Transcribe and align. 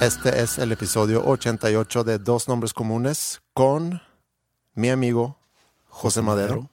Este 0.00 0.42
es 0.42 0.58
el 0.58 0.70
episodio 0.70 1.26
88 1.26 2.04
de 2.04 2.18
Dos 2.18 2.46
Nombres 2.46 2.72
Comunes 2.72 3.42
con 3.52 4.00
mi 4.74 4.90
amigo 4.90 5.40
José 5.88 6.22
Madero 6.22 6.70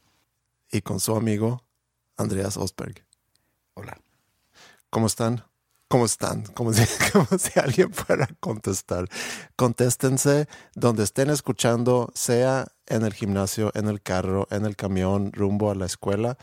y 0.72 0.82
con 0.82 1.00
su 1.00 1.16
amigo 1.16 1.64
Andreas 2.18 2.56
Osberg. 2.56 3.04
Hola. 3.74 3.98
¿Cómo 4.92 5.08
están? 5.08 5.44
¿Cómo 5.88 6.06
están? 6.06 6.44
Como 6.54 6.72
si, 6.72 6.86
como 7.12 7.26
si 7.40 7.60
alguien 7.60 7.92
fuera 7.92 8.26
a 8.26 8.36
contestar. 8.40 9.10
Contéstense 9.56 10.48
donde 10.76 11.04
estén 11.04 11.32
escuchando, 11.32 12.12
sea 12.14 12.68
en 12.86 13.06
el 13.06 13.14
gimnasio, 13.16 13.72
en 13.74 13.88
el 13.88 14.04
carro, 14.04 14.48
en 14.52 14.68
el 14.68 14.76
camión, 14.76 15.32
rumbo 15.34 15.72
a 15.72 15.76
la 15.76 15.88
escuela. 15.88 16.38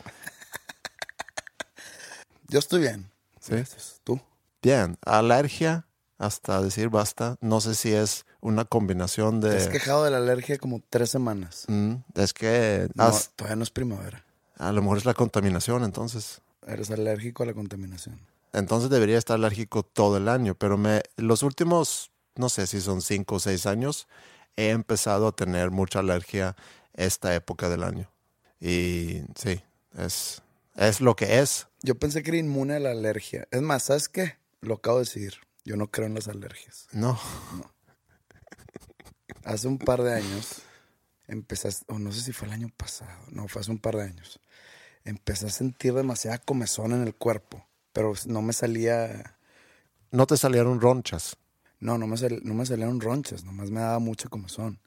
Yo 2.49 2.59
estoy 2.59 2.81
bien. 2.81 3.09
¿Sí? 3.39 3.55
¿Tú? 4.03 4.19
Bien, 4.61 4.97
alergia 5.05 5.87
hasta 6.25 6.61
decir 6.61 6.89
basta. 6.89 7.37
No 7.41 7.61
sé 7.61 7.75
si 7.75 7.93
es 7.93 8.25
una 8.41 8.65
combinación 8.65 9.41
Te 9.41 9.55
has 9.55 9.65
de... 9.65 9.71
quejado 9.71 10.03
de 10.03 10.11
la 10.11 10.17
alergia 10.17 10.57
como 10.57 10.81
tres 10.89 11.09
semanas. 11.09 11.65
Mm, 11.67 11.95
es 12.15 12.33
que 12.33 12.87
No, 12.95 13.05
has- 13.05 13.31
todavía 13.35 13.55
no 13.57 13.63
es 13.63 13.69
primavera. 13.71 14.23
a 14.57 14.71
lo 14.71 14.81
mejor 14.81 14.97
es 14.97 15.05
la 15.05 15.13
contaminación, 15.13 15.83
entonces. 15.83 16.41
Eres 16.67 16.89
alérgico 16.91 17.43
a 17.43 17.45
la 17.45 17.53
contaminación. 17.53 18.19
Entonces 18.53 18.89
debería 18.89 19.17
estar 19.17 19.35
alérgico 19.35 19.83
todo 19.83 20.17
el 20.17 20.29
año, 20.29 20.55
pero 20.55 20.77
me, 20.77 21.01
los 21.17 21.43
últimos, 21.43 22.11
no 22.35 22.49
sé 22.49 22.67
si 22.67 22.79
son 22.81 23.01
cinco 23.01 23.35
o 23.35 23.39
seis 23.39 23.65
años, 23.65 24.07
he 24.55 24.69
empezado 24.69 25.27
a 25.27 25.31
tener 25.35 25.71
mucha 25.71 25.99
alergia 25.99 26.55
esta 26.93 27.33
época 27.33 27.67
del 27.69 27.83
año. 27.83 28.09
Y 28.61 29.23
sí, 29.35 29.61
es, 29.97 30.41
es 30.75 31.01
lo 31.01 31.15
que 31.15 31.39
es. 31.39 31.67
Yo 31.81 31.95
pensé 31.95 32.23
que 32.23 32.29
era 32.29 32.37
inmune 32.37 32.75
a 32.75 32.79
la 32.79 32.91
alergia. 32.91 33.47
Es 33.51 33.61
más, 33.61 33.83
¿sabes 33.83 34.07
qué? 34.07 34.37
Lo 34.61 34.75
acabo 34.75 34.99
de 34.99 35.03
decir. 35.05 35.33
Yo 35.65 35.75
no 35.77 35.87
creo 35.89 36.07
en 36.07 36.15
las 36.15 36.27
alergias. 36.27 36.87
No, 36.91 37.19
Hace 39.45 39.67
un 39.67 39.77
par 39.77 40.01
de 40.03 40.13
años 40.13 40.61
empezaste, 41.27 41.85
o 41.91 41.99
no 41.99 42.11
sé 42.11 42.21
si 42.21 42.31
fue 42.33 42.47
el 42.47 42.53
año 42.53 42.69
pasado, 42.75 43.17
no, 43.31 43.47
fue 43.47 43.61
hace 43.61 43.71
un 43.71 43.79
par 43.79 43.95
de 43.97 44.03
años. 44.03 44.39
Empecé 45.05 45.47
a 45.47 45.49
sentir 45.49 45.93
demasiada 45.93 46.37
comezón 46.37 46.93
en 46.93 47.01
el 47.03 47.13
cuerpo, 47.15 47.65
pero 47.91 48.13
no 48.27 48.41
me 48.41 48.53
salía, 48.53 49.37
no 50.11 50.27
te 50.27 50.37
salieron 50.37 50.79
ronchas. 50.79 51.37
no, 51.79 51.97
no 51.97 52.07
me, 52.07 52.15
sal- 52.15 52.41
no 52.43 52.53
me 52.53 52.65
salieron 52.65 53.01
ronchas, 53.01 53.43
nomás 53.43 53.69
me 53.69 53.81
daba 53.81 53.99
mucha 53.99 54.29
comezón. 54.29 54.79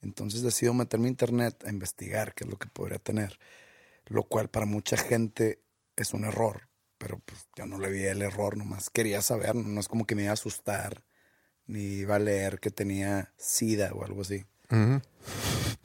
Entonces 0.00 0.40
decido 0.40 0.72
meterme 0.72 1.06
a 1.08 1.10
internet 1.10 1.62
a 1.66 1.70
investigar 1.70 2.34
qué 2.34 2.44
es 2.44 2.50
lo 2.50 2.58
que 2.58 2.68
podría 2.68 2.98
tener, 2.98 3.38
lo 4.06 4.22
cual 4.22 4.48
para 4.48 4.64
mucha 4.64 4.96
gente 4.96 5.62
es 5.96 6.14
un 6.14 6.24
error, 6.24 6.68
pero 7.00 7.18
pues 7.18 7.48
yo 7.56 7.64
no 7.64 7.78
le 7.78 7.88
vi 7.88 8.04
el 8.04 8.20
error, 8.20 8.58
nomás 8.58 8.90
quería 8.90 9.22
saber, 9.22 9.54
no, 9.56 9.80
es 9.80 9.88
como 9.88 10.04
que 10.04 10.14
me 10.14 10.22
iba 10.22 10.32
a 10.32 10.34
asustar, 10.34 11.02
ni 11.66 11.80
iba 11.80 12.16
a 12.16 12.18
leer 12.18 12.60
que 12.60 12.70
tenía 12.70 13.32
sida 13.38 13.90
o 13.94 14.04
algo 14.04 14.20
así. 14.20 14.44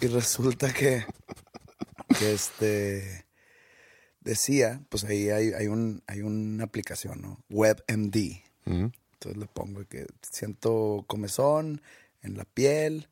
Y 0.02 0.08
resulta 0.08 0.74
que, 0.74 1.06
que 2.20 2.34
este 2.34 3.26
decía, 4.20 4.84
pues 4.90 5.06
ahí 5.06 5.30
hay, 5.30 5.54
hay, 5.54 5.68
un, 5.68 6.04
hay 6.06 6.22
una 6.22 6.66
aplicación, 6.66 7.22
¿no? 7.22 7.40
WebMD. 7.50 8.44
Entonces 8.66 9.38
le 9.38 9.46
pongo 9.48 9.88
que 9.88 10.08
siento 10.22 11.06
comezón 11.08 11.82
en 12.24 12.36
la 12.36 12.44
piel, 12.44 13.08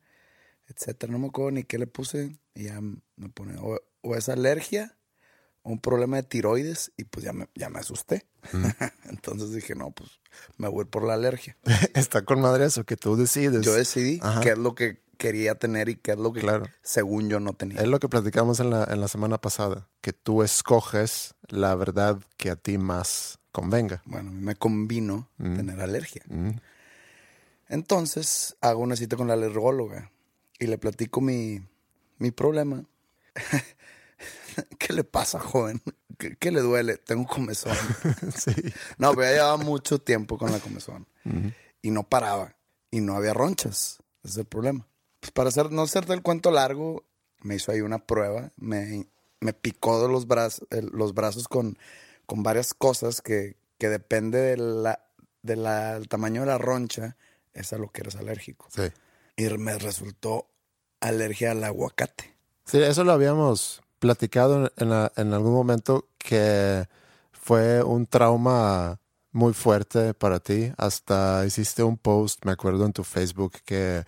etcétera. 0.66 1.10
No 1.10 1.18
me 1.18 1.28
acuerdo 1.28 1.52
ni 1.52 1.64
qué 1.64 1.78
le 1.78 1.86
puse. 1.86 2.36
Y 2.54 2.64
ya 2.64 2.80
me 2.82 3.28
pone, 3.30 3.56
o, 3.58 3.80
o 4.02 4.14
es 4.14 4.28
alergia, 4.28 4.94
un 5.64 5.80
problema 5.80 6.16
de 6.16 6.22
tiroides, 6.22 6.92
y 6.96 7.04
pues 7.04 7.24
ya 7.24 7.32
me, 7.32 7.48
ya 7.54 7.68
me 7.70 7.78
asusté. 7.80 8.26
Entonces 9.08 9.52
dije, 9.52 9.74
no, 9.74 9.90
pues 9.90 10.20
me 10.58 10.68
voy 10.68 10.84
por 10.84 11.02
la 11.04 11.14
alergia. 11.14 11.56
Está 11.94 12.22
con 12.24 12.40
madre 12.40 12.66
eso, 12.66 12.84
que 12.84 12.96
tú 12.96 13.16
decides. 13.16 13.64
Yo 13.64 13.74
decidí 13.74 14.20
Ajá. 14.22 14.40
qué 14.40 14.50
es 14.50 14.58
lo 14.58 14.74
que 14.74 15.02
quería 15.18 15.54
tener 15.54 15.88
y 15.88 15.96
qué 15.96 16.12
es 16.12 16.18
lo 16.18 16.32
que 16.32 16.40
Claro. 16.40 16.66
según 16.82 17.28
yo 17.28 17.40
no 17.40 17.54
tenía. 17.54 17.80
Es 17.80 17.88
lo 17.88 17.98
que 18.00 18.08
platicamos 18.08 18.60
en 18.60 18.70
la, 18.70 18.84
en 18.84 19.00
la 19.00 19.08
semana 19.08 19.38
pasada, 19.40 19.88
que 20.00 20.12
tú 20.12 20.42
escoges 20.42 21.34
la 21.48 21.74
verdad 21.76 22.18
que 22.36 22.50
a 22.50 22.56
ti 22.56 22.78
más 22.78 23.38
convenga. 23.52 24.02
Bueno, 24.04 24.30
me 24.32 24.56
convino 24.56 25.28
Mm. 25.38 25.56
tener 25.56 25.80
alergia. 25.80 26.22
Mm. 26.28 26.50
Entonces 27.68 28.56
hago 28.60 28.80
una 28.82 28.96
cita 28.96 29.16
con 29.16 29.28
la 29.28 29.34
alergóloga 29.34 30.10
y 30.58 30.66
le 30.66 30.78
platico 30.78 31.20
mi, 31.20 31.60
mi 32.18 32.30
problema. 32.30 32.84
¿Qué 34.78 34.92
le 34.92 35.04
pasa, 35.04 35.38
joven? 35.40 35.82
¿Qué, 36.18 36.36
qué 36.36 36.50
le 36.50 36.60
duele? 36.60 36.96
Tengo 36.96 37.26
comezón. 37.26 37.76
sí. 38.36 38.52
No, 38.98 39.10
pero 39.12 39.22
ya 39.24 39.32
llevaba 39.32 39.56
mucho 39.58 39.98
tiempo 40.00 40.38
con 40.38 40.52
la 40.52 40.58
comezón 40.60 41.06
y 41.82 41.90
no 41.90 42.08
paraba 42.08 42.56
y 42.90 43.00
no 43.00 43.16
había 43.16 43.34
ronchas. 43.34 43.98
Ese 44.22 44.32
es 44.32 44.36
el 44.38 44.44
problema. 44.46 44.86
Pues 45.20 45.30
para 45.32 45.48
hacer, 45.48 45.72
no 45.72 45.82
hacerte 45.82 46.12
el 46.12 46.22
cuento 46.22 46.50
largo, 46.50 47.04
me 47.40 47.56
hizo 47.56 47.72
ahí 47.72 47.80
una 47.80 47.98
prueba, 48.06 48.52
me, 48.56 49.06
me 49.40 49.52
picó 49.52 50.00
de 50.02 50.08
los, 50.08 50.26
brazos, 50.26 50.66
los 50.70 51.14
brazos 51.14 51.48
con, 51.48 51.78
con 52.26 52.42
varias 52.42 52.74
cosas 52.74 53.20
que, 53.22 53.56
que 53.78 53.88
depende 53.88 54.38
de 54.38 54.56
la, 54.56 55.04
de 55.42 55.56
la- 55.56 55.94
del 55.94 56.08
tamaño 56.08 56.42
de 56.42 56.46
la 56.48 56.58
roncha, 56.58 57.16
es 57.52 57.72
a 57.72 57.78
lo 57.78 57.90
que 57.90 58.02
eres 58.02 58.16
alérgico. 58.16 58.66
Sí. 58.74 58.82
Y 59.36 59.44
me 59.58 59.78
resultó 59.78 60.48
alergia 61.00 61.50
al 61.52 61.64
aguacate. 61.64 62.34
Sí, 62.64 62.78
eso 62.82 63.04
lo 63.04 63.12
habíamos 63.12 63.82
platicado 64.08 64.70
en, 64.76 64.90
la- 64.90 65.10
en 65.16 65.32
algún 65.32 65.52
momento 65.54 66.08
que 66.18 66.86
fue 67.32 67.82
un 67.82 68.06
trauma 68.06 69.00
muy 69.32 69.52
fuerte 69.54 70.12
para 70.14 70.40
ti. 70.40 70.72
Hasta 70.76 71.44
hiciste 71.46 71.82
un 71.82 71.96
post, 71.96 72.44
me 72.44 72.52
acuerdo, 72.52 72.84
en 72.84 72.92
tu 72.92 73.02
Facebook 73.02 73.52
que 73.64 74.04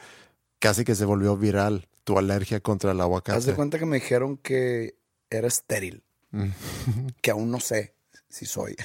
casi 0.59 0.85
que 0.85 0.95
se 0.95 1.05
volvió 1.07 1.37
viral 1.37 1.89
tu 2.05 2.19
alergia 2.19 2.61
contra 2.61 2.93
el 2.93 2.99
Haz 2.99 2.99
de 3.01 3.05
aguacate. 3.05 3.55
cuenta 3.55 3.79
que 3.79 3.87
me 3.87 3.97
dijeron 3.97 4.37
que 4.37 4.99
era 5.31 5.49
estéril, 5.49 6.03
Mm. 6.31 6.51
que 7.23 7.31
aún 7.31 7.51
no 7.51 7.61
sé 7.61 7.95
si 8.29 8.45
soy. 8.47 8.77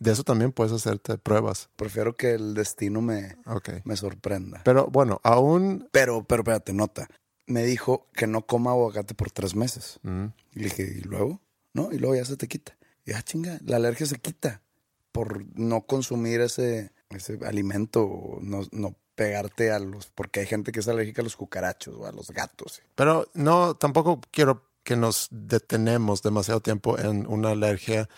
De 0.00 0.10
eso 0.10 0.24
también 0.24 0.50
puedes 0.50 0.72
hacerte 0.72 1.16
pruebas. 1.18 1.68
Prefiero 1.76 2.16
que 2.16 2.32
el 2.32 2.54
destino 2.54 3.00
me, 3.00 3.36
me 3.84 3.96
sorprenda. 3.96 4.62
Pero 4.64 4.88
bueno, 4.88 5.20
aún... 5.22 5.88
Pero, 5.92 6.24
pero 6.24 6.42
espérate, 6.42 6.72
nota. 6.72 7.08
Me 7.46 7.64
dijo 7.64 8.08
que 8.14 8.26
no 8.26 8.46
coma 8.46 8.70
aguacate 8.70 9.14
por 9.14 9.30
tres 9.30 9.54
meses. 9.54 9.98
Mm, 10.02 10.26
Y 10.54 10.58
le 10.58 10.64
dije, 10.64 10.82
¿y 10.98 11.00
luego? 11.02 11.40
No, 11.74 11.90
y 11.92 11.98
luego 11.98 12.14
ya 12.14 12.24
se 12.24 12.36
te 12.36 12.48
quita. 12.48 12.76
Y 13.04 13.12
ah, 13.12 13.22
chinga, 13.22 13.58
la 13.64 13.76
alergia 13.76 14.06
se 14.06 14.18
quita 14.18 14.62
por 15.10 15.44
no 15.58 15.82
consumir 15.86 16.40
ese, 16.40 16.92
ese 17.10 17.38
alimento, 17.44 18.38
no, 18.40 18.62
no 18.70 18.96
pegarte 19.14 19.70
a 19.70 19.78
los, 19.78 20.06
porque 20.06 20.40
hay 20.40 20.46
gente 20.46 20.72
que 20.72 20.80
es 20.80 20.88
alérgica 20.88 21.20
a 21.20 21.24
los 21.24 21.36
cucarachos 21.36 21.94
o 21.96 22.06
a 22.06 22.12
los 22.12 22.30
gatos. 22.30 22.80
Pero 22.94 23.28
no, 23.34 23.74
tampoco 23.74 24.20
quiero 24.30 24.64
que 24.84 24.96
nos 24.96 25.28
detenemos 25.30 26.22
demasiado 26.22 26.60
tiempo 26.60 26.98
en 26.98 27.26
una 27.26 27.50
alergia 27.50 28.08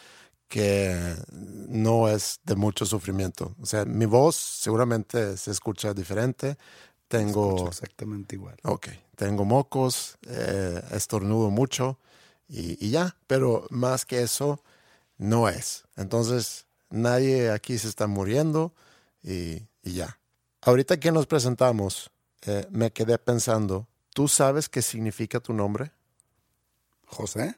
que 0.48 1.16
no 1.32 2.08
es 2.08 2.40
de 2.44 2.54
mucho 2.54 2.86
sufrimiento. 2.86 3.54
O 3.60 3.66
sea, 3.66 3.84
mi 3.84 4.06
voz 4.06 4.36
seguramente 4.36 5.36
se 5.36 5.50
escucha 5.50 5.94
diferente. 5.94 6.56
Tengo... 7.08 7.68
Exactamente 7.68 8.36
igual. 8.36 8.56
Ok, 8.62 8.88
tengo 9.16 9.44
mocos, 9.44 10.18
eh, 10.26 10.82
estornudo 10.92 11.50
mucho 11.50 11.98
y, 12.48 12.84
y 12.84 12.90
ya, 12.90 13.16
pero 13.26 13.66
más 13.70 14.04
que 14.06 14.22
eso, 14.22 14.62
no 15.18 15.48
es. 15.48 15.84
Entonces, 15.96 16.66
nadie 16.90 17.50
aquí 17.50 17.78
se 17.78 17.88
está 17.88 18.06
muriendo 18.06 18.72
y, 19.22 19.62
y 19.82 19.92
ya. 19.94 20.18
Ahorita 20.62 20.98
que 20.98 21.12
nos 21.12 21.26
presentamos, 21.26 22.10
eh, 22.46 22.66
me 22.70 22.90
quedé 22.90 23.18
pensando, 23.18 23.86
¿tú 24.14 24.28
sabes 24.28 24.68
qué 24.68 24.82
significa 24.82 25.40
tu 25.40 25.52
nombre? 25.52 25.92
José, 27.06 27.54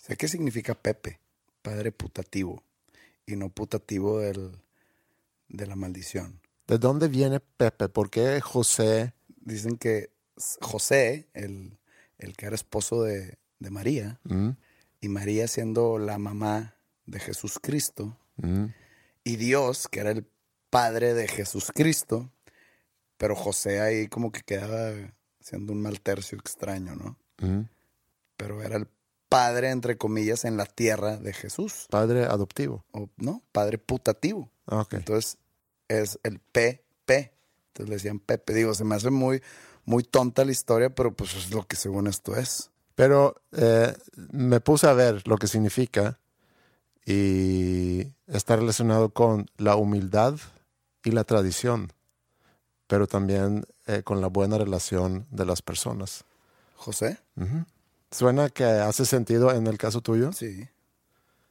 sé 0.00 0.16
qué 0.16 0.28
significa 0.28 0.74
Pepe, 0.74 1.18
padre 1.62 1.92
putativo, 1.92 2.62
y 3.26 3.36
no 3.36 3.48
putativo 3.48 4.20
del, 4.20 4.56
de 5.48 5.66
la 5.66 5.76
maldición. 5.76 6.40
¿De 6.66 6.78
dónde 6.78 7.08
viene 7.08 7.40
Pepe? 7.40 7.88
¿Por 7.88 8.10
qué 8.10 8.40
José? 8.40 9.14
Dicen 9.40 9.76
que 9.76 10.10
José, 10.60 11.28
el, 11.34 11.78
el 12.18 12.36
que 12.36 12.46
era 12.46 12.54
esposo 12.54 13.02
de, 13.02 13.38
de 13.58 13.70
María, 13.70 14.20
Mm, 14.24 14.50
y 15.00 15.08
María 15.08 15.46
siendo 15.48 15.98
la 15.98 16.16
mamá 16.18 16.76
de 17.06 17.20
Jesús 17.20 17.58
Cristo, 17.60 18.16
mm, 18.36 18.64
y 19.24 19.36
Dios, 19.36 19.88
que 19.88 20.00
era 20.00 20.10
el 20.10 20.26
padre 20.70 21.12
de 21.14 21.28
Jesús 21.28 21.70
Cristo, 21.74 22.32
pero 23.18 23.36
José 23.36 23.80
ahí 23.80 24.08
como 24.08 24.32
que 24.32 24.40
quedaba 24.42 24.92
siendo 25.40 25.72
un 25.72 25.82
mal 25.82 26.00
tercio 26.00 26.38
extraño, 26.38 26.94
¿no? 26.94 27.18
mm. 27.38 27.68
Pero 28.36 28.62
era 28.62 28.76
el 28.76 28.88
padre, 29.28 29.70
entre 29.70 29.96
comillas, 29.96 30.44
en 30.44 30.56
la 30.56 30.66
tierra 30.66 31.16
de 31.18 31.32
Jesús, 31.32 31.86
Padre 31.90 32.24
adoptivo. 32.24 32.84
o 32.92 33.08
no, 33.16 33.42
padre 33.52 33.78
putativo. 33.78 34.50
Ah. 34.66 34.86
Entonces 34.90 35.38
es 35.88 36.18
el 36.22 36.38
PP. 36.38 37.32
Entonces 37.68 37.88
le 37.88 37.94
decían 37.96 38.18
Pepe. 38.18 38.54
Digo, 38.54 38.74
se 38.74 38.84
me 38.84 38.94
hace 38.94 39.10
muy, 39.10 39.42
muy 39.84 40.04
tonta 40.04 40.44
la 40.44 40.52
historia, 40.52 40.94
pero 40.94 41.12
pues 41.12 41.34
es 41.34 41.50
lo 41.50 41.66
que 41.66 41.76
según 41.76 42.06
esto 42.06 42.36
es. 42.36 42.70
Pero 42.94 43.42
eh, 43.52 43.94
me 44.30 44.60
puse 44.60 44.86
a 44.86 44.92
ver 44.92 45.26
lo 45.26 45.36
que 45.36 45.48
significa 45.48 46.20
y 47.04 48.06
está 48.26 48.56
relacionado 48.56 49.10
con 49.10 49.46
la 49.56 49.76
humildad 49.76 50.36
y 51.04 51.10
la 51.10 51.24
tradición, 51.24 51.92
pero 52.86 53.06
también 53.06 53.66
eh, 53.86 54.02
con 54.02 54.20
la 54.20 54.28
buena 54.28 54.56
relación 54.56 55.26
de 55.30 55.44
las 55.44 55.60
personas. 55.60 56.24
José. 56.76 57.18
¿Suena 58.10 58.48
que 58.48 58.64
hace 58.64 59.04
sentido 59.04 59.50
en 59.52 59.66
el 59.66 59.78
caso 59.78 60.00
tuyo? 60.00 60.32
sí. 60.32 60.68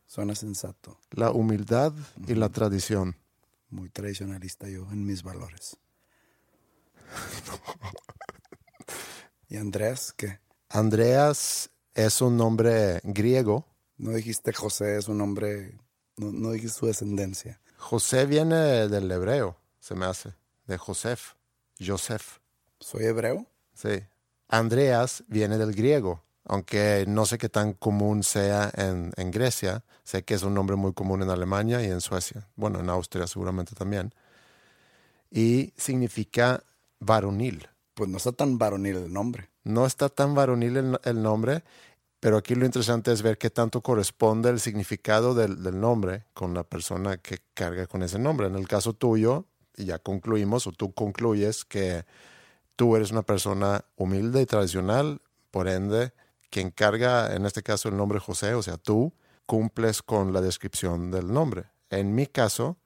Suena 0.06 0.36
sensato. 0.36 1.00
La 1.10 1.32
humildad 1.32 1.92
y 2.28 2.36
la 2.36 2.50
tradición. 2.50 3.16
Muy 3.74 3.90
tradicionalista 3.90 4.70
yo 4.70 4.84
en 4.92 5.04
mis 5.04 5.24
valores. 5.24 5.78
¿Y 9.50 9.58
Andrés 9.58 10.14
qué? 10.16 10.40
Andreas 10.70 11.72
es 11.96 12.22
un 12.22 12.38
nombre 12.38 13.02
griego. 13.04 13.66
No 13.98 14.12
dijiste 14.12 14.54
José 14.54 14.98
es 14.98 15.08
un 15.08 15.18
nombre, 15.18 15.76
no, 16.18 16.32
no 16.32 16.52
dijiste 16.52 16.78
su 16.78 16.86
descendencia. 16.86 17.60
José 17.78 18.28
viene 18.28 18.88
del 18.88 19.12
hebreo, 19.12 19.58
se 19.80 19.96
me 19.96 20.06
hace, 20.06 20.36
de 20.68 20.78
Josef, 20.78 21.34
Joseph. 21.84 22.38
¿Soy 22.80 23.06
hebreo? 23.06 23.48
Sí. 23.74 24.04
Andreas 24.50 25.24
viene 25.28 25.58
del 25.58 25.74
griego, 25.74 26.24
aunque 26.46 27.06
no 27.08 27.26
sé 27.26 27.38
qué 27.38 27.50
tan 27.50 27.74
común 27.74 28.24
sea 28.24 28.72
en, 28.76 29.12
en 29.16 29.32
Grecia. 29.32 29.84
Sé 30.04 30.24
que 30.24 30.34
es 30.34 30.44
un 30.44 30.54
nombre 30.54 30.76
muy 30.76 30.94
común 30.94 31.22
en 31.22 31.30
Alemania 31.30 31.82
y 31.82 31.86
en 31.86 32.02
Suecia. 32.02 32.48
Bueno, 32.56 32.80
en 32.80 32.90
Austria 32.90 33.28
seguramente 33.28 33.76
también. 33.76 34.14
Y 35.32 35.74
significa 35.78 36.64
varonil. 37.00 37.68
Pues 37.94 38.10
no 38.10 38.18
está 38.18 38.32
tan 38.32 38.58
varonil 38.58 38.98
el 38.98 39.14
nombre. 39.14 39.50
No 39.64 39.86
está 39.86 40.10
tan 40.10 40.36
varonil 40.36 40.78
el, 40.78 41.00
el 41.04 41.22
nombre, 41.22 41.64
pero 42.20 42.38
aquí 42.38 42.56
lo 42.56 42.66
interesante 42.66 43.12
es 43.12 43.22
ver 43.22 43.38
qué 43.38 43.50
tanto 43.50 43.82
corresponde 43.82 44.50
el 44.50 44.60
significado 44.60 45.34
del, 45.34 45.64
del 45.64 45.80
nombre 45.80 46.26
con 46.34 46.54
la 46.54 46.64
persona 46.64 47.18
que 47.18 47.40
carga 47.54 47.88
con 47.88 48.04
ese 48.04 48.20
nombre. 48.20 48.48
En 48.48 48.56
el 48.56 48.68
caso 48.68 48.94
tuyo, 48.94 49.46
y 49.78 49.86
ya 49.86 50.00
concluimos, 50.00 50.68
o 50.68 50.72
tú 50.72 50.94
concluyes 50.94 51.66
que 51.66 52.06
tú 52.76 52.96
eres 52.96 53.12
una 53.12 53.22
persona 53.22 53.86
humilde 53.96 54.42
y 54.42 54.46
tradicional, 54.46 55.22
por 55.52 55.68
ende, 55.68 56.14
quien 56.54 56.70
carga 56.70 57.34
en 57.36 57.48
este 57.48 57.64
caso 57.64 57.90
el 57.90 57.98
nombre 57.98 58.20
José, 58.20 58.54
o 58.54 58.62
sea, 58.62 58.78
tú 58.78 59.12
cumples 59.48 60.04
con 60.04 60.34
la 60.34 60.40
descripción 60.40 61.10
del 61.10 61.34
nombre. 61.34 61.66
En 61.90 62.14
mi 62.14 62.28
caso, 62.28 62.78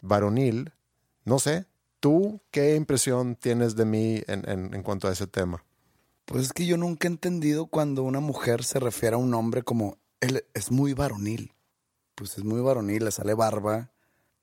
varonil, 0.00 0.72
no 1.26 1.38
sé, 1.38 1.66
¿tú 2.00 2.40
qué 2.50 2.76
impresión 2.76 3.36
tienes 3.36 3.76
de 3.76 3.84
mí 3.84 4.22
en, 4.26 4.48
en- 4.48 4.72
en 4.74 4.82
cuanto 4.82 5.06
a 5.06 5.12
ese 5.12 5.26
tema? 5.26 5.62
Pues 6.24 6.44
es 6.46 6.52
que 6.54 6.64
yo 6.64 6.78
nunca 6.78 7.08
he 7.08 7.10
entendido 7.10 7.66
cuando 7.66 8.04
una 8.04 8.20
mujer 8.20 8.64
se 8.64 8.80
refiere 8.80 9.16
a 9.16 9.18
un 9.18 9.34
hombre 9.34 9.62
como 9.64 9.98
él 10.20 10.44
es 10.54 10.70
muy 10.70 10.94
varonil. 10.94 11.52
Pues 12.14 12.38
es 12.38 12.44
muy 12.44 12.62
varonil, 12.62 13.04
le 13.04 13.10
sale 13.10 13.34
barba, 13.34 13.90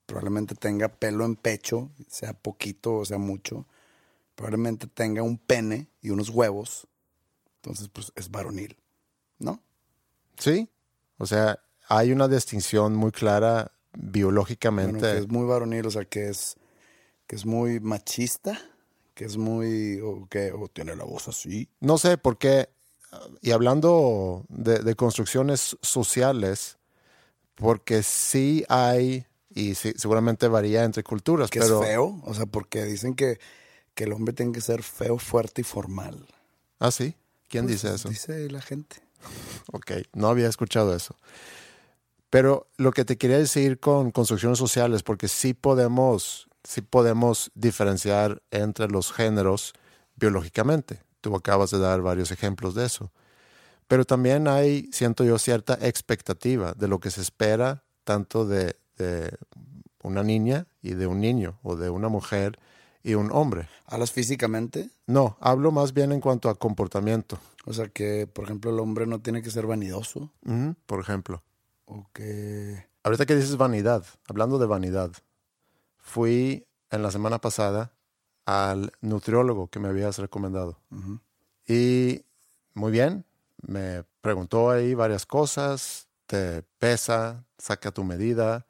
probablemente 0.06 0.54
tenga 0.54 0.88
pelo 0.90 1.26
en 1.26 1.36
pecho, 1.36 1.90
sea 2.08 2.34
poquito 2.34 2.94
o 2.96 3.06
sea 3.06 3.18
mucho. 3.18 3.66
Probablemente 4.36 4.86
tenga 4.86 5.24
un 5.24 5.40
pene 5.40 5.88
y 6.00 6.12
unos 6.12 6.30
huevos. 6.30 6.88
Entonces, 7.68 7.90
pues 7.92 8.14
es 8.16 8.32
varonil, 8.32 8.78
¿no? 9.40 9.62
Sí, 10.38 10.70
o 11.18 11.26
sea, 11.26 11.60
hay 11.90 12.14
una 12.14 12.30
distinción 12.30 12.96
muy 12.96 13.12
clara 13.12 13.74
Bueno, 13.92 14.12
biológicamente. 14.12 15.02
que 15.02 15.18
es 15.18 15.28
muy 15.28 15.46
varonil, 15.46 15.86
o 15.86 15.92
sea, 15.92 16.06
que 16.06 16.30
es, 16.30 16.56
que 17.28 17.36
es 17.36 17.46
muy 17.46 17.82
machista, 17.82 18.58
que 19.14 19.26
es 19.26 19.36
muy, 19.36 20.00
o 20.00 20.28
que 20.30 20.54
o 20.54 20.70
tiene 20.70 20.96
la 20.96 21.04
voz 21.04 21.28
así. 21.28 21.68
No 21.82 21.98
sé 21.98 22.18
por 22.18 22.38
qué, 22.38 22.70
y 23.42 23.52
hablando 23.52 24.46
de, 24.48 24.80
de 24.80 24.96
construcciones 24.96 25.76
sociales, 25.82 26.78
porque 27.56 28.02
sí 28.02 28.64
hay, 28.70 29.26
y 29.50 29.76
sí, 29.76 29.94
seguramente 29.98 30.48
varía 30.48 30.86
entre 30.86 31.04
culturas, 31.04 31.50
Que 31.50 31.60
pero... 31.60 31.82
es 31.82 31.88
feo, 31.90 32.22
o 32.24 32.34
sea, 32.34 32.46
porque 32.46 32.86
dicen 32.86 33.14
que, 33.14 33.40
que 33.94 34.06
el 34.06 34.14
hombre 34.14 34.34
tiene 34.34 34.54
que 34.54 34.62
ser 34.62 34.84
feo, 34.84 35.18
fuerte 35.18 35.62
y 35.62 35.64
formal. 35.66 36.26
Ah, 36.80 36.92
sí. 36.92 37.14
¿Quién 37.48 37.66
Pues, 37.66 37.82
dice 37.82 37.96
eso? 37.96 38.10
Dice 38.10 38.50
la 38.50 38.62
gente. 38.62 38.98
Ok, 39.72 39.92
no 40.14 40.28
había 40.28 40.48
escuchado 40.48 40.96
eso. 40.96 41.16
Pero 42.30 42.68
lo 42.78 42.92
que 42.92 43.06
te 43.06 43.18
quería 43.18 43.38
decir 43.38 43.80
con 43.80 44.12
construcciones 44.12 44.58
sociales, 44.58 45.02
porque 45.04 45.28
sí 45.28 45.54
podemos, 45.54 46.48
sí 46.64 46.82
podemos 46.82 47.52
diferenciar 47.56 48.42
entre 48.52 48.88
los 48.90 49.12
géneros 49.14 49.74
biológicamente. 50.16 51.02
Tú 51.22 51.36
acabas 51.36 51.72
de 51.72 51.80
dar 51.80 52.02
varios 52.02 52.32
ejemplos 52.32 52.76
de 52.76 52.86
eso. 52.86 53.12
Pero 53.88 54.04
también 54.04 54.48
hay, 54.50 54.90
siento 54.92 55.24
yo, 55.24 55.38
cierta 55.38 55.78
expectativa 55.82 56.74
de 56.74 56.88
lo 56.90 57.00
que 57.00 57.12
se 57.12 57.22
espera 57.22 57.84
tanto 58.04 58.46
de, 58.46 58.76
de 58.98 59.38
una 60.04 60.24
niña 60.24 60.68
y 60.82 60.94
de 60.94 61.08
un 61.08 61.22
niño, 61.22 61.60
o 61.64 61.76
de 61.78 61.90
una 61.90 62.10
mujer 62.10 62.60
y 63.08 63.16
un 63.16 63.32
hombre. 63.32 63.70
¿Hablas 63.86 64.12
físicamente? 64.12 64.90
No, 65.06 65.38
hablo 65.40 65.72
más 65.72 65.94
bien 65.94 66.12
en 66.12 66.20
cuanto 66.20 66.50
a 66.50 66.56
comportamiento, 66.56 67.40
O 67.66 67.72
sea, 67.72 67.88
que, 67.88 68.28
por 68.28 68.44
ejemplo, 68.44 68.70
el 68.70 68.80
hombre 68.80 69.08
no 69.08 69.22
tiene 69.22 69.42
que 69.42 69.50
ser 69.50 69.66
vanidoso. 69.66 70.30
Por 70.86 71.00
ejemplo. 71.00 71.42
O 71.86 72.06
que... 72.14 72.86
Ahorita 73.04 73.26
que 73.26 73.36
dices 73.36 73.56
vanidad, 73.56 74.04
hablando 74.28 74.60
de 74.60 74.66
vanidad, 74.66 75.12
fui 75.98 76.68
en 76.92 77.02
la 77.02 77.10
semana 77.10 77.40
pasada 77.40 77.94
al 78.46 78.92
nutriólogo 79.00 79.68
que 79.68 79.80
me 79.80 79.88
habías 79.88 80.18
recomendado. 80.18 80.78
Y 81.66 82.26
muy 82.74 82.92
bien, 82.92 83.24
me 83.62 84.04
preguntó 84.20 84.70
ahí 84.70 84.94
varias 84.96 85.26
cosas, 85.26 86.10
te 86.26 86.64
pesa, 86.78 87.46
saca 87.58 87.92
tu 87.92 88.04
medida, 88.04 88.66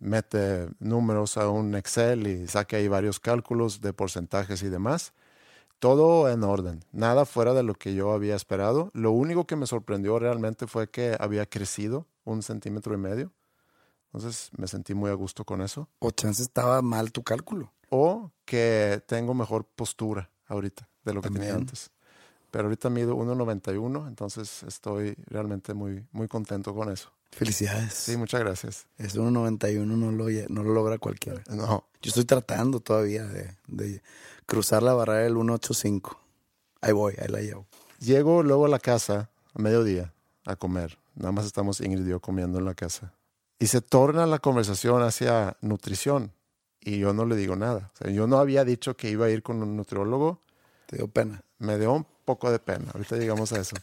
mete 0.00 0.68
números 0.78 1.36
a 1.36 1.48
un 1.48 1.74
Excel 1.74 2.26
y 2.26 2.48
saca 2.48 2.78
ahí 2.78 2.88
varios 2.88 3.20
cálculos 3.20 3.80
de 3.80 3.92
porcentajes 3.92 4.62
y 4.62 4.68
demás. 4.68 5.12
Todo 5.78 6.28
en 6.28 6.42
orden, 6.42 6.84
nada 6.92 7.24
fuera 7.24 7.54
de 7.54 7.62
lo 7.62 7.74
que 7.74 7.94
yo 7.94 8.12
había 8.12 8.36
esperado. 8.36 8.90
Lo 8.92 9.12
único 9.12 9.46
que 9.46 9.56
me 9.56 9.66
sorprendió 9.66 10.18
realmente 10.18 10.66
fue 10.66 10.90
que 10.90 11.16
había 11.18 11.46
crecido 11.46 12.06
un 12.24 12.42
centímetro 12.42 12.92
y 12.94 12.98
medio. 12.98 13.32
Entonces 14.12 14.50
me 14.56 14.66
sentí 14.66 14.92
muy 14.92 15.10
a 15.10 15.14
gusto 15.14 15.44
con 15.44 15.62
eso. 15.62 15.88
O 16.00 16.10
chance 16.10 16.42
estaba 16.42 16.82
mal 16.82 17.12
tu 17.12 17.22
cálculo. 17.22 17.72
O 17.88 18.32
que 18.44 19.02
tengo 19.06 19.34
mejor 19.34 19.64
postura 19.64 20.30
ahorita 20.46 20.88
de 21.04 21.14
lo 21.14 21.22
que 21.22 21.30
tenía 21.30 21.50
También. 21.50 21.68
antes. 21.68 21.90
pero 22.50 22.64
ahorita 22.64 22.90
mido 22.90 23.16
1.91, 23.16 24.08
entonces 24.08 24.64
estoy 24.64 25.14
realmente 25.26 25.72
muy, 25.72 26.04
muy 26.10 26.26
contento 26.26 26.74
con 26.74 26.90
eso. 26.90 27.12
Felicidades. 27.32 27.94
Sí, 27.94 28.16
muchas 28.16 28.40
gracias. 28.40 28.86
Es 28.98 29.16
1.91, 29.16 29.84
no 29.86 30.10
lo, 30.10 30.26
no 30.48 30.62
lo 30.62 30.74
logra 30.74 30.98
cualquiera. 30.98 31.42
No, 31.48 31.84
Yo 32.02 32.08
estoy 32.08 32.24
tratando 32.24 32.80
todavía 32.80 33.24
de, 33.24 33.56
de 33.68 34.02
cruzar 34.46 34.82
la 34.82 34.94
barrera 34.94 35.20
del 35.20 35.34
1.85. 35.34 36.16
Ahí 36.80 36.92
voy, 36.92 37.14
ahí 37.20 37.28
la 37.28 37.40
llevo. 37.40 37.66
llego 37.98 38.42
luego 38.42 38.66
a 38.66 38.68
la 38.68 38.78
casa 38.78 39.30
a 39.54 39.62
mediodía 39.62 40.12
a 40.44 40.56
comer. 40.56 40.98
Nada 41.14 41.32
más 41.32 41.46
estamos 41.46 41.80
Ingrid 41.80 42.06
y 42.06 42.10
yo 42.10 42.20
comiendo 42.20 42.58
en 42.58 42.64
la 42.64 42.74
casa. 42.74 43.12
Y 43.58 43.66
se 43.66 43.80
torna 43.80 44.26
la 44.26 44.38
conversación 44.38 45.02
hacia 45.02 45.56
nutrición. 45.60 46.32
Y 46.80 46.98
yo 46.98 47.12
no 47.12 47.26
le 47.26 47.36
digo 47.36 47.56
nada. 47.56 47.90
O 47.94 47.96
sea, 47.98 48.10
yo 48.10 48.26
no 48.26 48.38
había 48.38 48.64
dicho 48.64 48.96
que 48.96 49.10
iba 49.10 49.26
a 49.26 49.30
ir 49.30 49.42
con 49.42 49.62
un 49.62 49.76
nutriólogo. 49.76 50.40
Te 50.86 50.96
dio 50.96 51.08
pena. 51.08 51.42
Me 51.58 51.78
dio 51.78 51.92
un 51.92 52.06
poco 52.24 52.50
de 52.50 52.58
pena. 52.58 52.90
Ahorita 52.94 53.16
llegamos 53.16 53.52
a 53.52 53.60
eso. 53.60 53.76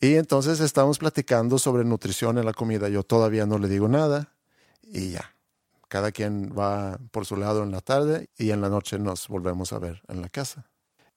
Y 0.00 0.14
entonces 0.14 0.60
estamos 0.60 0.98
platicando 0.98 1.58
sobre 1.58 1.84
nutrición 1.84 2.38
en 2.38 2.44
la 2.44 2.52
comida. 2.52 2.88
Yo 2.88 3.02
todavía 3.02 3.46
no 3.46 3.58
le 3.58 3.68
digo 3.68 3.88
nada 3.88 4.32
y 4.82 5.10
ya. 5.10 5.34
Cada 5.88 6.12
quien 6.12 6.54
va 6.56 6.98
por 7.10 7.26
su 7.26 7.36
lado 7.36 7.62
en 7.62 7.72
la 7.72 7.80
tarde 7.80 8.28
y 8.36 8.50
en 8.50 8.60
la 8.60 8.68
noche 8.68 8.98
nos 8.98 9.26
volvemos 9.26 9.72
a 9.72 9.78
ver 9.78 10.02
en 10.08 10.22
la 10.22 10.28
casa. 10.28 10.70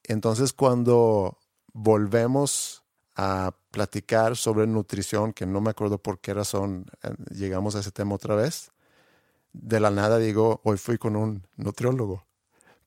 Entonces 0.04 0.54
cuando 0.54 1.38
volvemos 1.74 2.84
a 3.16 3.54
platicar 3.70 4.36
sobre 4.36 4.66
nutrición, 4.66 5.34
que 5.34 5.46
no 5.46 5.62
me 5.62 5.70
acuerdo 5.70 5.98
por 6.00 6.20
qué 6.20 6.34
razón 6.34 6.86
eh, 7.04 7.14
llegamos 7.30 7.76
a 7.76 7.80
ese 7.82 7.92
tema 7.92 8.16
otra 8.16 8.36
vez, 8.36 8.72
de 9.54 9.80
la 9.80 9.92
nada 9.92 10.18
digo, 10.18 10.62
hoy 10.64 10.78
fui 10.78 10.98
con 10.98 11.16
un 11.16 11.46
nutriólogo. 11.58 12.26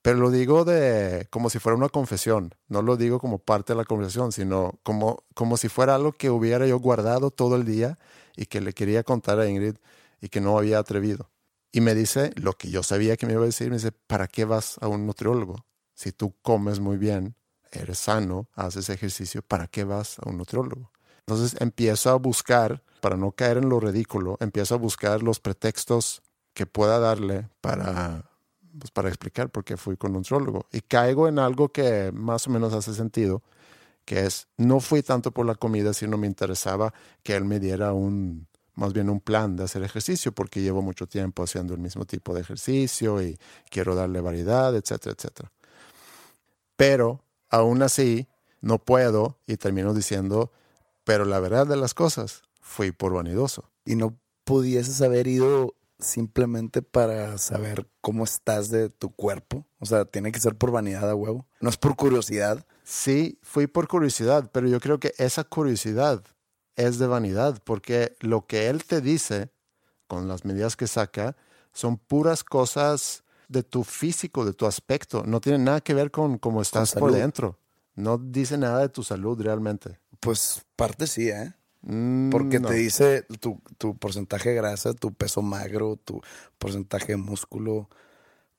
Pero 0.05 0.19
lo 0.19 0.29
digo 0.29 0.65
de 0.65 1.27
como 1.31 1.49
si 1.49 1.57
fuera 1.57 1.75
una 1.75 1.89
confesión. 1.89 2.53
No 2.67 2.83
lo 2.83 2.95
digo 2.95 3.19
como 3.19 3.39
parte 3.39 3.73
de 3.73 3.77
la 3.77 3.85
conversación, 3.85 4.31
sino 4.31 4.79
como, 4.83 5.23
como 5.33 5.57
si 5.57 5.67
fuera 5.67 5.95
algo 5.95 6.11
que 6.11 6.29
hubiera 6.29 6.67
yo 6.67 6.77
guardado 6.77 7.31
todo 7.31 7.55
el 7.55 7.65
día 7.65 7.97
y 8.35 8.45
que 8.45 8.61
le 8.61 8.73
quería 8.73 9.01
contar 9.01 9.39
a 9.39 9.49
Ingrid 9.49 9.77
y 10.21 10.29
que 10.29 10.41
no 10.41 10.59
había 10.59 10.77
atrevido. 10.77 11.31
Y 11.71 11.81
me 11.81 11.95
dice 11.95 12.31
lo 12.35 12.53
que 12.53 12.69
yo 12.69 12.83
sabía 12.83 13.17
que 13.17 13.25
me 13.25 13.33
iba 13.33 13.41
a 13.41 13.47
decir. 13.47 13.71
Me 13.71 13.77
dice, 13.77 13.93
¿para 13.93 14.27
qué 14.27 14.45
vas 14.45 14.77
a 14.79 14.87
un 14.87 15.07
nutriólogo? 15.07 15.65
Si 15.95 16.11
tú 16.11 16.35
comes 16.43 16.79
muy 16.79 16.97
bien, 16.97 17.35
eres 17.71 17.97
sano, 17.97 18.47
haces 18.53 18.89
ejercicio, 18.89 19.41
¿para 19.41 19.65
qué 19.65 19.85
vas 19.85 20.19
a 20.19 20.29
un 20.29 20.37
nutriólogo? 20.37 20.91
Entonces 21.21 21.59
empiezo 21.59 22.11
a 22.11 22.15
buscar, 22.17 22.83
para 23.01 23.17
no 23.17 23.31
caer 23.31 23.57
en 23.57 23.69
lo 23.69 23.79
ridículo, 23.79 24.37
empiezo 24.39 24.75
a 24.75 24.77
buscar 24.77 25.23
los 25.23 25.39
pretextos 25.39 26.21
que 26.53 26.67
pueda 26.67 26.99
darle 26.99 27.49
para, 27.59 28.29
pues, 28.77 28.91
para 28.91 29.09
explicar 29.09 29.49
por 29.49 29.63
qué 29.63 29.77
fui 29.77 29.97
con 29.97 30.11
un 30.11 30.17
nutriólogo. 30.17 30.67
Y 30.71 30.81
caigo 30.81 31.27
en 31.27 31.39
algo 31.39 31.69
que 31.69 32.11
más 32.13 32.47
o 32.47 32.51
menos 32.51 32.73
hace 32.73 32.93
sentido, 32.93 33.41
que 34.05 34.25
es, 34.25 34.47
no 34.57 34.79
fui 34.79 35.01
tanto 35.01 35.31
por 35.31 35.45
la 35.45 35.55
comida, 35.55 35.93
sino 35.93 36.17
me 36.17 36.27
interesaba 36.27 36.93
que 37.23 37.35
él 37.35 37.45
me 37.45 37.59
diera 37.59 37.93
un, 37.93 38.47
más 38.75 38.93
bien 38.93 39.09
un 39.09 39.19
plan 39.19 39.55
de 39.55 39.63
hacer 39.63 39.83
ejercicio, 39.83 40.31
porque 40.31 40.61
llevo 40.61 40.81
mucho 40.81 41.07
tiempo 41.07 41.43
haciendo 41.43 41.73
el 41.73 41.79
mismo 41.79 42.05
tipo 42.05 42.33
de 42.33 42.41
ejercicio 42.41 43.21
y 43.21 43.37
quiero 43.69 43.95
darle 43.95 44.21
variedad, 44.21 44.75
etcétera, 44.75 45.15
etcétera. 45.17 45.51
Pero 46.75 47.21
aún 47.49 47.81
así, 47.81 48.27
no 48.61 48.79
puedo 48.79 49.37
y 49.47 49.57
termino 49.57 49.93
diciendo, 49.93 50.51
pero 51.03 51.25
la 51.25 51.39
verdad 51.39 51.67
de 51.67 51.77
las 51.77 51.93
cosas, 51.93 52.41
fui 52.59 52.91
por 52.91 53.13
vanidoso. 53.13 53.69
Y 53.85 53.95
no 53.95 54.17
pudieses 54.43 55.01
haber 55.01 55.27
ido 55.27 55.75
simplemente 55.99 56.81
para 56.81 57.37
saber 57.37 57.89
cómo 58.01 58.23
estás 58.23 58.69
de 58.69 58.89
tu 58.89 59.11
cuerpo. 59.13 59.65
O 59.79 59.85
sea, 59.85 60.05
tiene 60.05 60.31
que 60.31 60.39
ser 60.39 60.55
por 60.55 60.71
vanidad 60.71 61.09
a 61.09 61.15
huevo. 61.15 61.47
No 61.61 61.69
es 61.69 61.77
por 61.77 61.95
curiosidad. 61.95 62.65
Sí, 62.83 63.39
fui 63.41 63.67
por 63.67 63.87
curiosidad, 63.87 64.49
pero 64.51 64.67
yo 64.67 64.79
creo 64.79 64.99
que 64.99 65.13
esa 65.17 65.43
curiosidad 65.43 66.23
es 66.75 66.99
de 66.99 67.07
vanidad, 67.07 67.61
porque 67.63 68.15
lo 68.19 68.45
que 68.45 68.67
él 68.67 68.83
te 68.83 69.01
dice, 69.01 69.49
con 70.07 70.27
las 70.27 70.45
medidas 70.45 70.75
que 70.75 70.87
saca, 70.87 71.35
son 71.71 71.97
puras 71.97 72.43
cosas 72.43 73.23
de 73.47 73.63
tu 73.63 73.83
físico, 73.83 74.45
de 74.45 74.53
tu 74.53 74.65
aspecto. 74.65 75.23
No 75.25 75.39
tiene 75.39 75.59
nada 75.59 75.81
que 75.81 75.93
ver 75.93 76.11
con 76.11 76.37
cómo 76.37 76.61
estás 76.61 76.93
por 76.93 77.11
dentro. 77.11 77.59
No 77.95 78.17
dice 78.17 78.57
nada 78.57 78.79
de 78.79 78.89
tu 78.89 79.03
salud 79.03 79.39
realmente. 79.41 79.99
Pues 80.19 80.65
parte 80.75 81.07
sí, 81.07 81.29
¿eh? 81.29 81.53
Mm, 81.87 82.31
Porque 82.31 82.59
no. 82.59 82.67
te 82.69 82.73
dice 82.75 83.23
tu, 83.39 83.61
tu 83.77 83.95
porcentaje 83.97 84.49
de 84.49 84.55
grasa, 84.55 84.93
tu 84.93 85.13
peso 85.13 85.41
magro, 85.41 85.97
tu 86.03 86.19
porcentaje 86.57 87.13
de 87.13 87.17
músculo, 87.17 87.89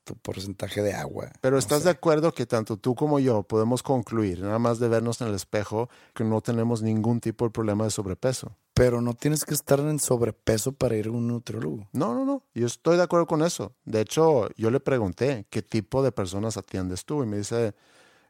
tu 0.05 0.15
porcentaje 0.15 0.81
de 0.81 0.93
agua. 0.93 1.29
Pero 1.41 1.57
No 1.57 1.59
estás 1.59 1.79
sé. 1.79 1.85
de 1.85 1.89
acuerdo 1.91 2.33
que 2.33 2.45
tanto 2.45 2.77
tú 2.77 2.95
como 2.95 3.19
yo 3.19 3.43
podemos 3.43 3.83
concluir, 3.83 4.41
nada 4.41 4.59
más 4.59 4.79
de 4.79 4.87
vernos 4.87 5.19
en 5.19 5.27
el 5.27 5.35
espejo, 5.35 5.89
que 6.13 6.23
no 6.23 6.39
tenemos 6.39 6.81
ningún 6.81 7.19
tipo 7.19 7.43
de 7.43 7.51
problema 7.51 7.83
de 7.83 7.91
sobrepeso. 7.91 8.55
Pero 8.73 9.01
no 9.01 9.13
tienes 9.13 9.43
que 9.43 9.53
estar 9.55 9.79
en 9.79 9.99
sobrepeso 9.99 10.71
para 10.71 10.95
ir 10.95 11.07
a 11.07 11.11
un 11.11 11.27
nutriólogo. 11.27 11.89
No, 11.91 12.13
no, 12.13 12.23
no. 12.23 12.43
Yo 12.53 12.67
estoy 12.67 12.95
de 12.95 13.03
acuerdo 13.03 13.25
con 13.27 13.41
eso. 13.41 13.73
De 13.83 13.99
hecho, 14.01 14.49
yo 14.55 14.71
le 14.71 14.79
pregunté 14.79 15.47
qué 15.49 15.61
tipo 15.61 16.01
de 16.01 16.11
personas 16.13 16.55
atiendes 16.57 17.03
tú 17.03 17.23
y 17.23 17.25
me 17.25 17.37
dice, 17.37 17.73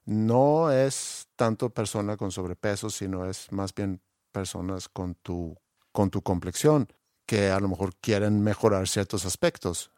no 0.06 0.72
es 0.72 1.28
tanto 1.36 1.70
persona 1.70 2.18
con 2.18 2.32
sobrepeso, 2.32 2.90
sino 2.90 3.30
es 3.30 3.52
más 3.52 3.76
bien 3.76 4.02
personas 4.32 4.90
con 4.90 5.16
tu, 5.16 5.58
con 5.92 6.10
tu 6.10 6.22
complexión 6.22 6.88
que 7.28 7.52
a 7.52 7.60
lo 7.60 7.68
mejor 7.68 7.96
quieren 7.98 8.42
mejorar 8.42 8.88
ciertos 8.88 9.26
aspectos. 9.26 9.92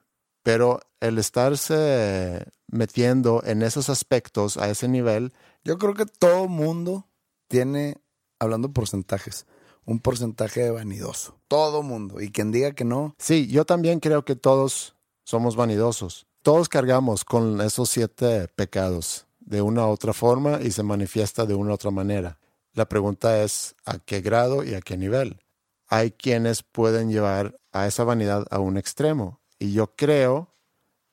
Pero 0.44 0.80
el 1.00 1.18
estarse 1.18 2.46
metiendo 2.68 3.42
en 3.46 3.62
esos 3.62 3.90
aspectos 3.90 4.58
a 4.58 4.70
ese 4.70 4.88
nivel, 4.88 5.32
Yo 5.64 5.78
creo 5.78 5.94
que 5.94 6.06
todo 6.06 6.48
mundo 6.48 7.06
tiene, 7.48 7.98
hablando 8.40 8.72
porcentajes, 8.72 9.46
un 9.86 10.00
porcentaje 10.00 10.62
de 10.62 10.72
vanidoso. 10.72 11.38
Todo 11.48 11.84
mundo. 11.84 12.22
Y 12.22 12.32
quien 12.32 12.52
diga 12.52 12.72
que 12.72 12.86
no, 12.86 13.16
sí, 13.20 13.48
yo 13.48 13.66
también 13.66 14.00
creo 14.00 14.24
que 14.24 14.36
todos 14.36 14.96
somos 15.26 15.56
vanidosos. 15.56 16.28
Todos 16.42 16.70
cargamos 16.70 17.26
con 17.26 17.60
esos 17.60 17.90
siete 17.90 18.48
pecados 18.56 19.28
de 19.40 19.62
una 19.62 19.86
u 19.86 19.90
otra 19.90 20.14
forma 20.14 20.60
y 20.62 20.72
se 20.72 20.84
manifiesta 20.84 21.46
de 21.46 21.56
una 21.56 21.72
u 21.72 21.74
otra 21.74 21.92
manera. 21.92 22.40
La 22.80 22.88
pregunta 22.88 23.44
es 23.44 23.76
a 23.84 24.00
qué 24.00 24.22
grado 24.22 24.64
y 24.64 24.74
a 24.74 24.80
qué 24.80 24.96
nivel. 24.96 25.42
Hay 25.90 26.12
quienes 26.12 26.64
pueden 26.64 27.12
llevar 27.12 27.60
a 27.74 27.88
esa 27.88 28.06
vanidad 28.06 28.46
a 28.52 28.60
un 28.60 28.78
extremo. 28.78 29.42
Y 29.60 29.74
yo 29.74 29.98
creo 29.98 30.56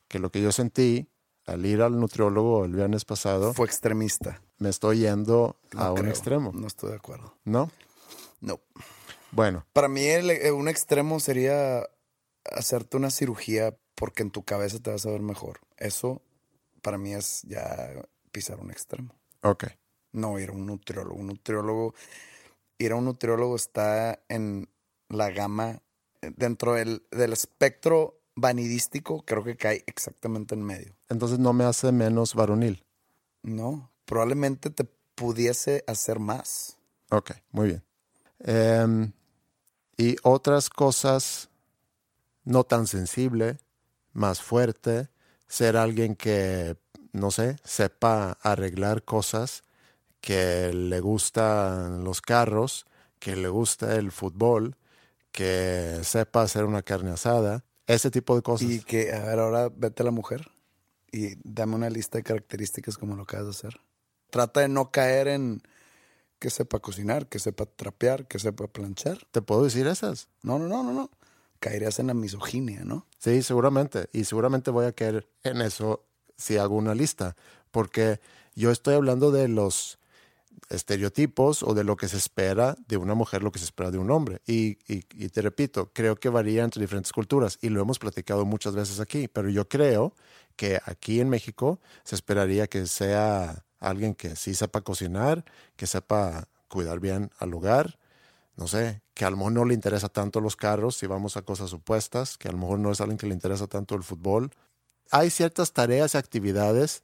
que 0.07 0.21
lo 0.21 0.31
que 0.31 0.41
yo 0.41 0.53
sentí 0.53 1.11
al 1.45 1.67
ir 1.67 1.83
al 1.83 1.99
nutriólogo 1.99 2.65
el 2.65 2.73
viernes 2.73 3.05
pasado, 3.05 3.53
fue 3.53 3.67
extremista. 3.67 4.41
me 4.59 4.69
estoy 4.69 5.01
yendo 5.01 5.57
No 5.73 5.81
a 5.83 5.93
un 5.93 6.07
extremo, 6.07 6.53
No 6.55 6.69
estoy 6.69 6.91
de 6.91 6.97
acuerdo. 6.99 7.35
¿no? 7.45 7.73
No. 8.41 8.61
Bueno, 9.33 9.67
Para 9.73 9.89
mí 9.89 10.05
el- 10.07 10.31
eh, 10.31 10.53
un 10.53 10.69
extremo 10.69 11.19
sería 11.19 11.83
hacerte 12.45 12.97
una 12.97 13.11
cirugía 13.11 13.77
porque 13.97 14.23
en 14.23 14.31
tu 14.31 14.45
cabeza 14.45 14.79
te 14.79 14.93
vas 14.93 15.05
a 15.05 15.11
ver 15.11 15.21
mejor. 15.21 15.59
Eso 15.79 16.23
para 16.81 16.97
mí 16.97 17.13
es 17.13 17.43
ya 17.43 17.91
pisar 18.31 18.61
un 18.61 18.71
extremo. 18.71 19.13
ok. 19.43 19.65
No 20.17 20.39
ir 20.39 20.51
a 20.51 20.53
un 20.53 20.67
nutriólogo. 20.67 21.15
Un 21.15 21.27
nutriólogo, 21.29 21.95
ir 22.79 22.93
a 22.93 22.97
un 22.97 23.05
nutriólogo 23.05 23.55
está 23.55 24.19
en 24.29 24.69
la 25.09 25.31
gama, 25.31 25.83
eh, 26.23 26.33
dentro 26.37 26.75
del, 26.75 27.07
del 27.11 27.33
espectro 27.33 28.21
vanidístico, 28.35 29.23
creo 29.25 29.43
que 29.43 29.57
cae 29.57 29.83
exactamente 29.87 30.55
en 30.55 30.63
medio. 30.63 30.95
Entonces 31.09 31.39
no 31.39 31.53
me 31.53 31.65
hace 31.65 31.91
menos 31.93 32.35
varonil. 32.35 32.85
No, 33.43 33.91
probablemente 34.05 34.71
te 34.71 34.85
pudiese 35.15 35.85
hacer 35.87 36.19
más. 36.19 36.77
Ok, 37.11 37.33
muy 37.51 37.69
bien. 37.69 37.83
Em, 38.41 39.13
y 39.97 40.17
otras 40.23 40.69
cosas 40.69 41.49
no 42.45 42.65
tan 42.65 42.87
sensible, 42.87 43.59
más 44.13 44.41
fuerte, 44.41 45.09
ser 45.49 45.77
alguien 45.77 46.15
que, 46.15 46.77
no 47.13 47.31
sé, 47.31 47.57
sepa 47.65 48.33
arreglar 48.43 49.03
cosas, 49.03 49.63
que 50.27 50.73
le 50.73 50.99
gustan 50.99 52.03
los 52.03 52.21
carros, 52.21 52.85
que 53.21 53.37
le 53.37 53.47
gusta 53.47 53.95
el 53.95 54.11
fútbol, 54.11 54.75
que 55.31 56.01
sepa 56.03 56.43
hacer 56.43 56.65
una 56.65 56.83
carne 56.83 57.13
asada, 57.13 57.65
ese 57.87 58.11
tipo 58.11 58.35
de 58.35 58.43
cosas. 58.43 58.69
Y 58.69 58.81
que, 58.81 59.13
a 59.13 59.21
ver, 59.21 59.39
ahora 59.39 59.69
vete 59.69 60.03
a 60.03 60.05
la 60.05 60.11
mujer 60.11 60.51
y 61.13 61.37
dame 61.45 61.77
una 61.77 61.91
lista 61.91 62.19
de 62.19 62.25
características 62.25 62.99
como 62.99 63.15
lo 63.15 63.23
acabas 63.23 63.45
de 63.45 63.51
hacer. 63.53 63.81
Trata 64.31 64.63
de 64.63 64.69
no 64.69 64.91
caer 64.91 65.29
en 65.29 65.63
que 66.41 66.51
sepa 66.51 66.81
cocinar, 66.81 67.29
que 67.29 67.39
sepa 67.39 67.65
trapear, 67.65 68.27
que 68.27 68.41
sepa 68.41 68.67
planchar. 68.67 69.19
¿Te 69.31 69.43
puedo 69.43 69.63
decir 69.63 69.87
esas? 69.87 70.27
No, 70.43 70.59
no, 70.59 70.67
no, 70.67 70.83
no, 70.83 70.93
no. 70.93 71.11
Caerías 71.61 72.01
en 72.01 72.09
la 72.09 72.15
misoginia, 72.15 72.85
¿no? 72.85 73.07
Sí, 73.19 73.45
seguramente. 73.45 74.09
Y 74.13 74.25
seguramente 74.25 74.73
voy 74.73 74.87
a 74.87 74.93
caer 74.93 75.29
en 75.45 75.63
eso 75.63 76.05
si 76.37 76.57
hago 76.57 76.75
una 76.75 76.97
lista. 76.97 77.37
Porque 77.71 78.19
yo 78.57 78.73
estoy 78.73 78.97
hablando 78.97 79.31
de 79.31 79.47
los 79.47 80.01
estereotipos 80.69 81.63
o 81.63 81.75
de 81.75 81.85
lo 81.85 81.97
que 81.97 82.09
se 82.09 82.17
espera 82.17 82.77
de 82.89 82.97
una 82.97 83.15
mujer, 83.15 83.43
lo 83.43 83.53
que 83.53 83.59
se 83.59 83.65
espera 83.67 83.91
de 83.91 83.99
un 83.99 84.11
hombre. 84.11 84.41
Y, 84.47 84.75
te 84.75 85.43
repito, 85.43 85.91
creo 85.93 86.17
que 86.17 86.29
varía 86.29 86.65
entre 86.65 86.81
diferentes 86.81 87.13
culturas 87.13 87.59
y 87.61 87.69
lo 87.69 87.81
hemos 87.81 87.99
platicado 87.99 88.45
muchas 88.45 88.75
veces 88.75 89.01
aquí, 89.01 89.29
pero 89.29 89.49
yo 89.49 89.69
creo 89.69 90.15
que 90.57 90.81
aquí 90.85 91.21
en 91.21 91.29
México 91.29 91.81
se 92.05 92.15
esperaría 92.15 92.67
que 92.67 92.87
sea 92.87 93.67
Alguien 93.79 94.15
que 94.15 94.37
sí 94.37 94.55
sepa 94.55 94.81
cocinar, 94.81 95.45
que 95.77 95.87
sepa 95.87 96.49
cuidar 96.69 96.99
bien 96.99 97.31
al 97.39 97.53
hogar, 97.55 97.99
no 98.57 98.67
sé, 98.67 99.03
que 99.15 99.25
a 99.25 99.31
lo 99.31 99.37
mejor 99.37 99.53
no 99.53 99.65
le 99.65 99.75
interesa 99.75 100.09
tanto 100.09 100.41
los 100.41 100.57
carros 100.57 100.97
si 100.97 101.07
vamos 101.07 101.37
a 101.37 101.43
cosas 101.43 101.73
opuestas, 101.75 102.39
que 102.39 102.49
a 102.49 102.53
lo 102.53 102.59
mejor 102.59 102.79
no 102.79 102.91
es 102.91 103.01
alguien 103.01 103.19
que 103.19 103.27
le 103.27 103.35
interesa 103.35 103.67
tanto 103.67 103.95
el 103.95 104.03
fútbol. 104.03 104.51
Hay 105.11 105.31
ciertas 105.31 105.73
tareas 105.73 106.15
y 106.15 106.19
actividades 106.19 107.03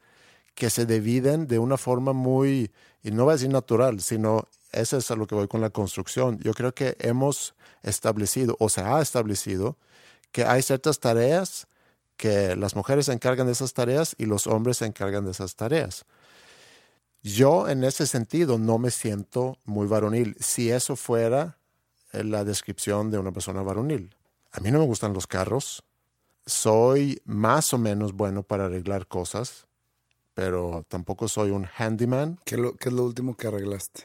que 0.54 0.70
se 0.70 0.86
dividen 0.86 1.46
de 1.46 1.58
una 1.58 1.76
forma 1.76 2.12
muy, 2.12 2.70
y 3.02 3.10
no 3.10 3.24
voy 3.24 3.32
a 3.32 3.36
decir 3.36 3.50
natural, 3.50 4.00
sino 4.00 4.48
eso 4.72 4.96
es 4.96 5.10
a 5.10 5.16
lo 5.16 5.26
que 5.26 5.34
voy 5.34 5.48
con 5.48 5.60
la 5.60 5.70
construcción. 5.70 6.38
Yo 6.38 6.52
creo 6.54 6.74
que 6.74 6.96
hemos 7.00 7.54
establecido, 7.82 8.56
o 8.58 8.68
se 8.68 8.80
ha 8.80 9.00
establecido, 9.00 9.76
que 10.30 10.44
hay 10.44 10.62
ciertas 10.62 10.98
tareas 10.98 11.66
que 12.16 12.56
las 12.56 12.76
mujeres 12.76 13.06
se 13.06 13.12
encargan 13.12 13.46
de 13.46 13.52
esas 13.52 13.74
tareas 13.74 14.14
y 14.18 14.26
los 14.26 14.46
hombres 14.46 14.78
se 14.78 14.86
encargan 14.86 15.24
de 15.24 15.32
esas 15.32 15.56
tareas. 15.56 16.04
Yo 17.22 17.68
en 17.68 17.84
ese 17.84 18.06
sentido 18.06 18.58
no 18.58 18.78
me 18.78 18.90
siento 18.90 19.58
muy 19.64 19.86
varonil. 19.86 20.36
Si 20.40 20.70
eso 20.70 20.96
fuera 20.96 21.58
eh, 22.12 22.24
la 22.24 22.44
descripción 22.44 23.10
de 23.10 23.18
una 23.18 23.32
persona 23.32 23.62
varonil. 23.62 24.14
A 24.52 24.60
mí 24.60 24.70
no 24.70 24.78
me 24.78 24.86
gustan 24.86 25.12
los 25.12 25.26
carros. 25.26 25.82
Soy 26.46 27.20
más 27.24 27.72
o 27.72 27.78
menos 27.78 28.12
bueno 28.12 28.42
para 28.42 28.66
arreglar 28.66 29.06
cosas, 29.06 29.66
pero 30.42 30.84
tampoco 30.88 31.28
soy 31.28 31.52
un 31.52 31.68
handyman. 31.78 32.40
¿Qué, 32.44 32.56
¿Qué 32.80 32.88
es 32.88 32.92
lo 32.92 33.04
último 33.04 33.36
que 33.36 33.46
arreglaste? 33.46 34.02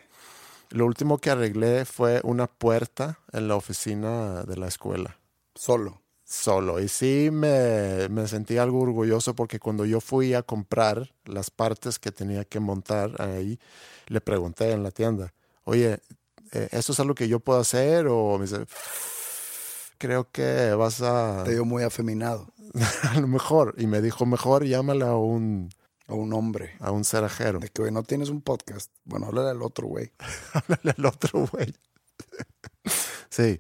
Lo 0.70 0.86
último 0.86 1.18
que 1.18 1.32
arreglé 1.32 1.84
fue 1.84 2.22
una 2.24 2.46
puerta 2.46 3.18
en 3.32 3.48
la 3.48 3.56
oficina 3.56 4.44
de 4.44 4.56
la 4.56 4.68
escuela. 4.68 5.18
Solo. 5.56 6.00
Solo. 6.24 6.80
Y 6.80 6.90
sí 6.90 7.30
me, 7.32 8.08
me, 8.10 8.28
sentí 8.28 8.60
algo 8.60 8.82
orgulloso 8.82 9.34
porque 9.36 9.58
cuando 9.58 9.84
yo 9.84 10.00
fui 10.00 10.36
a 10.36 10.44
comprar 10.44 11.12
las 11.26 11.50
partes 11.50 11.98
que 11.98 12.12
tenía 12.12 12.46
que 12.46 12.60
montar 12.60 13.20
ahí, 13.20 13.60
le 14.06 14.22
pregunté 14.22 14.74
en 14.74 14.84
la 14.84 14.92
tienda, 14.92 15.34
oye, 15.64 16.02
eh, 16.52 16.68
¿eso 16.70 16.92
es 16.92 17.00
algo 17.00 17.16
que 17.16 17.28
yo 17.28 17.40
puedo 17.40 17.60
hacer? 17.60 18.06
O 18.10 18.38
me 18.38 18.46
dice, 18.46 18.64
creo 19.98 20.30
que 20.32 20.72
vas 20.76 21.02
a... 21.02 21.42
Te 21.46 21.54
dio 21.54 21.66
muy 21.66 21.82
afeminado. 21.82 22.48
a 23.16 23.20
lo 23.20 23.28
mejor. 23.28 23.74
Y 23.80 23.88
me 23.88 24.04
dijo, 24.04 24.28
mejor 24.28 24.66
llámale 24.66 25.04
a 25.04 25.16
un 25.16 25.72
a 26.08 26.14
un 26.14 26.34
hombre. 26.34 26.76
A 26.80 26.92
un 26.92 27.04
cerrajero. 27.04 27.60
De 27.60 27.70
que, 27.70 27.82
güey, 27.82 27.92
no 27.92 28.04
tienes 28.04 28.30
un 28.30 28.42
podcast. 28.42 28.92
Bueno, 29.04 29.28
háblale 29.28 29.50
al 29.50 29.62
otro 29.62 29.88
güey. 29.88 30.12
háblale 30.54 30.96
al 30.98 31.06
otro 31.06 31.48
güey. 31.52 31.74
sí. 33.30 33.60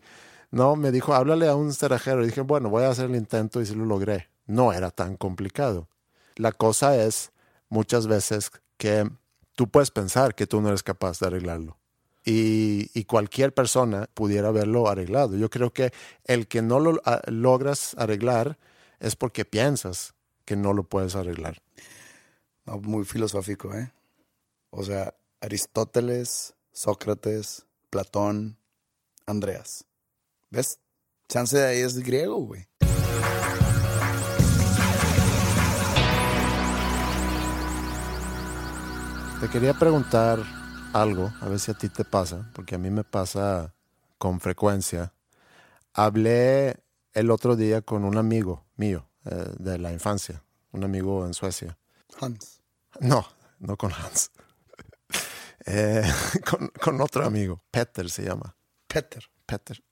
No, 0.49 0.75
me 0.77 0.91
dijo, 0.91 1.13
háblale 1.13 1.47
a 1.47 1.55
un 1.55 1.73
cerrajero. 1.73 2.23
Y 2.23 2.27
dije, 2.27 2.41
bueno, 2.41 2.69
voy 2.69 2.83
a 2.83 2.89
hacer 2.89 3.05
el 3.05 3.15
intento 3.15 3.61
y 3.61 3.65
si 3.65 3.75
lo 3.75 3.85
logré. 3.85 4.29
No 4.45 4.71
era 4.71 4.91
tan 4.91 5.17
complicado. 5.17 5.89
La 6.35 6.53
cosa 6.53 6.95
es 6.95 7.31
muchas 7.69 8.07
veces 8.07 8.49
que 8.77 9.09
tú 9.55 9.67
puedes 9.69 9.91
pensar 9.91 10.35
que 10.35 10.47
tú 10.47 10.61
no 10.61 10.69
eres 10.69 10.83
capaz 10.83 11.19
de 11.19 11.27
arreglarlo. 11.27 11.77
Y, 12.23 12.89
y 12.93 13.05
cualquier 13.05 13.53
persona 13.53 14.09
pudiera 14.13 14.49
haberlo 14.49 14.87
arreglado. 14.87 15.35
Yo 15.35 15.49
creo 15.49 15.71
que 15.71 15.91
el 16.25 16.47
que 16.47 16.61
no 16.61 16.79
lo 16.79 17.01
a, 17.05 17.21
logras 17.27 17.93
arreglar 17.97 18.57
es 18.99 19.15
porque 19.15 19.45
piensas 19.45 20.13
que 20.45 20.55
no 20.55 20.73
lo 20.73 20.83
puedes 20.83 21.15
arreglar 21.15 21.61
muy 22.75 23.05
filosófico, 23.05 23.73
¿eh? 23.73 23.91
O 24.69 24.83
sea, 24.83 25.13
Aristóteles, 25.41 26.53
Sócrates, 26.71 27.65
Platón, 27.89 28.57
Andreas. 29.25 29.85
¿Ves? 30.49 30.79
Chance 31.29 31.57
de 31.57 31.65
ahí 31.65 31.79
es 31.79 31.97
griego, 31.99 32.37
güey. 32.37 32.67
Te 39.39 39.49
quería 39.49 39.73
preguntar 39.73 40.39
algo, 40.93 41.31
a 41.41 41.47
ver 41.47 41.59
si 41.59 41.69
a 41.71 41.75
ti 41.75 41.89
te 41.89 42.03
pasa, 42.03 42.49
porque 42.55 42.75
a 42.75 42.77
mí 42.77 42.89
me 42.89 43.03
pasa 43.03 43.73
con 44.17 44.39
frecuencia. 44.39 45.13
Hablé 45.93 46.77
el 47.13 47.29
otro 47.29 47.55
día 47.55 47.81
con 47.81 48.03
un 48.03 48.17
amigo 48.17 48.65
mío 48.75 49.07
eh, 49.25 49.53
de 49.59 49.77
la 49.77 49.93
infancia, 49.93 50.43
un 50.71 50.83
amigo 50.83 51.25
en 51.25 51.33
Suecia. 51.33 51.77
Hans. 52.19 52.56
No, 53.01 53.27
no 53.59 53.77
con 53.77 53.91
Hans. 53.93 54.31
Eh, 55.69 56.01
con, 56.81 57.01
otro 57.01 57.25
amigo, 57.25 57.61
Peter 57.69 58.09
se 58.09 58.23
llama. 58.23 58.55
Peter. 58.87 59.21
Peter. 59.45 59.83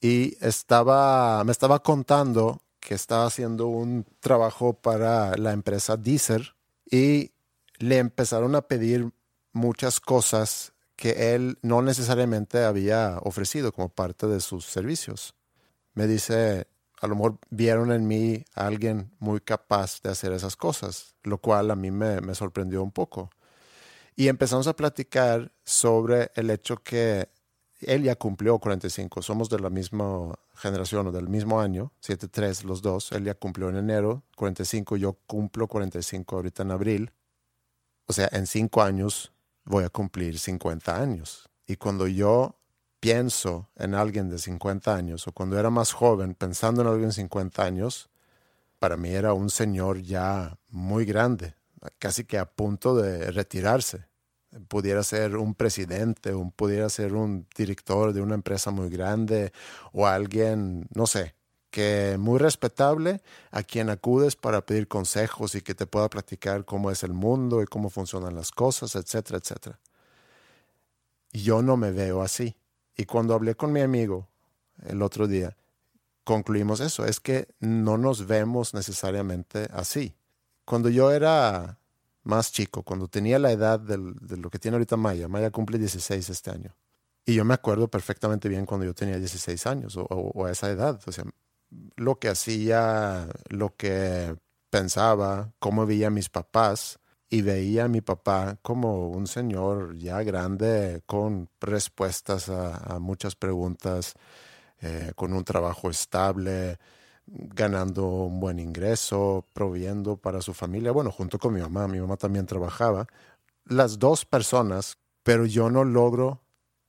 Y 0.00 0.34
estaba, 0.40 1.44
me 1.44 1.52
estaba 1.52 1.82
contando 1.82 2.62
que 2.80 2.94
estaba 2.94 3.26
haciendo 3.26 3.66
un 3.66 4.06
trabajo 4.18 4.72
para 4.72 5.36
la 5.36 5.52
empresa 5.52 5.98
Deezer 5.98 6.54
y 6.90 7.32
le 7.78 7.98
empezaron 7.98 8.54
a 8.54 8.62
pedir 8.62 9.12
muchas 9.52 10.00
cosas 10.00 10.72
que 10.96 11.34
él 11.34 11.58
no 11.60 11.82
necesariamente 11.82 12.64
había 12.64 13.18
ofrecido 13.22 13.72
como 13.72 13.90
parte 13.90 14.26
de 14.26 14.40
sus 14.40 14.64
servicios. 14.64 15.34
Me 15.92 16.06
dice, 16.06 16.66
a 17.00 17.06
lo 17.06 17.14
mejor 17.14 17.38
vieron 17.50 17.92
en 17.92 18.06
mí 18.06 18.44
a 18.54 18.66
alguien 18.66 19.12
muy 19.18 19.40
capaz 19.40 20.02
de 20.02 20.10
hacer 20.10 20.32
esas 20.32 20.56
cosas, 20.56 21.14
lo 21.22 21.38
cual 21.38 21.70
a 21.70 21.76
mí 21.76 21.90
me, 21.90 22.34
sorprendió 22.34 22.82
un 22.82 22.90
poco. 22.90 23.30
Y 24.16 24.28
empezamos 24.28 24.66
a 24.66 24.74
platicar 24.74 25.52
sobre 25.64 26.32
el 26.34 26.50
hecho 26.50 26.82
que 26.82 27.28
él 27.80 28.02
ya 28.02 28.16
cumplió 28.16 28.58
45, 28.58 29.22
somos 29.22 29.48
de 29.48 29.60
la 29.60 29.70
misma 29.70 30.34
generación 30.54 31.06
o 31.06 31.12
del 31.12 31.28
mismo 31.28 31.60
año, 31.60 31.92
7-3 32.02 32.64
los 32.64 32.82
dos, 32.82 33.12
él 33.12 33.24
ya 33.24 33.34
cumplió 33.34 33.68
en 33.68 33.76
enero 33.76 34.24
45, 34.36 34.96
yo 34.96 35.18
cumplo 35.26 35.68
45 35.68 36.36
ahorita 36.36 36.64
en 36.64 36.70
abril. 36.72 37.12
O 38.06 38.12
sea, 38.12 38.28
en 38.32 38.46
cinco 38.46 38.82
años 38.82 39.32
voy 39.64 39.84
a 39.84 39.90
cumplir 39.90 40.38
50 40.38 41.00
años. 41.00 41.48
Y 41.66 41.76
cuando 41.76 42.08
yo 42.08 42.56
pienso 43.00 43.68
en 43.76 43.94
alguien 43.94 44.28
de 44.28 44.38
50 44.38 44.94
años 44.94 45.26
o 45.28 45.32
cuando 45.32 45.58
era 45.58 45.70
más 45.70 45.92
joven 45.92 46.34
pensando 46.34 46.82
en 46.82 46.88
alguien 46.88 47.08
de 47.08 47.14
50 47.14 47.62
años, 47.62 48.10
para 48.78 48.96
mí 48.96 49.10
era 49.10 49.32
un 49.32 49.50
señor 49.50 50.02
ya 50.02 50.58
muy 50.70 51.04
grande, 51.04 51.54
casi 51.98 52.24
que 52.24 52.38
a 52.38 52.46
punto 52.46 52.96
de 52.96 53.30
retirarse. 53.30 54.06
Pudiera 54.68 55.02
ser 55.02 55.36
un 55.36 55.54
presidente, 55.54 56.32
o 56.32 56.50
pudiera 56.50 56.88
ser 56.88 57.14
un 57.14 57.46
director 57.56 58.12
de 58.12 58.22
una 58.22 58.34
empresa 58.34 58.70
muy 58.70 58.88
grande 58.88 59.52
o 59.92 60.06
alguien, 60.06 60.88
no 60.94 61.06
sé, 61.06 61.34
que 61.70 62.16
muy 62.18 62.38
respetable 62.38 63.20
a 63.50 63.62
quien 63.62 63.90
acudes 63.90 64.36
para 64.36 64.64
pedir 64.64 64.88
consejos 64.88 65.54
y 65.54 65.60
que 65.60 65.74
te 65.74 65.86
pueda 65.86 66.08
platicar 66.08 66.64
cómo 66.64 66.90
es 66.90 67.02
el 67.02 67.12
mundo 67.12 67.62
y 67.62 67.66
cómo 67.66 67.90
funcionan 67.90 68.34
las 68.34 68.50
cosas, 68.50 68.96
etcétera, 68.96 69.38
etcétera. 69.38 69.78
Yo 71.32 71.60
no 71.62 71.76
me 71.76 71.90
veo 71.90 72.22
así. 72.22 72.56
Y 72.98 73.06
cuando 73.06 73.32
hablé 73.32 73.54
con 73.54 73.72
mi 73.72 73.80
amigo 73.80 74.28
el 74.84 75.02
otro 75.02 75.28
día, 75.28 75.56
concluimos 76.24 76.80
eso, 76.80 77.06
es 77.06 77.20
que 77.20 77.48
no 77.60 77.96
nos 77.96 78.26
vemos 78.26 78.74
necesariamente 78.74 79.68
así. 79.72 80.14
Cuando 80.64 80.90
yo 80.90 81.12
era 81.12 81.78
más 82.24 82.52
chico, 82.52 82.82
cuando 82.82 83.06
tenía 83.06 83.38
la 83.38 83.52
edad 83.52 83.78
de 83.78 83.96
lo 84.36 84.50
que 84.50 84.58
tiene 84.58 84.74
ahorita 84.74 84.96
Maya, 84.96 85.28
Maya 85.28 85.50
cumple 85.50 85.78
16 85.78 86.28
este 86.28 86.50
año. 86.50 86.74
Y 87.24 87.34
yo 87.34 87.44
me 87.44 87.54
acuerdo 87.54 87.88
perfectamente 87.88 88.48
bien 88.48 88.66
cuando 88.66 88.84
yo 88.84 88.94
tenía 88.94 89.16
16 89.16 89.66
años 89.66 89.96
o, 89.96 90.44
a 90.44 90.50
esa 90.50 90.68
edad. 90.68 91.00
O 91.06 91.12
sea, 91.12 91.24
lo 91.94 92.18
que 92.18 92.28
hacía, 92.28 93.28
lo 93.48 93.76
que 93.76 94.34
pensaba, 94.70 95.52
cómo 95.60 95.86
veía 95.86 96.08
a 96.08 96.10
mis 96.10 96.30
papás, 96.30 96.98
y 97.30 97.42
veía 97.42 97.84
a 97.84 97.88
mi 97.88 98.00
papá 98.00 98.58
como 98.62 99.08
un 99.08 99.26
señor 99.26 99.96
ya 99.96 100.22
grande 100.22 101.02
con 101.06 101.48
respuestas 101.60 102.48
a, 102.48 102.98
muchas 103.00 103.36
preguntas, 103.36 104.14
eh, 104.80 105.12
con 105.14 105.32
un 105.32 105.44
trabajo 105.44 105.90
estable, 105.90 106.78
ganando 107.26 108.06
un 108.06 108.40
buen 108.40 108.58
ingreso, 108.58 109.46
proviendo 109.52 110.16
para 110.16 110.40
su 110.40 110.54
familia, 110.54 110.92
bueno, 110.92 111.10
junto 111.10 111.38
con 111.38 111.52
mi 111.52 111.60
mamá, 111.60 111.86
mi 111.88 112.00
mamá 112.00 112.16
también 112.16 112.46
trabajaba, 112.46 113.06
las 113.66 113.98
dos 113.98 114.24
personas, 114.24 114.96
pero 115.22 115.44
yo 115.44 115.70
no 115.70 115.84
logro 115.84 116.40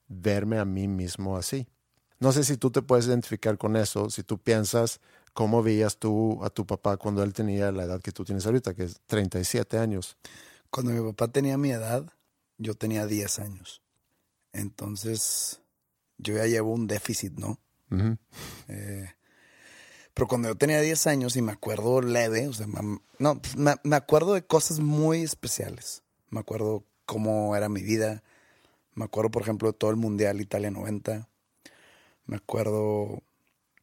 verme 0.08 0.60
a 0.60 0.66
mí 0.66 0.88
mismo 0.88 1.38
así. 1.38 1.68
No 2.20 2.32
sé 2.32 2.44
si 2.44 2.58
tú 2.58 2.72
te 2.72 2.82
puedes 2.82 3.08
identificar 3.08 3.58
con 3.58 3.76
eso, 3.76 4.10
si 4.10 4.24
tú 4.24 4.38
piensas 4.38 5.02
¿Cómo 5.34 5.64
veías 5.64 5.98
tú 5.98 6.44
a 6.44 6.50
tu 6.50 6.66
papá 6.66 6.98
cuando 6.98 7.24
él 7.24 7.34
tenía 7.34 7.72
la 7.72 7.84
edad 7.84 8.02
que 8.02 8.12
tú 8.12 8.24
tienes 8.26 8.46
ahorita, 8.46 8.74
que 8.74 8.84
es 8.84 9.00
37 9.06 9.78
años? 9.78 10.18
Cuando 10.70 10.92
mi 10.92 11.12
papá 11.12 11.28
tenía 11.30 11.58
mi 11.58 11.72
edad, 11.72 12.06
yo 12.58 12.76
tenía 12.76 13.06
10 13.06 13.40
años. 13.40 13.82
Entonces, 14.54 15.62
yo 16.18 16.36
ya 16.36 16.46
llevo 16.46 16.74
un 16.74 16.88
déficit, 16.88 17.34
¿no? 17.34 17.60
Eh, 18.68 19.10
pero 20.14 20.28
cuando 20.28 20.50
yo 20.50 20.56
tenía 20.56 20.82
10 20.82 21.08
años 21.08 21.36
y 21.36 21.42
me 21.42 21.54
acuerdo 21.54 22.02
leve, 22.02 22.48
o 22.48 22.54
sea, 22.54 22.68
no, 23.20 23.42
me, 23.58 23.76
me 23.84 23.96
acuerdo 23.96 24.34
de 24.34 24.46
cosas 24.46 24.80
muy 24.80 25.22
especiales. 25.22 26.04
Me 26.30 26.40
acuerdo 26.40 26.84
cómo 27.06 27.56
era 27.56 27.70
mi 27.70 27.82
vida. 27.82 28.24
Me 28.94 29.06
acuerdo, 29.06 29.32
por 29.32 29.42
ejemplo, 29.42 29.72
de 29.72 29.78
todo 29.78 29.92
el 29.92 29.96
Mundial 29.96 30.42
Italia 30.42 30.72
90. 30.72 31.28
Me 32.26 32.36
acuerdo 32.36 33.24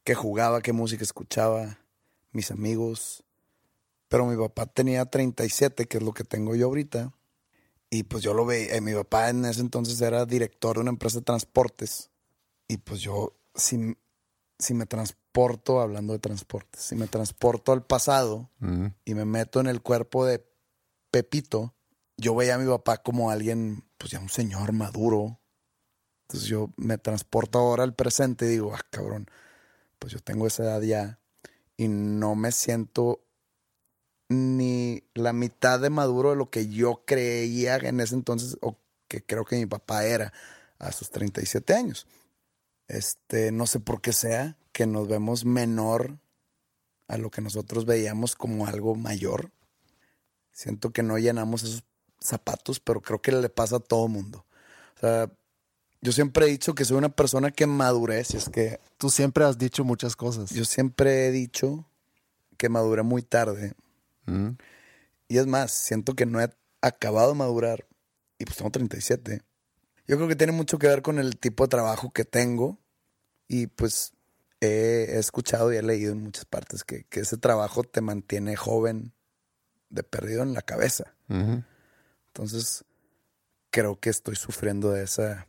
qué 0.07 0.15
jugaba, 0.15 0.61
qué 0.61 0.71
música 0.71 1.03
escuchaba, 1.03 1.79
mis 2.31 2.49
amigos. 2.49 3.25
Pero 4.07 4.25
mi 4.25 4.37
papá 4.37 4.65
tenía 4.65 5.03
37, 5.03 5.85
que 5.85 5.97
es 5.97 6.03
lo 6.03 6.13
que 6.13 6.23
tengo 6.23 6.55
yo 6.55 6.67
ahorita, 6.67 7.11
Y 7.89 8.03
pues 8.03 8.23
yo 8.23 8.33
lo 8.33 8.45
veía, 8.45 8.73
eh, 8.75 8.79
mi 8.79 8.93
papá 8.93 9.29
en 9.29 9.43
ese 9.43 9.59
entonces 9.59 9.99
era 9.99 10.25
director 10.25 10.77
de 10.77 10.81
una 10.83 10.91
empresa 10.91 11.19
de 11.19 11.25
transportes. 11.25 12.09
Y 12.69 12.77
pues 12.77 13.01
yo, 13.01 13.33
si, 13.53 13.97
si 14.57 14.73
me 14.73 14.85
transporto, 14.85 15.81
hablando 15.81 16.13
de 16.13 16.19
transportes, 16.19 16.83
si 16.83 16.95
me 16.95 17.07
transporto 17.07 17.73
al 17.73 17.85
pasado 17.85 18.49
y 19.03 19.13
me 19.13 19.25
meto 19.25 19.59
en 19.59 19.67
el 19.67 19.81
cuerpo 19.81 20.25
de 20.25 20.41
Pepito, 21.11 21.75
yo 22.15 22.33
veía 22.33 22.55
a 22.55 22.59
mi 22.59 22.69
papá 22.69 23.03
como 23.03 23.29
alguien, 23.29 23.83
pues 23.97 24.11
ya 24.11 24.21
un 24.21 24.29
señor 24.29 24.71
maduro. 24.71 25.41
Entonces 26.21 26.47
yo 26.47 26.69
me 26.77 26.97
transporto 26.97 27.59
ahora 27.59 27.83
al 27.83 27.93
presente 27.93 28.45
y 28.45 28.49
digo, 28.49 28.73
ah, 28.73 28.81
cabrón, 28.89 29.29
pues 29.99 30.13
yo 30.13 30.19
tengo 30.19 30.47
esa 30.47 30.63
edad 30.63 30.81
ya 30.81 31.19
y 31.75 31.87
no 31.87 32.35
me 32.35 32.51
siento 32.51 33.21
ni 34.29 35.03
la 35.13 35.33
mitad 35.33 35.79
de 35.79 35.89
maduro 35.89 36.31
de 36.31 36.35
lo 36.35 36.49
que 36.49 36.67
yo 36.67 37.03
creía 37.05 37.77
en 37.77 37.99
ese 37.99 38.15
entonces 38.15 38.57
o 38.61 38.77
que 39.07 39.23
creo 39.23 39.45
que 39.45 39.55
mi 39.55 39.65
papá 39.65 40.05
era 40.05 40.33
a 40.79 40.91
sus 40.91 41.09
37 41.11 41.73
años. 41.73 42.07
Este, 42.87 43.51
no 43.51 43.67
sé 43.67 43.79
por 43.79 44.01
qué 44.01 44.13
sea 44.13 44.57
que 44.71 44.85
nos 44.85 45.07
vemos 45.07 45.45
menor 45.45 46.19
a 47.07 47.17
lo 47.17 47.31
que 47.31 47.41
nosotros 47.41 47.85
veíamos 47.85 48.35
como 48.35 48.67
algo 48.67 48.95
mayor. 48.95 49.51
Siento 50.51 50.91
que 50.91 51.03
no 51.03 51.17
llenamos 51.17 51.63
esos 51.63 51.83
zapatos, 52.19 52.79
pero 52.79 53.01
creo 53.01 53.21
que 53.21 53.31
le 53.31 53.49
pasa 53.49 53.77
a 53.77 53.79
todo 53.79 54.07
mundo. 54.07 54.45
O 54.97 54.99
sea, 54.99 55.31
yo 56.01 56.11
siempre 56.11 56.45
he 56.45 56.49
dicho 56.49 56.75
que 56.75 56.85
soy 56.85 56.97
una 56.97 57.09
persona 57.09 57.51
que 57.51 57.67
maduré, 57.67 58.23
si 58.23 58.37
es 58.37 58.49
que 58.49 58.79
Tú 58.97 59.09
siempre 59.09 59.43
has 59.43 59.57
dicho 59.57 59.83
muchas 59.83 60.15
cosas. 60.15 60.51
yo 60.51 60.65
siempre 60.65 61.27
he 61.27 61.31
dicho 61.31 61.85
que 62.57 62.69
maduré 62.69 63.03
muy 63.03 63.21
tarde. 63.21 63.73
Mm. 64.25 64.51
Y 65.27 65.37
es 65.37 65.47
más, 65.47 65.71
siento 65.71 66.13
que 66.15 66.25
no 66.25 66.41
he 66.41 66.49
acabado 66.81 67.29
de 67.29 67.35
madurar. 67.35 67.85
Y 68.39 68.45
pues 68.45 68.57
tengo 68.57 68.71
37. 68.71 69.41
Yo 70.07 70.15
creo 70.15 70.27
que 70.27 70.35
tiene 70.35 70.53
mucho 70.53 70.79
que 70.79 70.87
ver 70.87 71.01
con 71.01 71.19
el 71.19 71.37
tipo 71.37 71.63
de 71.65 71.69
trabajo 71.69 72.11
que 72.11 72.25
tengo. 72.25 72.79
Y 73.47 73.67
pues 73.67 74.13
he, 74.61 75.07
he 75.09 75.19
escuchado 75.19 75.71
y 75.73 75.77
he 75.77 75.83
leído 75.83 76.13
en 76.13 76.23
muchas 76.23 76.45
partes 76.45 76.83
que, 76.83 77.03
que 77.05 77.21
ese 77.21 77.37
trabajo 77.37 77.83
te 77.83 78.01
mantiene 78.01 78.55
joven 78.55 79.13
de 79.89 80.03
perdido 80.03 80.43
en 80.43 80.53
la 80.53 80.61
cabeza. 80.61 81.15
Entonces, 81.29 82.85
creo 83.69 83.99
que 83.99 84.09
estoy 84.09 84.35
sufriendo 84.35 84.91
de 84.91 85.03
esa, 85.03 85.47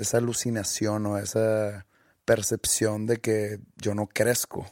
esa 0.00 0.18
alucinación 0.18 1.06
o 1.06 1.18
esa 1.18 1.86
percepción 2.24 3.06
de 3.06 3.18
que 3.18 3.60
yo 3.76 3.94
no 3.94 4.06
crezco. 4.06 4.66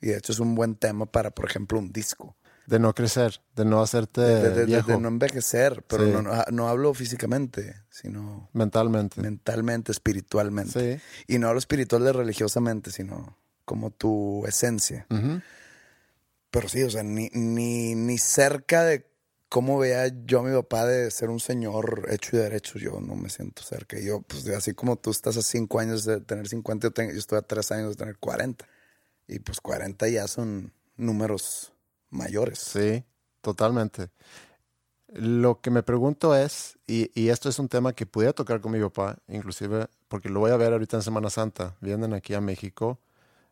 Y 0.00 0.08
de 0.08 0.16
hecho 0.18 0.32
es 0.32 0.38
un 0.40 0.54
buen 0.54 0.74
tema 0.76 1.06
para, 1.06 1.30
por 1.30 1.48
ejemplo, 1.48 1.78
un 1.78 1.92
disco. 1.92 2.36
De 2.66 2.78
no 2.78 2.94
crecer, 2.94 3.40
de 3.56 3.64
no 3.64 3.82
hacerte 3.82 4.20
De, 4.20 4.50
de- 4.50 4.64
viejo 4.66 4.92
de 4.92 4.98
no 5.00 5.08
envejecer, 5.08 5.82
pero 5.88 6.04
Sí. 6.06 6.12
no, 6.12 6.22
no, 6.22 6.44
no 6.52 6.68
hablo 6.68 6.94
físicamente, 6.94 7.74
sino 7.90 8.48
mentalmente. 8.52 9.20
mentalmente, 9.20 9.90
espiritualmente. 9.90 10.98
Sí. 10.98 11.02
Y 11.34 11.38
no 11.38 11.48
hablo 11.48 11.58
espiritual 11.58 12.04
de 12.04 12.12
religiosamente, 12.12 12.92
sino 12.92 13.36
como 13.64 13.90
tu 13.90 14.46
esencia. 14.46 15.06
Pero 16.50 16.68
sí, 16.68 16.82
o 16.82 16.90
sea, 16.90 17.02
ni, 17.02 17.28
ni, 17.32 17.94
ni 17.94 18.18
cerca 18.18 18.84
de 18.84 19.06
cómo 19.50 19.78
veía 19.78 20.06
yo 20.24 20.40
a 20.40 20.42
mi 20.44 20.54
papá 20.54 20.86
de 20.86 21.10
ser 21.10 21.28
un 21.28 21.40
señor 21.40 22.06
hecho 22.08 22.36
y 22.36 22.38
derecho, 22.38 22.78
yo 22.78 23.00
no 23.00 23.16
me 23.16 23.28
siento 23.28 23.62
cerca. 23.62 23.98
Yo, 24.00 24.22
pues 24.22 24.48
así 24.48 24.72
como 24.72 24.96
tú 24.96 25.10
estás 25.10 25.36
a 25.36 25.42
cinco 25.42 25.80
años 25.80 26.04
de 26.06 26.20
tener 26.20 26.48
50, 26.48 26.86
yo, 26.88 26.92
tengo- 26.92 27.12
yo 27.12 27.18
estoy 27.18 27.38
a 27.38 27.42
tres 27.42 27.70
años 27.72 27.90
de 27.90 27.96
tener 27.96 28.16
40. 28.18 28.66
Y 29.28 29.40
pues 29.40 29.60
40 29.60 30.08
ya 30.08 30.26
son 30.28 30.72
números 30.96 31.72
mayores. 32.10 32.60
Sí, 32.60 33.04
totalmente. 33.42 34.10
Lo 35.12 35.60
que 35.60 35.70
me 35.70 35.82
pregunto 35.82 36.36
es, 36.36 36.78
y, 36.86 37.10
y 37.20 37.30
esto 37.30 37.48
es 37.48 37.58
un 37.58 37.68
tema 37.68 37.92
que 37.92 38.06
pudiera 38.06 38.32
tocar 38.32 38.60
con 38.60 38.70
mi 38.72 38.80
papá, 38.80 39.18
inclusive 39.28 39.88
porque 40.08 40.28
lo 40.28 40.38
voy 40.40 40.52
a 40.52 40.56
ver 40.56 40.72
ahorita 40.72 40.96
en 40.96 41.02
Semana 41.02 41.30
Santa. 41.30 41.76
Vienen 41.80 42.14
aquí 42.14 42.34
a 42.34 42.40
México, 42.40 43.00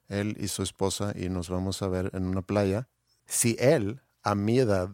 él 0.09 0.37
y 0.39 0.49
su 0.49 0.63
esposa, 0.63 1.13
y 1.17 1.29
nos 1.29 1.51
vamos 1.51 1.83
a 1.83 1.89
ver 1.89 2.11
en 2.15 2.27
una 2.27 2.43
playa. 2.43 2.89
Si 3.27 3.57
él, 3.59 4.01
a 4.23 4.37
mi 4.37 4.61
edad, 4.61 4.91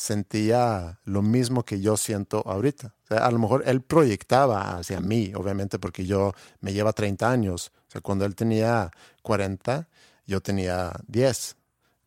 sentía 0.00 0.98
lo 1.04 1.20
mismo 1.20 1.62
que 1.64 1.80
yo 1.80 1.96
siento 1.98 2.42
ahorita. 2.46 2.94
O 3.04 3.06
sea, 3.08 3.26
a 3.26 3.30
lo 3.30 3.38
mejor 3.38 3.62
él 3.66 3.82
proyectaba 3.82 4.78
hacia 4.78 5.00
mí, 5.00 5.32
obviamente, 5.34 5.78
porque 5.78 6.06
yo 6.06 6.32
me 6.60 6.72
lleva 6.72 6.94
30 6.94 7.30
años. 7.30 7.70
O 7.88 7.90
sea, 7.90 8.00
cuando 8.00 8.24
él 8.24 8.34
tenía 8.34 8.90
40, 9.22 9.88
yo 10.26 10.40
tenía 10.40 10.92
10. 11.06 11.56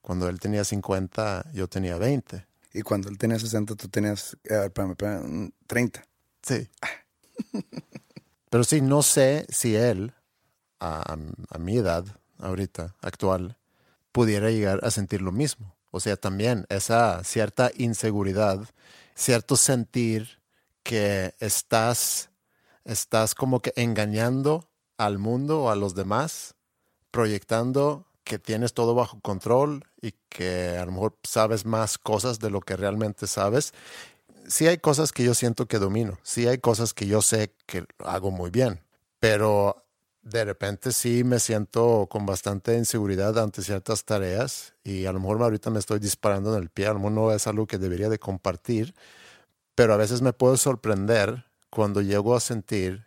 Cuando 0.02 0.28
él 0.28 0.40
tenía 0.40 0.64
50, 0.64 1.52
yo 1.54 1.68
tenía 1.68 1.98
20. 1.98 2.46
Y 2.74 2.82
cuando 2.82 3.10
él 3.10 3.18
tenía 3.20 3.38
60, 3.38 3.76
tú 3.76 3.88
tenías, 3.88 4.36
ver, 4.44 4.66
espérame, 4.66 4.92
espérame, 4.92 5.52
30. 5.68 6.04
Sí. 6.42 6.68
Pero 8.50 8.64
sí, 8.64 8.82
no 8.82 9.04
sé 9.04 9.46
si 9.50 9.76
él, 9.76 10.14
a, 10.80 11.14
a- 11.14 11.18
a 11.50 11.58
mi 11.60 11.78
edad 11.78 12.06
ahorita, 12.40 12.96
actual, 13.02 13.56
pudiera 14.12 14.50
llegar 14.50 14.80
a 14.84 14.90
sentir 14.90 15.22
lo 15.22 15.32
mismo. 15.32 15.76
O 15.96 16.00
sea, 16.00 16.18
también 16.18 16.66
esa 16.70 17.24
cierta 17.24 17.70
inseguridad, 17.78 18.60
cierto 19.14 19.56
sentir 19.56 20.40
que 20.82 21.36
estás, 21.40 22.32
estás 22.84 23.36
como 23.36 23.60
que 23.60 23.74
engañando 23.76 24.68
al 24.98 25.20
mundo 25.20 25.62
o 25.62 25.70
a 25.70 25.76
los 25.76 25.94
demás, 25.94 26.56
proyectando 27.12 28.08
que 28.24 28.40
tienes 28.40 28.74
todo 28.74 28.96
bajo 28.96 29.20
control 29.22 29.86
y 30.02 30.16
que 30.30 30.80
a 30.80 30.86
lo 30.88 30.94
mejor 30.94 31.16
sabes 31.22 31.64
más 31.64 32.00
cosas 32.00 32.40
de 32.40 32.50
lo 32.50 32.62
que 32.62 32.76
realmente 32.76 33.28
sabes. 33.28 33.72
Sí 34.48 34.66
hay 34.66 34.80
cosas 34.80 35.12
que 35.12 35.24
yo 35.24 35.36
siento 35.36 35.68
que 35.68 35.78
domino, 35.78 36.18
sí 36.24 36.48
hay 36.48 36.58
cosas 36.58 36.96
que 36.96 37.06
yo 37.06 37.22
sé 37.22 37.54
que 37.68 37.86
hago 38.00 38.32
muy 38.32 38.50
bien, 38.50 38.82
pero 39.20 39.83
de 40.24 40.46
repente 40.46 40.92
sí 40.92 41.24
me 41.24 41.40
siento 41.40 42.08
con 42.10 42.26
bastante 42.26 42.78
inseguridad 42.78 43.38
ante 43.38 43.62
ciertas 43.62 44.06
tareas 44.06 44.74
y 44.84 45.06
a 45.06 45.12
lo 45.12 45.20
mejor 45.20 45.42
ahorita 45.44 45.70
me 45.70 45.80
estoy 45.80 46.00
disparando 46.00 46.56
en 46.56 46.64
el 46.64 46.70
pie, 46.70 46.88
a 46.88 46.94
lo 46.94 47.00
mejor 47.00 47.12
no 47.12 47.32
es 47.32 47.46
algo 47.46 47.68
que 47.68 47.78
debería 47.78 48.10
de 48.10 48.20
compartir, 48.20 48.96
pero 49.76 49.94
a 49.94 49.98
veces 49.98 50.22
me 50.22 50.34
puedo 50.34 50.56
sorprender 50.56 51.46
cuando 51.70 52.02
llego 52.02 52.36
a 52.36 52.40
sentir 52.40 53.06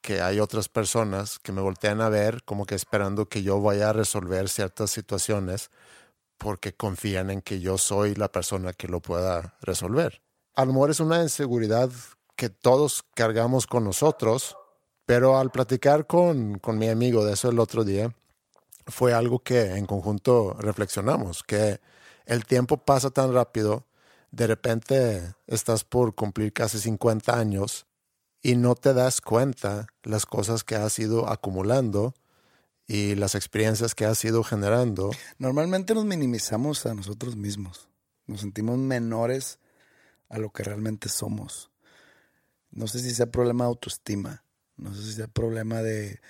que 0.00 0.20
hay 0.20 0.40
otras 0.40 0.68
personas 0.68 1.38
que 1.38 1.52
me 1.52 1.60
voltean 1.60 2.00
a 2.00 2.08
ver 2.08 2.42
como 2.44 2.66
que 2.66 2.74
esperando 2.74 3.28
que 3.28 3.42
yo 3.42 3.60
vaya 3.60 3.90
a 3.90 3.92
resolver 3.92 4.48
ciertas 4.48 4.90
situaciones 4.90 5.70
porque 6.38 6.74
confían 6.74 7.30
en 7.30 7.42
que 7.42 7.60
yo 7.60 7.78
soy 7.78 8.14
la 8.14 8.30
persona 8.30 8.72
que 8.72 8.88
lo 8.88 9.00
pueda 9.00 9.56
resolver. 9.60 10.22
A 10.54 10.64
lo 10.64 10.72
mejor 10.72 10.90
es 10.90 11.00
una 11.00 11.22
inseguridad 11.22 11.90
que 12.36 12.50
todos 12.50 13.04
cargamos 13.14 13.66
con 13.66 13.84
nosotros, 13.84 14.56
pero 15.06 15.38
al 15.38 15.50
platicar 15.50 16.06
con, 16.06 16.58
con 16.58 16.78
mi 16.78 16.88
amigo 16.88 17.24
de 17.24 17.34
eso 17.34 17.50
el 17.50 17.58
otro 17.58 17.84
día, 17.84 18.14
fue 18.86 19.12
algo 19.12 19.38
que 19.38 19.76
en 19.76 19.86
conjunto 19.86 20.54
reflexionamos, 20.54 21.42
que 21.42 21.80
el 22.26 22.44
tiempo 22.44 22.78
pasa 22.78 23.10
tan 23.10 23.32
rápido, 23.32 23.86
de 24.30 24.46
repente 24.46 25.34
estás 25.46 25.84
por 25.84 26.14
cumplir 26.14 26.52
casi 26.52 26.78
50 26.78 27.38
años 27.38 27.86
y 28.42 28.56
no 28.56 28.74
te 28.74 28.92
das 28.92 29.20
cuenta 29.20 29.86
las 30.02 30.26
cosas 30.26 30.64
que 30.64 30.76
has 30.76 30.98
ido 30.98 31.28
acumulando 31.28 32.14
y 32.86 33.14
las 33.14 33.34
experiencias 33.34 33.94
que 33.94 34.04
has 34.04 34.22
ido 34.24 34.42
generando. 34.42 35.10
Normalmente 35.38 35.94
nos 35.94 36.04
minimizamos 36.04 36.84
a 36.84 36.94
nosotros 36.94 37.36
mismos. 37.36 37.88
Nos 38.26 38.40
sentimos 38.40 38.78
menores 38.78 39.58
a 40.28 40.38
lo 40.38 40.50
que 40.50 40.62
realmente 40.62 41.08
somos. 41.08 41.70
No 42.70 42.86
sé 42.86 42.98
si 42.98 43.14
sea 43.14 43.30
problema 43.30 43.64
de 43.64 43.68
autoestima. 43.68 44.43
No 44.76 44.94
sé 44.94 45.02
si 45.02 45.12
sea 45.12 45.28
problema 45.28 45.82
de, 45.82 46.20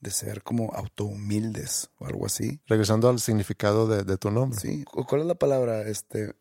de 0.00 0.10
ser 0.10 0.42
como 0.42 0.72
autohumildes 0.74 1.90
o 1.98 2.06
algo 2.06 2.26
así. 2.26 2.60
Regresando 2.66 3.08
al 3.08 3.20
significado 3.20 3.86
de, 3.88 4.04
de 4.04 4.16
tu 4.16 4.30
nombre. 4.30 4.58
Sí. 4.60 4.84
¿Cu- 4.84 5.04
¿Cuál 5.04 5.22
es 5.22 5.26
la 5.26 5.34
palabra? 5.34 5.82
Este, 5.82 6.34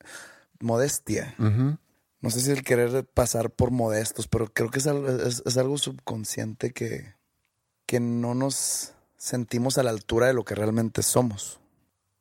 modestia. 0.59 1.35
No 2.19 2.29
sé 2.31 2.41
si 2.41 2.51
el 2.51 2.63
querer 2.63 3.05
pasar 3.05 3.51
por 3.51 3.71
modestos, 3.71 4.27
pero 4.27 4.51
creo 4.51 4.71
que 4.71 4.79
es 4.79 4.87
algo, 4.87 5.07
es, 5.07 5.43
es 5.45 5.57
algo 5.57 5.77
subconsciente 5.77 6.71
que, 6.73 7.13
que 7.85 7.99
no 7.99 8.33
nos 8.33 8.93
sentimos 9.17 9.77
a 9.77 9.83
la 9.83 9.91
altura 9.91 10.27
de 10.27 10.33
lo 10.33 10.43
que 10.43 10.55
realmente 10.55 11.03
somos. 11.03 11.59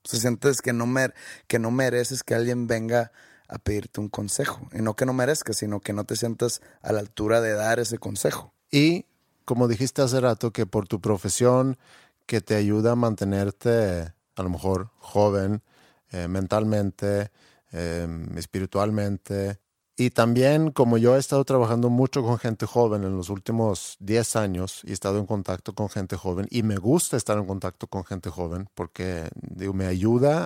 O 0.05 0.09
sea, 0.09 0.21
sientes 0.21 0.61
que 0.63 0.73
no, 0.73 0.87
mer- 0.87 1.15
que 1.47 1.59
no 1.59 1.71
mereces 1.71 2.23
que 2.23 2.35
alguien 2.35 2.67
venga 2.67 3.11
a 3.49 3.59
pedirte 3.59 4.01
un 4.01 4.09
consejo. 4.09 4.69
Y 4.73 4.83
no 4.83 4.95
que 4.95 5.07
no 5.07 5.13
merezcas, 5.13 5.57
sino 5.57 5.81
que 5.81 5.93
no 5.93 6.05
te 6.05 6.17
sientas 6.17 6.61
a 6.83 6.93
la 6.93 7.01
altura 7.01 7.41
de 7.41 7.53
dar 7.55 7.81
ese 7.81 7.99
consejo. 7.99 8.53
Y 8.71 9.07
como 9.47 9.69
dijiste 9.69 10.03
hace 10.03 10.21
rato, 10.21 10.53
que 10.53 10.67
por 10.67 10.87
tu 10.87 11.01
profesión 11.01 11.79
que 12.27 12.43
te 12.43 12.57
ayuda 12.57 12.93
a 12.93 12.97
mantenerte 12.97 14.13
a 14.35 14.43
lo 14.43 14.51
mejor 14.51 14.91
joven, 14.99 15.63
eh, 16.11 16.29
mentalmente, 16.29 17.31
eh, 17.73 18.07
espiritualmente. 18.37 19.61
Y 19.97 20.11
también 20.11 20.73
como 20.73 20.99
yo 20.99 21.17
he 21.17 21.19
estado 21.19 21.45
trabajando 21.45 21.89
mucho 21.89 22.23
con 22.23 22.39
gente 22.39 22.67
joven 22.67 23.05
en 23.05 23.17
los 23.17 23.31
últimos 23.31 23.97
10 24.01 24.37
años 24.37 24.83
y 24.85 24.91
he 24.91 24.93
estado 24.93 25.19
en 25.19 25.27
contacto 25.27 25.75
con 25.75 25.89
gente 25.89 26.17
joven 26.17 26.47
y 26.51 26.63
me 26.65 26.77
gusta 26.77 27.17
estar 27.17 27.39
en 27.39 27.47
contacto 27.47 27.87
con 27.87 28.05
gente 28.05 28.29
joven 28.29 28.69
porque 28.75 29.31
me 29.73 29.87
ayuda 29.87 30.45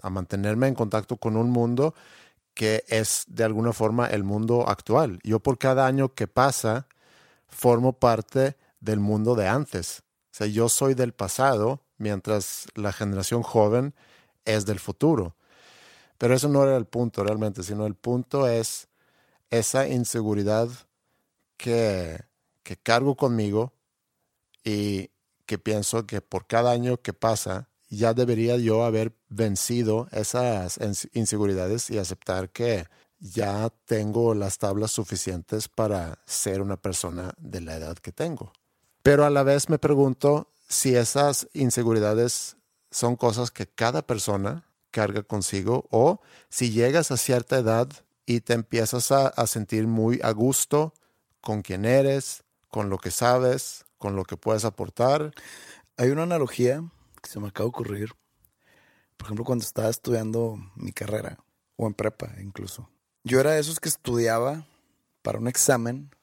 a 0.00 0.10
mantenerme 0.10 0.68
en 0.68 0.74
contacto 0.74 1.16
con 1.16 1.36
un 1.36 1.50
mundo 1.50 1.94
que 2.54 2.84
es 2.88 3.24
de 3.28 3.44
alguna 3.44 3.72
forma 3.72 4.06
el 4.06 4.22
mundo 4.22 4.68
actual. 4.68 5.18
Yo 5.24 5.40
por 5.40 5.58
cada 5.58 5.86
año 5.86 6.14
que 6.14 6.28
pasa 6.28 6.86
formo 7.56 7.94
parte 7.94 8.56
del 8.80 9.00
mundo 9.00 9.34
de 9.34 9.48
antes. 9.48 10.02
O 10.32 10.36
sea, 10.36 10.46
yo 10.46 10.68
soy 10.68 10.94
del 10.94 11.12
pasado 11.12 11.80
mientras 11.96 12.66
la 12.74 12.92
generación 12.92 13.42
joven 13.42 13.94
es 14.44 14.66
del 14.66 14.78
futuro. 14.78 15.34
Pero 16.18 16.34
eso 16.34 16.48
no 16.48 16.62
era 16.62 16.76
el 16.76 16.86
punto 16.86 17.24
realmente, 17.24 17.62
sino 17.62 17.86
el 17.86 17.94
punto 17.94 18.46
es 18.46 18.88
esa 19.50 19.88
inseguridad 19.88 20.68
que, 21.56 22.20
que 22.62 22.76
cargo 22.76 23.16
conmigo 23.16 23.72
y 24.62 25.10
que 25.46 25.58
pienso 25.58 26.06
que 26.06 26.20
por 26.20 26.46
cada 26.46 26.72
año 26.72 27.00
que 27.00 27.12
pasa 27.12 27.68
ya 27.88 28.12
debería 28.14 28.56
yo 28.56 28.84
haber 28.84 29.14
vencido 29.28 30.08
esas 30.10 30.78
inseguridades 31.12 31.88
y 31.88 31.98
aceptar 31.98 32.50
que 32.50 32.86
ya 33.18 33.70
tengo 33.86 34.34
las 34.34 34.58
tablas 34.58 34.92
suficientes 34.92 35.68
para 35.68 36.18
ser 36.26 36.60
una 36.60 36.76
persona 36.76 37.32
de 37.38 37.60
la 37.60 37.76
edad 37.76 37.96
que 37.96 38.12
tengo. 38.12 38.52
Pero 39.02 39.24
a 39.24 39.30
la 39.30 39.42
vez 39.42 39.68
me 39.68 39.78
pregunto 39.78 40.52
si 40.68 40.96
esas 40.96 41.48
inseguridades 41.52 42.56
son 42.90 43.16
cosas 43.16 43.50
que 43.50 43.66
cada 43.66 44.02
persona 44.02 44.64
carga 44.90 45.22
consigo 45.22 45.86
o 45.90 46.20
si 46.48 46.70
llegas 46.70 47.10
a 47.10 47.16
cierta 47.16 47.58
edad 47.58 47.88
y 48.24 48.40
te 48.40 48.54
empiezas 48.54 49.12
a, 49.12 49.46
sentir 49.46 49.86
muy 49.86 50.20
a 50.22 50.32
gusto 50.32 50.92
con 51.40 51.62
quien 51.62 51.84
eres, 51.84 52.42
con 52.68 52.90
lo 52.90 52.98
que 52.98 53.10
sabes, 53.10 53.84
con 53.98 54.16
lo 54.16 54.24
que 54.24 54.36
puedes 54.36 54.64
aportar. 54.64 55.32
Hay 55.96 56.10
una 56.10 56.24
analogía 56.24 56.82
que 57.22 57.30
se 57.30 57.38
me 57.38 57.48
acaba 57.48 57.66
de 57.66 57.68
ocurrir. 57.68 58.12
Por 59.16 59.26
ejemplo, 59.26 59.44
cuando 59.44 59.64
estaba 59.64 59.88
estudiando 59.88 60.56
mi 60.74 60.92
carrera, 60.92 61.38
o 61.76 61.86
en 61.86 61.94
prepa 61.94 62.32
incluso. 62.40 62.88
Yo 63.26 63.40
era 63.40 63.50
de 63.50 63.58
esos 63.58 63.80
que 63.80 63.88
estudiaba 63.88 64.64
para 65.22 65.40
un 65.40 65.48
examen 65.48 66.14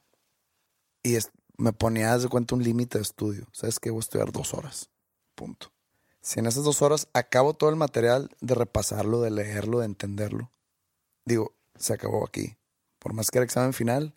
y 1.03 1.17
me 1.57 1.73
ponía, 1.73 2.17
de 2.17 2.29
cuenta, 2.29 2.55
un 2.55 2.63
límite 2.63 2.97
de 2.97 3.01
estudio. 3.01 3.45
¿Sabes 3.51 3.77
qué? 3.77 3.89
Voy 3.89 3.97
a 3.97 3.99
estudiar 3.99 4.31
dos 4.31 4.53
horas. 4.53 4.89
Punto. 5.35 5.73
Si 6.21 6.39
en 6.39 6.45
esas 6.45 6.63
dos 6.63 6.81
horas 6.81 7.09
acabo 7.11 7.55
todo 7.55 7.69
el 7.69 7.75
material 7.75 8.29
de 8.39 8.55
repasarlo, 8.55 9.19
de 9.19 9.31
leerlo, 9.31 9.79
de 9.79 9.87
entenderlo, 9.87 10.49
digo, 11.25 11.53
se 11.75 11.91
acabó 11.91 12.25
aquí. 12.25 12.55
Por 12.99 13.11
más 13.11 13.31
que 13.31 13.39
el 13.39 13.43
examen 13.43 13.73
final, 13.73 14.13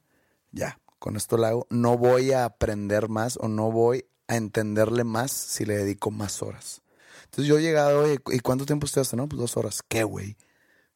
ya, 0.53 0.79
con 1.01 1.17
esto 1.17 1.37
lo 1.39 1.47
hago. 1.47 1.67
No 1.71 1.99
voy 1.99 2.31
a 2.31 2.45
aprender 2.45 3.09
más 3.09 3.37
o 3.37 3.49
no 3.49 3.73
voy 3.73 4.07
a 4.29 4.37
entenderle 4.37 5.03
más 5.03 5.33
si 5.33 5.65
le 5.65 5.77
dedico 5.77 6.13
más 6.13 6.41
horas. 6.41 6.83
Entonces 7.25 7.47
yo 7.47 7.59
he 7.59 7.63
llegado, 7.63 8.07
¿y 8.13 8.39
cuánto 8.39 8.65
tiempo 8.65 8.87
estudiaste? 8.87 9.17
No, 9.17 9.29
pues 9.29 9.41
dos 9.41 9.57
horas. 9.57 9.83
¿Qué, 9.89 10.05
güey? 10.05 10.37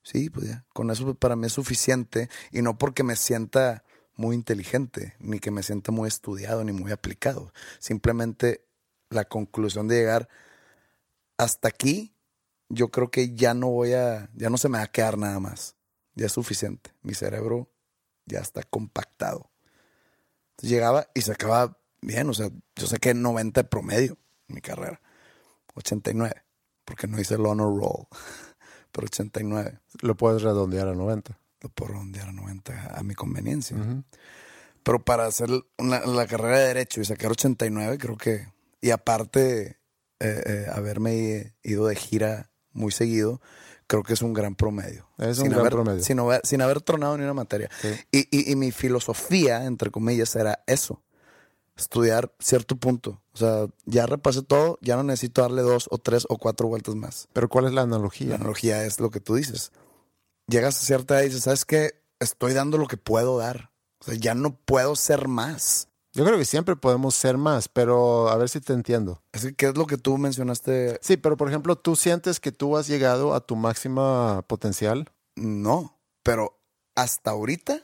Sí, 0.02 0.30
pues 0.30 0.48
ya. 0.48 0.64
Con 0.72 0.90
eso 0.90 1.14
para 1.14 1.36
mí 1.36 1.46
es 1.46 1.52
suficiente 1.52 2.28
y 2.50 2.62
no 2.62 2.78
porque 2.78 3.02
me 3.02 3.16
sienta 3.16 3.84
muy 4.16 4.36
inteligente, 4.36 5.14
ni 5.18 5.40
que 5.40 5.50
me 5.50 5.62
sienta 5.62 5.92
muy 5.92 6.08
estudiado, 6.08 6.64
ni 6.64 6.72
muy 6.72 6.92
aplicado. 6.92 7.52
Simplemente 7.78 8.66
la 9.08 9.24
conclusión 9.24 9.88
de 9.88 9.96
llegar 9.96 10.28
hasta 11.38 11.68
aquí, 11.68 12.14
yo 12.68 12.90
creo 12.90 13.10
que 13.10 13.34
ya 13.34 13.54
no 13.54 13.68
voy 13.68 13.94
a, 13.94 14.30
ya 14.34 14.50
no 14.50 14.58
se 14.58 14.68
me 14.68 14.78
va 14.78 14.84
a 14.84 14.92
quedar 14.92 15.16
nada 15.18 15.40
más. 15.40 15.76
Ya 16.14 16.26
es 16.26 16.32
suficiente. 16.32 16.92
Mi 17.02 17.14
cerebro 17.14 17.70
ya 18.26 18.40
está 18.40 18.62
compactado. 18.62 19.50
Llegaba 20.60 21.08
y 21.14 21.22
se 21.22 21.32
acababa 21.32 21.78
bien, 22.02 22.28
o 22.28 22.34
sea, 22.34 22.50
yo 22.76 22.86
sé 22.86 22.98
que 22.98 23.14
90 23.14 23.64
promedio 23.70 24.18
en 24.48 24.54
mi 24.56 24.60
carrera. 24.60 25.00
89, 25.74 26.44
porque 26.84 27.06
no 27.06 27.18
hice 27.18 27.34
el 27.34 27.46
honor 27.46 27.78
roll, 27.78 28.06
pero 28.92 29.06
89. 29.06 29.78
Lo 30.00 30.16
puedes 30.16 30.42
redondear 30.42 30.88
a 30.88 30.94
90. 30.94 31.38
Lo 31.62 31.68
puedo 31.68 31.92
redondear 31.92 32.28
a 32.28 32.32
90 32.32 32.98
a 32.98 33.02
mi 33.02 33.14
conveniencia. 33.14 33.76
Pero 34.82 35.04
para 35.04 35.26
hacer 35.26 35.50
la 35.78 36.26
carrera 36.26 36.58
de 36.58 36.66
Derecho 36.68 37.00
y 37.00 37.04
sacar 37.04 37.30
89, 37.30 37.98
creo 37.98 38.16
que. 38.16 38.48
Y 38.80 38.90
aparte, 38.90 39.78
eh, 40.20 40.42
eh, 40.46 40.66
haberme 40.72 41.54
ido 41.62 41.86
de 41.86 41.96
gira 41.96 42.50
muy 42.72 42.92
seguido, 42.92 43.42
creo 43.86 44.02
que 44.02 44.14
es 44.14 44.22
un 44.22 44.32
gran 44.32 44.54
promedio. 44.54 45.06
Es 45.18 45.38
un 45.38 45.50
gran 45.50 45.68
promedio. 45.68 46.02
Sin 46.02 46.18
haber, 46.18 46.40
sin 46.44 46.62
haber, 46.62 46.80
tronado 46.80 47.18
ni 47.18 47.24
una 47.24 47.34
materia. 47.34 47.68
Y, 48.10 48.20
y, 48.30 48.52
y 48.52 48.56
mi 48.56 48.72
filosofía, 48.72 49.66
entre 49.66 49.90
comillas, 49.90 50.34
era 50.34 50.62
eso 50.66 51.02
estudiar 51.80 52.32
cierto 52.38 52.76
punto. 52.76 53.22
O 53.32 53.36
sea, 53.36 53.66
ya 53.84 54.06
repasé 54.06 54.42
todo, 54.42 54.78
ya 54.80 54.96
no 54.96 55.02
necesito 55.02 55.42
darle 55.42 55.62
dos 55.62 55.88
o 55.90 55.98
tres 55.98 56.26
o 56.28 56.36
cuatro 56.36 56.68
vueltas 56.68 56.94
más. 56.94 57.28
Pero 57.32 57.48
¿cuál 57.48 57.66
es 57.66 57.72
la 57.72 57.82
analogía? 57.82 58.30
La 58.30 58.34
analogía 58.36 58.84
es 58.84 59.00
lo 59.00 59.10
que 59.10 59.20
tú 59.20 59.34
dices. 59.34 59.72
Llegas 60.46 60.76
a 60.80 60.84
cierta 60.84 61.14
edad 61.14 61.22
y 61.22 61.26
dices, 61.26 61.44
¿sabes 61.44 61.64
qué? 61.64 62.02
Estoy 62.18 62.54
dando 62.54 62.78
lo 62.78 62.86
que 62.86 62.96
puedo 62.96 63.38
dar. 63.38 63.70
O 64.00 64.04
sea, 64.04 64.14
ya 64.14 64.34
no 64.34 64.56
puedo 64.56 64.96
ser 64.96 65.28
más. 65.28 65.88
Yo 66.12 66.24
creo 66.24 66.38
que 66.38 66.44
siempre 66.44 66.74
podemos 66.74 67.14
ser 67.14 67.38
más, 67.38 67.68
pero 67.68 68.28
a 68.28 68.36
ver 68.36 68.48
si 68.48 68.60
te 68.60 68.72
entiendo. 68.72 69.22
¿Qué 69.56 69.66
es 69.66 69.76
lo 69.76 69.86
que 69.86 69.96
tú 69.96 70.18
mencionaste? 70.18 70.98
Sí, 71.02 71.16
pero 71.16 71.36
por 71.36 71.48
ejemplo, 71.48 71.76
¿tú 71.76 71.94
sientes 71.94 72.40
que 72.40 72.50
tú 72.50 72.76
has 72.76 72.88
llegado 72.88 73.32
a 73.32 73.40
tu 73.40 73.54
máxima 73.54 74.42
potencial? 74.48 75.08
No, 75.36 76.00
pero 76.24 76.58
hasta 76.96 77.30
ahorita 77.30 77.80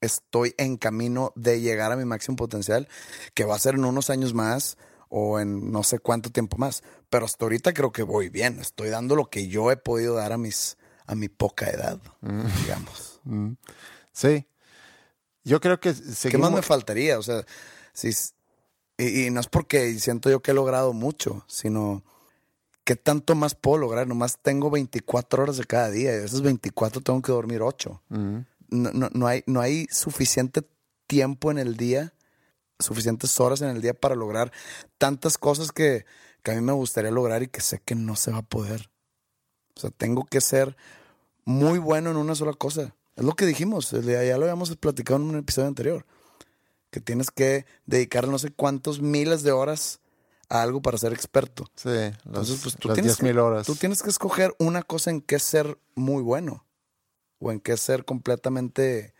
estoy 0.00 0.54
en 0.58 0.76
camino 0.76 1.32
de 1.36 1.60
llegar 1.60 1.92
a 1.92 1.96
mi 1.96 2.04
máximo 2.04 2.36
potencial, 2.36 2.88
que 3.34 3.44
va 3.44 3.54
a 3.54 3.58
ser 3.58 3.74
en 3.74 3.84
unos 3.84 4.10
años 4.10 4.34
más 4.34 4.76
o 5.08 5.40
en 5.40 5.70
no 5.72 5.82
sé 5.82 5.98
cuánto 5.98 6.30
tiempo 6.30 6.56
más. 6.58 6.82
Pero 7.10 7.24
hasta 7.24 7.44
ahorita 7.44 7.72
creo 7.72 7.92
que 7.92 8.02
voy 8.02 8.28
bien. 8.28 8.58
Estoy 8.60 8.88
dando 8.88 9.16
lo 9.16 9.30
que 9.30 9.48
yo 9.48 9.70
he 9.70 9.76
podido 9.76 10.14
dar 10.14 10.32
a 10.32 10.38
mis 10.38 10.76
a 11.06 11.14
mi 11.14 11.28
poca 11.28 11.70
edad, 11.70 12.00
mm. 12.20 12.46
digamos. 12.62 13.20
Mm. 13.24 13.52
Sí. 14.12 14.46
Yo 15.44 15.60
creo 15.60 15.78
que 15.78 15.94
¿Qué 16.28 16.38
más 16.38 16.50
me 16.50 16.62
faltaría? 16.62 17.18
O 17.18 17.22
sea, 17.22 17.44
si, 17.92 18.10
y, 18.98 19.30
no 19.30 19.40
es 19.40 19.46
porque 19.46 19.96
siento 20.00 20.28
yo 20.28 20.40
que 20.42 20.50
he 20.50 20.54
logrado 20.54 20.92
mucho, 20.92 21.44
sino 21.46 22.02
¿qué 22.82 22.96
tanto 22.96 23.36
más 23.36 23.54
puedo 23.54 23.78
lograr? 23.78 24.08
Nomás 24.08 24.38
tengo 24.42 24.70
24 24.70 25.44
horas 25.44 25.56
de 25.58 25.64
cada 25.64 25.90
día 25.90 26.12
y 26.12 26.18
de 26.18 26.24
esas 26.24 26.42
24 26.42 27.00
tengo 27.00 27.22
que 27.22 27.30
dormir 27.30 27.62
8 27.62 28.02
no, 28.70 28.90
no, 29.12 29.26
hay, 29.26 29.42
no 29.46 29.60
hay 29.60 29.86
suficiente 29.90 30.62
tiempo 31.06 31.50
en 31.50 31.58
el 31.58 31.76
día, 31.76 32.14
suficientes 32.78 33.38
horas 33.40 33.62
en 33.62 33.68
el 33.68 33.80
día 33.80 33.94
para 33.94 34.14
lograr 34.14 34.52
tantas 34.98 35.38
cosas 35.38 35.72
que, 35.72 36.04
que 36.42 36.50
a 36.50 36.54
mí 36.54 36.60
me 36.60 36.72
gustaría 36.72 37.10
lograr 37.10 37.42
y 37.42 37.48
que 37.48 37.60
sé 37.60 37.80
que 37.84 37.94
no 37.94 38.16
se 38.16 38.30
va 38.30 38.38
a 38.38 38.42
poder. 38.42 38.90
O 39.74 39.80
sea, 39.80 39.90
tengo 39.90 40.24
que 40.24 40.40
ser 40.40 40.76
muy 41.44 41.78
bueno 41.78 42.10
en 42.10 42.16
una 42.16 42.34
sola 42.34 42.52
cosa. 42.52 42.94
Es 43.14 43.24
lo 43.24 43.34
que 43.34 43.46
dijimos, 43.46 43.90
ya 43.90 44.36
lo 44.36 44.44
habíamos 44.44 44.76
platicado 44.76 45.20
en 45.20 45.28
un 45.28 45.36
episodio 45.38 45.68
anterior, 45.68 46.06
que 46.90 47.00
tienes 47.00 47.30
que 47.30 47.64
dedicar 47.86 48.28
no 48.28 48.38
sé 48.38 48.50
cuántos 48.50 49.00
miles 49.00 49.42
de 49.42 49.52
horas 49.52 50.00
a 50.48 50.62
algo 50.62 50.82
para 50.82 50.98
ser 50.98 51.12
experto. 51.12 51.70
Sí, 51.76 51.88
Entonces, 52.26 52.60
pues, 52.62 52.76
tú 52.76 52.92
tienes 52.92 53.22
mil 53.22 53.38
horas. 53.38 53.66
Tú 53.66 53.74
tienes 53.74 54.02
que 54.02 54.10
escoger 54.10 54.54
una 54.58 54.82
cosa 54.82 55.10
en 55.10 55.22
que 55.22 55.38
ser 55.38 55.78
muy 55.94 56.22
bueno 56.22 56.65
o 57.38 57.52
en 57.52 57.60
qué 57.60 57.76
ser 57.76 58.04
completamente, 58.04 59.14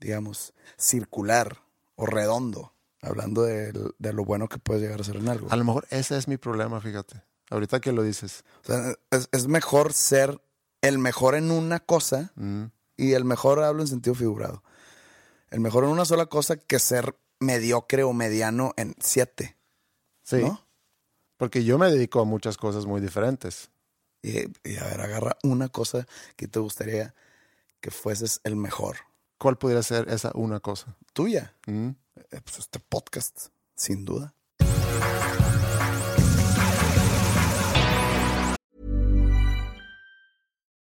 digamos, 0.00 0.54
circular 0.76 1.62
o 1.96 2.06
redondo, 2.06 2.74
hablando 3.00 3.42
de, 3.42 3.72
lo 3.98 4.24
bueno 4.24 4.48
que 4.48 4.58
puedes 4.58 4.82
llegar 4.82 5.00
a 5.00 5.04
ser 5.04 5.16
en 5.16 5.28
algo. 5.28 5.48
A 5.50 5.56
lo 5.56 5.64
mejor 5.64 5.86
ese 5.90 6.16
es 6.16 6.28
mi 6.28 6.36
problema, 6.36 6.80
fíjate, 6.80 7.22
ahorita 7.50 7.80
que 7.80 7.92
lo 7.92 8.02
dices. 8.02 8.44
O 8.62 8.66
sea, 8.66 8.94
es, 9.10 9.46
mejor 9.46 9.92
ser 9.92 10.40
el 10.80 10.98
mejor 10.98 11.34
en 11.34 11.50
una 11.50 11.80
cosa, 11.80 12.32
mm. 12.36 12.64
y 12.96 13.12
el 13.12 13.24
mejor 13.24 13.62
hablo 13.62 13.82
en 13.82 13.88
sentido 13.88 14.14
figurado, 14.14 14.62
el 15.50 15.60
mejor 15.60 15.84
en 15.84 15.90
una 15.90 16.04
sola 16.04 16.26
cosa 16.26 16.56
que 16.56 16.78
ser 16.78 17.16
mediocre 17.40 18.02
o 18.02 18.12
mediano 18.12 18.72
en 18.76 18.94
siete. 19.00 19.56
Sí. 20.22 20.42
Porque 21.36 21.64
yo 21.64 21.78
me 21.78 21.90
dedico 21.90 22.20
a 22.20 22.24
muchas 22.24 22.56
cosas 22.56 22.86
muy 22.86 23.00
diferentes. 23.00 23.70
Y, 24.22 24.38
y, 24.66 24.78
a 24.78 24.84
ver, 24.84 25.00
agarra 25.02 25.36
una 25.42 25.68
cosa 25.68 26.06
que 26.36 26.48
te 26.48 26.58
gustaría 26.58 27.14
que 27.84 27.90
fueses 27.90 28.40
el 28.44 28.56
mejor. 28.56 28.96
¿Cuál 29.38 29.58
pudiera 29.58 29.82
ser 29.82 30.08
esa 30.08 30.32
una 30.34 30.58
cosa? 30.58 30.96
Tuya. 31.12 31.54
Mm. 31.66 31.90
Eh, 32.16 32.40
pues 32.42 32.58
este 32.58 32.78
podcast, 32.80 33.50
sin 33.76 34.06
duda. 34.06 34.32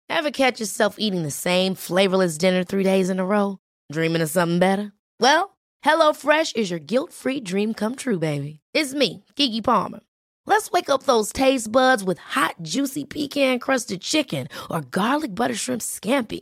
Ever 0.07 0.29
catch 0.29 0.59
yourself 0.59 0.97
eating 0.99 1.23
the 1.23 1.31
same 1.31 1.73
flavorless 1.73 2.37
dinner 2.37 2.63
three 2.63 2.83
days 2.83 3.09
in 3.09 3.19
a 3.19 3.25
row? 3.25 3.57
Dreaming 3.91 4.21
of 4.21 4.29
something 4.29 4.59
better? 4.59 4.91
Well, 5.19 5.57
HelloFresh 5.83 6.55
is 6.55 6.69
your 6.69 6.79
guilt-free 6.79 7.41
dream 7.41 7.73
come 7.73 7.95
true, 7.95 8.19
baby. 8.19 8.59
It's 8.75 8.93
me, 8.93 9.23
Kiki 9.35 9.61
Palmer. 9.61 10.01
Let's 10.45 10.69
wake 10.69 10.89
up 10.91 11.03
those 11.03 11.33
taste 11.33 11.71
buds 11.71 12.03
with 12.03 12.19
hot, 12.19 12.57
juicy 12.61 13.05
pecan-crusted 13.05 14.01
chicken 14.01 14.47
or 14.69 14.81
garlic 14.81 15.33
butter 15.33 15.55
shrimp 15.55 15.81
scampi. 15.81 16.41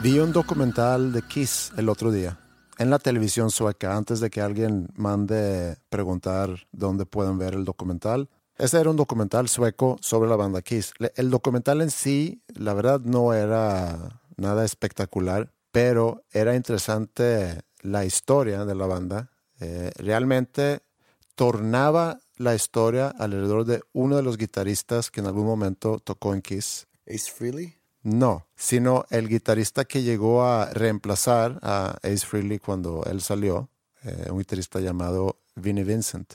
Vi 0.00 0.20
un 0.20 0.32
documental 0.32 1.12
de 1.12 1.22
Kiss 1.22 1.72
el 1.76 1.88
otro 1.88 2.12
día 2.12 2.38
en 2.78 2.90
la 2.90 3.00
televisión 3.00 3.50
sueca 3.50 3.96
antes 3.96 4.20
de 4.20 4.30
que 4.30 4.40
alguien 4.40 4.88
mande 4.94 5.76
preguntar 5.88 6.68
dónde 6.70 7.04
pueden 7.04 7.36
ver 7.36 7.54
el 7.54 7.64
documental. 7.64 8.28
Ese 8.56 8.80
era 8.80 8.90
un 8.90 8.96
documental 8.96 9.48
sueco 9.48 9.98
sobre 10.00 10.30
la 10.30 10.36
banda 10.36 10.62
Kiss. 10.62 10.92
El 11.16 11.30
documental 11.30 11.80
en 11.80 11.90
sí, 11.90 12.42
la 12.54 12.74
verdad, 12.74 13.00
no 13.00 13.34
era 13.34 14.20
nada 14.36 14.64
espectacular, 14.64 15.52
pero 15.72 16.22
era 16.32 16.54
interesante 16.54 17.62
la 17.80 18.04
historia 18.04 18.64
de 18.64 18.74
la 18.76 18.86
banda. 18.86 19.30
Eh, 19.58 19.90
realmente 19.96 20.80
tornaba 21.34 22.20
la 22.36 22.54
historia 22.54 23.08
alrededor 23.08 23.64
de 23.64 23.82
uno 23.92 24.16
de 24.16 24.22
los 24.22 24.38
guitarristas 24.38 25.10
que 25.10 25.20
en 25.20 25.26
algún 25.26 25.46
momento 25.46 25.98
tocó 25.98 26.34
en 26.34 26.42
Kiss. 26.42 26.86
Ace 27.06 27.32
Frehley. 27.32 27.77
No, 28.02 28.46
sino 28.54 29.04
el 29.10 29.28
guitarrista 29.28 29.84
que 29.84 30.02
llegó 30.02 30.44
a 30.44 30.70
reemplazar 30.70 31.58
a 31.62 31.98
Ace 32.02 32.26
Frehley 32.26 32.58
cuando 32.58 33.04
él 33.04 33.20
salió, 33.20 33.68
eh, 34.04 34.28
un 34.30 34.38
guitarrista 34.38 34.80
llamado 34.80 35.36
Vinnie 35.56 35.84
Vincent. 35.84 36.34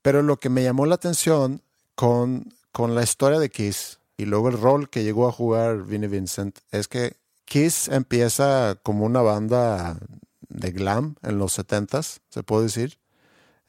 Pero 0.00 0.22
lo 0.22 0.38
que 0.38 0.48
me 0.48 0.62
llamó 0.62 0.86
la 0.86 0.94
atención 0.94 1.62
con, 1.94 2.54
con 2.70 2.94
la 2.94 3.02
historia 3.02 3.40
de 3.40 3.50
Kiss 3.50 3.98
y 4.16 4.26
luego 4.26 4.48
el 4.48 4.58
rol 4.58 4.88
que 4.88 5.02
llegó 5.02 5.28
a 5.28 5.32
jugar 5.32 5.82
Vinnie 5.82 6.08
Vincent 6.08 6.58
es 6.70 6.86
que 6.86 7.16
Kiss 7.44 7.88
empieza 7.88 8.76
como 8.82 9.04
una 9.04 9.22
banda 9.22 9.98
de 10.48 10.70
glam 10.70 11.16
en 11.22 11.38
los 11.38 11.58
70s, 11.58 12.20
se 12.28 12.42
puede 12.42 12.64
decir, 12.64 12.98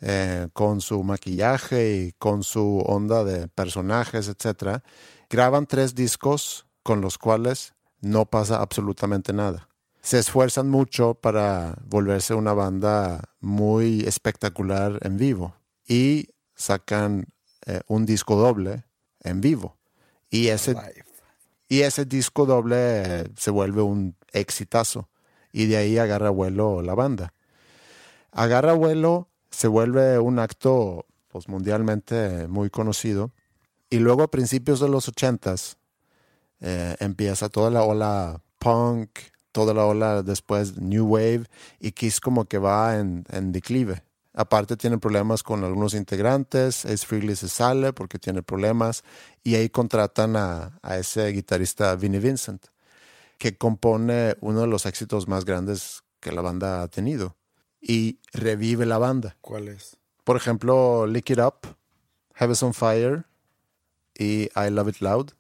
eh, 0.02 0.48
con 0.54 0.82
su 0.82 1.04
maquillaje 1.04 1.96
y 1.96 2.12
con 2.14 2.44
su 2.44 2.84
onda 2.86 3.24
de 3.24 3.48
personajes, 3.48 4.28
etcétera 4.28 4.84
graban 5.30 5.66
tres 5.66 5.96
discos 5.96 6.66
con 6.84 7.02
los 7.02 7.18
cuales 7.18 7.74
no 8.02 8.26
pasa 8.26 8.62
absolutamente 8.62 9.34
nada. 9.34 9.70
Se 10.02 10.18
esfuerzan 10.18 10.70
mucho 10.70 11.16
para 11.16 11.78
volverse 11.86 12.34
una 12.34 12.54
banda 12.54 13.36
muy 13.40 14.02
espectacular 14.02 14.98
en 15.02 15.18
vivo 15.18 15.56
y 15.88 16.30
sacan 16.56 17.28
eh, 17.66 17.82
un 17.88 18.06
disco 18.06 18.36
doble 18.36 18.86
en 19.22 19.42
vivo. 19.42 19.78
Y 20.30 20.48
ese, 20.48 20.76
y 21.68 21.82
ese 21.82 22.06
disco 22.06 22.46
doble 22.46 22.78
eh, 22.78 23.28
se 23.36 23.52
vuelve 23.52 23.82
un 23.82 24.16
exitazo. 24.32 25.10
Y 25.52 25.66
de 25.66 25.78
ahí 25.78 25.98
agarra 25.98 26.30
vuelo 26.30 26.82
la 26.82 26.94
banda. 26.94 27.34
Agarra 28.32 28.74
vuelo 28.74 29.30
se 29.52 29.68
vuelve 29.68 30.20
un 30.20 30.40
acto 30.40 31.06
pues, 31.28 31.48
mundialmente 31.48 32.48
muy 32.48 32.70
conocido. 32.70 33.32
Y 33.90 34.00
luego 34.00 34.24
a 34.24 34.32
principios 34.32 34.80
de 34.80 34.90
los 34.90 35.08
ochentas 35.08 35.78
eh, 36.60 36.96
empieza 37.00 37.50
toda 37.50 37.70
la 37.72 37.84
ola 37.84 38.42
punk, 38.60 39.10
toda 39.52 39.74
la 39.74 39.86
ola 39.86 40.22
después 40.24 40.78
New 40.78 41.06
Wave 41.06 41.46
y 41.80 41.92
Kiss 41.94 42.20
como 42.20 42.46
que 42.46 42.58
va 42.58 42.98
en, 42.98 43.26
en 43.30 43.52
declive. 43.52 44.04
Aparte 44.34 44.78
tiene 44.78 45.00
problemas 45.00 45.42
con 45.42 45.64
algunos 45.64 45.94
integrantes, 45.94 46.86
Ace 46.86 47.06
Frehley 47.06 47.36
se 47.36 47.50
sale 47.50 47.94
porque 47.94 48.20
tiene 48.20 48.44
problemas 48.44 49.04
y 49.44 49.56
ahí 49.56 49.70
contratan 49.70 50.36
a, 50.36 50.80
a 50.84 50.98
ese 50.98 51.28
guitarrista 51.30 51.96
Vinnie 51.96 52.20
Vincent, 52.20 52.68
que 53.38 53.58
compone 53.58 54.36
uno 54.40 54.62
de 54.62 54.68
los 54.68 54.86
éxitos 54.86 55.28
más 55.28 55.46
grandes 55.46 56.04
que 56.20 56.32
la 56.32 56.42
banda 56.42 56.84
ha 56.84 56.88
tenido 56.90 57.38
y 57.82 58.20
revive 58.32 58.86
la 58.86 58.98
banda. 58.98 59.36
¿Cuál 59.42 59.68
es? 59.70 59.98
Por 60.24 60.38
ejemplo, 60.38 61.08
Lick 61.08 61.32
It 61.32 61.40
Up, 61.40 61.76
Heaven's 62.36 62.62
on 62.62 62.74
Fire 62.74 63.26
y 64.20 64.50
I 64.56 64.70
Love 64.70 64.90
It 64.90 65.00
Loud, 65.00 65.32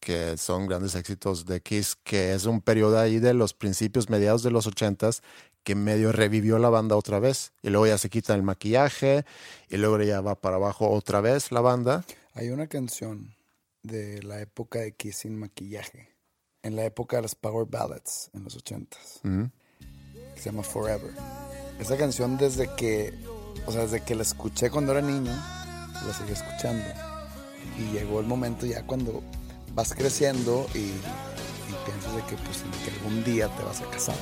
que 0.00 0.38
son 0.38 0.66
grandes 0.66 0.94
éxitos 0.94 1.44
de 1.44 1.60
Kiss, 1.60 1.96
que 2.02 2.32
es 2.32 2.46
un 2.46 2.62
periodo 2.62 2.98
ahí 2.98 3.18
de 3.18 3.34
los 3.34 3.52
principios, 3.52 4.08
mediados 4.08 4.42
de 4.42 4.50
los 4.50 4.66
ochentas, 4.66 5.22
que 5.62 5.74
medio 5.74 6.12
revivió 6.12 6.58
la 6.58 6.70
banda 6.70 6.96
otra 6.96 7.20
vez. 7.20 7.52
Y 7.62 7.68
luego 7.68 7.86
ya 7.86 7.98
se 7.98 8.08
quita 8.08 8.34
el 8.34 8.42
maquillaje 8.42 9.26
y 9.68 9.76
luego 9.76 10.00
ya 10.00 10.22
va 10.22 10.34
para 10.34 10.56
abajo 10.56 10.88
otra 10.88 11.20
vez 11.20 11.52
la 11.52 11.60
banda. 11.60 12.04
Hay 12.32 12.48
una 12.48 12.68
canción 12.68 13.34
de 13.82 14.22
la 14.22 14.40
época 14.40 14.78
de 14.78 14.92
Kiss 14.92 15.18
sin 15.18 15.38
maquillaje. 15.38 16.16
En 16.62 16.74
la 16.74 16.84
época 16.84 17.16
de 17.16 17.22
las 17.22 17.34
Power 17.34 17.66
Ballads, 17.68 18.30
en 18.32 18.44
los 18.44 18.56
ochentas. 18.56 19.20
Que 19.22 20.40
se 20.40 20.50
llama 20.50 20.62
Forever. 20.62 21.12
Esa 21.78 21.98
canción 21.98 22.38
desde 22.38 22.74
que, 22.76 23.12
o 23.66 23.72
sea, 23.72 23.82
desde 23.82 24.02
que 24.02 24.14
la 24.14 24.22
escuché 24.22 24.70
cuando 24.70 24.92
era 24.92 25.02
niño, 25.02 25.32
la 26.06 26.14
seguí 26.14 26.32
escuchando. 26.32 27.17
Y 27.78 27.92
llegó 27.92 28.20
el 28.20 28.26
momento 28.26 28.66
ya 28.66 28.82
cuando 28.82 29.22
vas 29.74 29.94
creciendo 29.94 30.66
y, 30.74 30.92
piensas 31.86 32.16
de 32.16 32.22
que, 32.22 32.36
pues, 32.42 32.64
algún 32.96 33.24
día 33.24 33.48
te 33.56 33.62
vas 33.62 33.80
a 33.80 33.90
casar. 33.90 34.16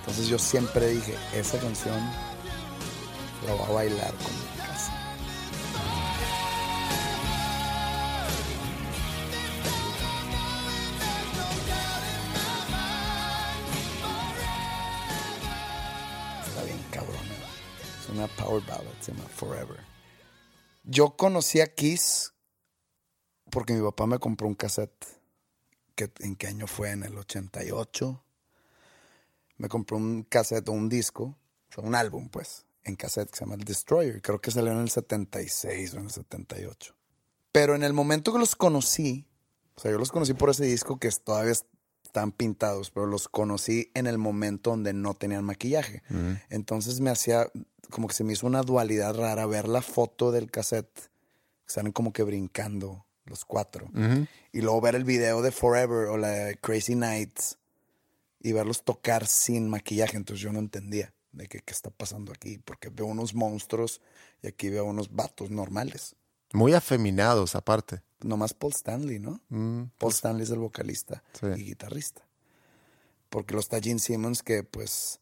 Entonces 0.00 0.28
yo 0.28 0.38
siempre 0.38 0.88
dije, 0.88 1.14
esa 1.34 1.58
canción 1.58 1.96
la 3.46 3.54
voy 3.54 3.64
a 3.64 3.72
bailar 3.72 4.12
cuando 4.14 4.40
me 4.40 4.66
case. 4.66 4.92
Está 16.48 16.64
bien 16.64 16.78
cabrón. 16.90 17.14
¿eh? 17.14 18.02
Es 18.02 18.08
una 18.08 18.26
power 18.28 18.62
ballad, 18.66 18.82
se 19.00 19.12
llama 19.12 19.28
Forever. 19.28 19.99
Yo 20.92 21.16
conocí 21.16 21.60
a 21.60 21.72
Kiss 21.72 22.34
porque 23.48 23.74
mi 23.74 23.80
papá 23.80 24.06
me 24.06 24.18
compró 24.18 24.48
un 24.48 24.56
cassette. 24.56 25.06
Que, 25.94 26.10
¿En 26.18 26.34
qué 26.34 26.48
año 26.48 26.66
fue? 26.66 26.90
En 26.90 27.04
el 27.04 27.16
88. 27.16 28.24
Me 29.58 29.68
compró 29.68 29.98
un 29.98 30.24
cassette 30.24 30.68
o 30.68 30.72
un 30.72 30.88
disco, 30.88 31.38
o 31.76 31.82
un 31.82 31.94
álbum, 31.94 32.28
pues, 32.28 32.66
en 32.82 32.96
cassette 32.96 33.30
que 33.30 33.36
se 33.36 33.44
llama 33.44 33.54
El 33.54 33.62
Destroyer. 33.62 34.20
Creo 34.20 34.40
que 34.40 34.50
salió 34.50 34.72
en 34.72 34.80
el 34.80 34.90
76 34.90 35.94
o 35.94 35.98
en 35.98 36.04
el 36.06 36.10
78. 36.10 36.96
Pero 37.52 37.76
en 37.76 37.84
el 37.84 37.92
momento 37.92 38.32
que 38.32 38.40
los 38.40 38.56
conocí, 38.56 39.28
o 39.76 39.80
sea, 39.80 39.92
yo 39.92 39.98
los 39.98 40.10
conocí 40.10 40.34
por 40.34 40.50
ese 40.50 40.64
disco 40.64 40.98
que 40.98 41.08
todavía 41.12 41.52
están 42.10 42.32
pintados, 42.32 42.90
pero 42.90 43.06
los 43.06 43.28
conocí 43.28 43.92
en 43.94 44.08
el 44.08 44.18
momento 44.18 44.70
donde 44.70 44.92
no 44.92 45.14
tenían 45.14 45.44
maquillaje. 45.44 46.02
Entonces 46.48 46.98
me 46.98 47.10
hacía, 47.10 47.48
como 47.88 48.08
que 48.08 48.14
se 48.14 48.24
me 48.24 48.32
hizo 48.32 48.48
una 48.48 48.62
dualidad 48.62 49.14
rara 49.14 49.46
ver 49.46 49.68
la 49.68 49.80
foto 49.80 50.32
del 50.32 50.50
cassette, 50.50 50.92
que 50.92 51.72
salen 51.72 51.92
como 51.92 52.12
que 52.12 52.24
brincando 52.24 53.06
los 53.26 53.44
cuatro, 53.44 53.88
y 54.52 54.60
luego 54.60 54.80
ver 54.80 54.96
el 54.96 55.04
video 55.04 55.40
de 55.40 55.52
Forever 55.52 56.08
o 56.08 56.16
la 56.16 56.30
de 56.30 56.56
Crazy 56.56 56.96
Nights 56.96 57.58
y 58.40 58.52
verlos 58.52 58.82
tocar 58.82 59.28
sin 59.28 59.68
maquillaje. 59.68 60.16
Entonces 60.16 60.42
yo 60.42 60.52
no 60.52 60.58
entendía 60.58 61.14
de 61.30 61.46
qué, 61.46 61.60
qué 61.60 61.72
está 61.72 61.90
pasando 61.90 62.32
aquí, 62.32 62.58
porque 62.58 62.88
veo 62.88 63.06
unos 63.06 63.34
monstruos 63.34 64.00
y 64.42 64.48
aquí 64.48 64.68
veo 64.68 64.84
unos 64.84 65.14
vatos 65.14 65.50
normales. 65.50 66.16
Muy 66.52 66.72
afeminados 66.74 67.54
aparte. 67.54 68.02
Nomás 68.22 68.52
Paul 68.54 68.72
Stanley, 68.72 69.18
¿no? 69.18 69.40
Paul 69.98 70.12
Stanley 70.12 70.42
es 70.42 70.50
el 70.50 70.58
vocalista 70.58 71.22
Sí. 71.38 71.46
y 71.56 71.64
guitarrista. 71.64 72.22
Porque 73.28 73.54
lo 73.54 73.60
está 73.60 73.80
Gene 73.80 74.00
Simmons, 74.00 74.42
que 74.42 74.62
pues 74.64 75.20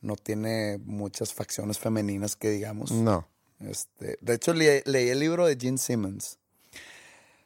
no 0.00 0.16
tiene 0.16 0.78
muchas 0.84 1.32
facciones 1.34 1.78
femeninas 1.78 2.34
que 2.36 2.50
digamos. 2.50 2.90
No. 2.90 3.28
Este, 3.60 4.18
de 4.20 4.34
hecho, 4.34 4.54
le- 4.54 4.82
leí 4.86 5.08
el 5.10 5.20
libro 5.20 5.46
de 5.46 5.56
Gene 5.56 5.78
Simmons. 5.78 6.38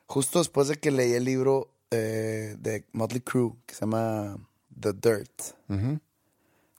Justo 0.06 0.38
después 0.38 0.68
de 0.68 0.76
que 0.76 0.90
leí 0.90 1.12
el 1.12 1.24
libro 1.24 1.72
eh, 1.90 2.56
de 2.58 2.84
Motley 2.92 3.20
Crue, 3.20 3.52
que 3.66 3.74
se 3.74 3.80
llama 3.80 4.38
The 4.80 4.92
Dirt. 4.92 5.42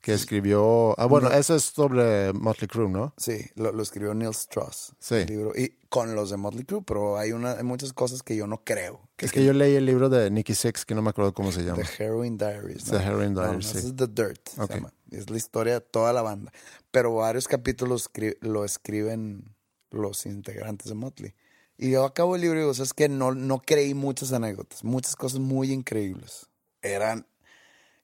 Que 0.00 0.14
escribió. 0.14 0.94
Ah, 0.98 1.06
bueno, 1.06 1.28
eso 1.30 1.56
es 1.56 1.64
sobre 1.64 2.32
Motley 2.32 2.68
Crue, 2.68 2.88
¿no? 2.88 3.12
Sí, 3.16 3.50
lo, 3.56 3.72
lo 3.72 3.82
escribió 3.82 4.14
Neil 4.14 4.30
Strauss. 4.30 4.94
Sí. 5.00 5.16
el 5.16 5.26
libro, 5.26 5.52
y 5.56 5.70
con 5.88 6.14
los 6.14 6.30
de 6.30 6.36
Motley 6.36 6.64
Crue, 6.64 6.82
pero 6.82 7.18
hay, 7.18 7.32
una, 7.32 7.52
hay 7.52 7.64
muchas 7.64 7.92
cosas 7.92 8.22
que 8.22 8.36
yo 8.36 8.46
no 8.46 8.62
creo. 8.64 9.00
Es 9.18 9.32
que 9.32 9.44
yo 9.44 9.52
leí 9.52 9.74
el 9.74 9.86
libro 9.86 10.08
de 10.08 10.30
Nicky 10.30 10.54
Six, 10.54 10.84
que 10.84 10.94
no 10.94 11.02
me 11.02 11.10
acuerdo 11.10 11.34
cómo 11.34 11.50
se 11.50 11.62
llama. 11.64 11.82
The 11.82 12.04
Heroin 12.04 12.38
Diaries. 12.38 12.84
The 12.84 12.96
Heroin 12.98 13.34
No, 13.34 13.40
no, 13.42 13.48
Diaries, 13.48 13.70
ese 13.70 13.80
sí. 13.80 13.86
es 13.88 13.96
The 13.96 14.06
Dirt. 14.06 14.48
se 14.48 14.62
Ok. 14.62 14.70
llama. 14.74 14.92
Es 15.10 15.28
la 15.30 15.36
historia 15.36 15.74
de 15.74 15.80
toda 15.80 16.12
la 16.12 16.22
banda. 16.22 16.52
Pero 16.92 17.14
varios 17.16 17.48
capítulos 17.48 18.08
lo 18.40 18.64
escriben 18.64 19.56
los 19.90 20.26
integrantes 20.26 20.88
de 20.88 20.94
Motley. 20.94 21.34
Y 21.76 21.90
yo 21.90 22.04
acabo 22.04 22.36
el 22.36 22.42
libro 22.42 22.58
y 22.58 22.62
digo, 22.62 22.72
es 22.72 22.92
que 22.94 23.08
no, 23.08 23.34
no 23.34 23.60
creí 23.60 23.94
muchas 23.94 24.32
anécdotas, 24.32 24.84
muchas 24.84 25.16
cosas 25.16 25.40
muy 25.40 25.72
increíbles. 25.72 26.46
Eran 26.82 27.26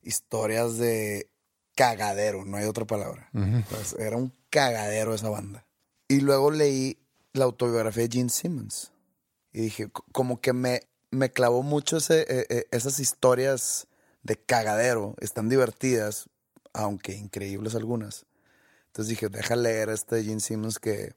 historias 0.03 0.77
de 0.79 1.29
cagadero, 1.75 2.45
no 2.45 2.57
hay 2.57 2.65
otra 2.65 2.85
palabra. 2.85 3.29
Pues, 3.69 3.95
era 3.99 4.17
un 4.17 4.33
cagadero 4.51 5.15
esa 5.15 5.29
banda. 5.29 5.67
Y 6.09 6.21
luego 6.21 6.51
leí 6.51 6.99
la 7.33 7.45
autobiografía 7.45 8.05
de 8.05 8.11
Gene 8.11 8.31
Simmons. 8.31 8.93
Y 9.53 9.63
dije, 9.63 9.91
como 10.13 10.41
que 10.41 10.53
me, 10.53 10.83
me 11.11 11.31
clavó 11.31 11.63
mucho 11.63 11.97
ese, 11.97 12.23
eh, 12.23 12.47
eh, 12.49 12.65
esas 12.71 13.01
historias 13.01 13.87
de 14.23 14.37
cagadero. 14.37 15.15
Están 15.21 15.49
divertidas, 15.49 16.29
aunque 16.73 17.15
increíbles 17.15 17.75
algunas. 17.75 18.27
Entonces 18.87 19.11
dije, 19.11 19.29
deja 19.29 19.57
leer 19.57 19.89
este 19.89 20.23
Gene 20.23 20.41
Simmons 20.41 20.79
que, 20.79 21.15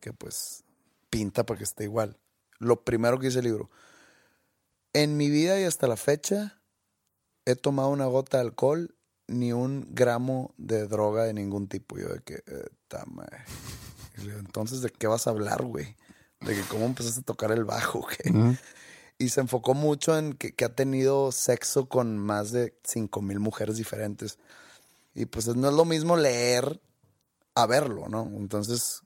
que 0.00 0.12
pues 0.12 0.64
pinta 1.08 1.44
para 1.44 1.58
que 1.58 1.64
esté 1.64 1.84
igual. 1.84 2.16
Lo 2.58 2.84
primero 2.84 3.18
que 3.18 3.26
dice 3.26 3.40
el 3.40 3.46
libro. 3.46 3.70
En 4.92 5.16
mi 5.16 5.30
vida 5.30 5.60
y 5.60 5.64
hasta 5.64 5.86
la 5.86 5.96
fecha 5.96 6.60
he 7.44 7.56
tomado 7.56 7.88
una 7.88 8.06
gota 8.06 8.38
de 8.38 8.42
alcohol 8.42 8.94
ni 9.30 9.52
un 9.52 9.86
gramo 9.90 10.52
de 10.58 10.86
droga 10.86 11.24
de 11.24 11.32
ningún 11.32 11.68
tipo. 11.68 11.98
Yo 11.98 12.08
de 12.08 12.20
que, 12.20 12.42
eh, 12.46 12.68
entonces, 14.38 14.82
¿de 14.82 14.90
qué 14.90 15.06
vas 15.06 15.26
a 15.26 15.30
hablar, 15.30 15.64
güey? 15.64 15.96
De 16.40 16.54
que 16.54 16.62
cómo 16.62 16.84
empezaste 16.86 17.20
a 17.20 17.24
tocar 17.24 17.52
el 17.52 17.64
bajo, 17.64 18.00
güey. 18.34 18.58
Y 19.18 19.28
se 19.28 19.40
enfocó 19.40 19.74
mucho 19.74 20.18
en 20.18 20.34
que, 20.34 20.64
ha 20.64 20.74
tenido 20.74 21.32
sexo 21.32 21.88
con 21.88 22.18
más 22.18 22.52
de 22.52 22.74
cinco 22.84 23.22
mil 23.22 23.38
mujeres 23.38 23.76
diferentes. 23.76 24.38
Y 25.14 25.26
pues 25.26 25.46
no 25.48 25.68
es 25.68 25.74
lo 25.74 25.84
mismo 25.84 26.16
leer 26.16 26.80
a 27.54 27.66
verlo, 27.66 28.08
¿no? 28.08 28.30
Entonces, 28.36 29.02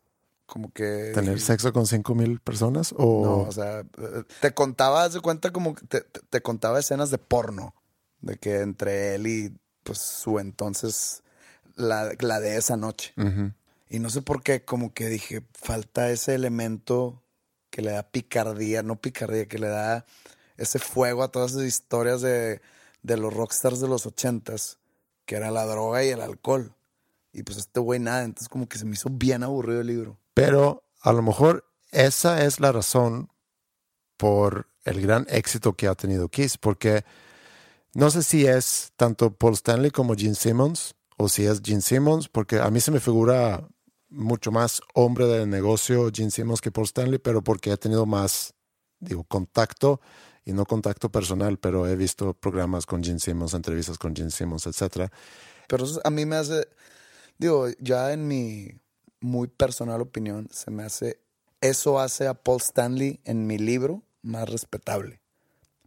como 0.46 0.72
que... 0.72 1.12
¿Tener 1.14 1.40
sexo 1.40 1.72
con 1.72 1.86
cinco 1.86 2.14
mil 2.14 2.40
personas? 2.40 2.94
O... 2.96 3.24
No, 3.24 3.36
o 3.48 3.52
sea, 3.52 3.80
eh, 3.80 4.22
te 4.40 4.54
contaba, 4.54 5.08
de 5.08 5.20
cuenta 5.20 5.52
como 5.52 5.74
que 5.74 5.86
te, 5.86 6.00
te, 6.02 6.40
contaba 6.42 6.78
escenas 6.78 7.10
de 7.10 7.18
porno. 7.18 7.74
De 8.20 8.36
que 8.36 8.60
entre 8.60 9.16
él 9.16 9.26
y 9.26 9.56
pues 9.84 9.98
su 9.98 10.40
entonces, 10.40 11.22
la, 11.76 12.12
la 12.18 12.40
de 12.40 12.56
esa 12.56 12.76
noche. 12.76 13.14
Y 13.88 14.00
no 14.00 14.10
sé 14.10 14.22
por 14.22 14.42
qué, 14.42 14.64
como 14.64 14.92
que 14.92 15.08
dije, 15.08 15.42
falta 15.52 16.10
ese 16.10 16.34
elemento 16.34 17.22
que 17.70 17.82
le 17.82 17.92
da 17.92 18.02
picardía, 18.02 18.82
no 18.82 18.96
picardía, 18.96 19.46
que 19.46 19.58
le 19.58 19.68
da 19.68 20.04
ese 20.56 20.78
fuego 20.78 21.22
a 21.22 21.30
todas 21.30 21.52
esas 21.52 21.64
historias 21.64 22.20
de, 22.20 22.60
de 23.02 23.16
los 23.16 23.32
rockstars 23.32 23.80
de 23.80 23.88
los 23.88 24.06
ochentas, 24.06 24.78
que 25.26 25.36
era 25.36 25.50
la 25.50 25.64
droga 25.66 26.02
y 26.02 26.08
el 26.08 26.20
alcohol. 26.20 26.74
Y 27.32 27.42
pues 27.42 27.58
este 27.58 27.80
güey 27.80 28.00
nada, 28.00 28.24
entonces 28.24 28.48
como 28.48 28.68
que 28.68 28.78
se 28.78 28.84
me 28.84 28.94
hizo 28.94 29.10
bien 29.10 29.42
aburrido 29.42 29.80
el 29.80 29.86
libro. 29.86 30.18
Pero 30.34 30.84
a 31.00 31.12
lo 31.12 31.22
mejor 31.22 31.64
esa 31.90 32.44
es 32.44 32.60
la 32.60 32.72
razón 32.72 33.30
por 34.16 34.68
el 34.84 35.00
gran 35.00 35.26
éxito 35.28 35.74
que 35.74 35.88
ha 35.88 35.94
tenido 35.94 36.28
Kiss, 36.28 36.58
porque 36.58 37.04
no 37.94 38.10
sé 38.10 38.22
si 38.22 38.46
es 38.46 38.92
tanto 38.96 39.32
Paul 39.34 39.54
Stanley 39.54 39.90
como 39.90 40.14
Gene 40.14 40.34
Simmons, 40.34 40.94
o 41.16 41.28
si 41.28 41.46
es 41.46 41.60
Gene 41.64 41.80
Simmons, 41.80 42.28
porque 42.28 42.58
a 42.58 42.68
mí 42.70 42.80
se 42.80 42.90
me 42.90 42.98
figura 42.98 43.68
mucho 44.08 44.50
más 44.50 44.80
hombre 44.94 45.26
de 45.26 45.46
negocio 45.46 46.10
Gene 46.12 46.30
Simmons 46.30 46.60
que 46.60 46.72
Paul 46.72 46.86
Stanley, 46.86 47.18
pero 47.18 47.42
porque 47.42 47.70
ha 47.70 47.76
tenido 47.76 48.04
más, 48.04 48.54
digo, 48.98 49.24
contacto 49.24 50.00
y 50.44 50.52
no 50.52 50.66
contacto 50.66 51.10
personal, 51.10 51.58
pero 51.58 51.86
he 51.86 51.94
visto 51.94 52.34
programas 52.34 52.84
con 52.84 53.02
Gene 53.02 53.20
Simmons, 53.20 53.54
entrevistas 53.54 53.96
con 53.96 54.14
Gene 54.14 54.30
Simmons, 54.30 54.66
etc. 54.66 55.08
Pero 55.68 55.84
eso 55.84 56.00
a 56.02 56.10
mí 56.10 56.26
me 56.26 56.36
hace, 56.36 56.66
digo, 57.38 57.68
ya 57.78 58.12
en 58.12 58.26
mi 58.26 58.72
muy 59.20 59.46
personal 59.46 60.00
opinión, 60.00 60.48
se 60.50 60.70
me 60.70 60.82
hace, 60.82 61.20
eso 61.60 62.00
hace 62.00 62.26
a 62.26 62.34
Paul 62.34 62.60
Stanley 62.60 63.20
en 63.24 63.46
mi 63.46 63.56
libro 63.56 64.02
más 64.22 64.48
respetable. 64.48 65.22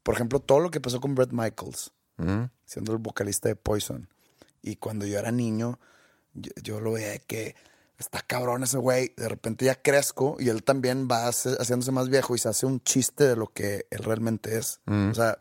Por 0.03 0.15
ejemplo, 0.15 0.39
todo 0.39 0.59
lo 0.59 0.71
que 0.71 0.79
pasó 0.79 1.01
con 1.01 1.13
Brett 1.13 1.33
Michaels 1.33 1.91
siendo 2.65 2.93
el 2.93 2.97
vocalista 2.97 3.49
de 3.49 3.55
Poison. 3.55 4.09
Y 4.61 4.75
cuando 4.77 5.05
yo 5.05 5.17
era 5.19 5.31
niño, 5.31 5.79
yo, 6.33 6.79
lo 6.79 6.93
veía 6.93 7.17
que 7.19 7.55
está 7.97 8.21
cabrón 8.21 8.63
ese 8.63 8.77
güey. 8.77 9.13
De 9.17 9.29
repente 9.29 9.65
ya 9.65 9.75
crezco 9.75 10.37
y 10.39 10.49
él 10.49 10.63
también 10.63 11.07
va 11.09 11.27
haciéndose 11.27 11.91
más 11.91 12.09
viejo 12.09 12.35
y 12.35 12.39
se 12.39 12.49
hace 12.49 12.65
un 12.65 12.81
chiste 12.81 13.23
de 13.23 13.35
lo 13.35 13.47
que 13.47 13.87
él 13.89 14.03
realmente 14.03 14.57
es. 14.57 14.81
O 14.85 15.13
sea, 15.13 15.37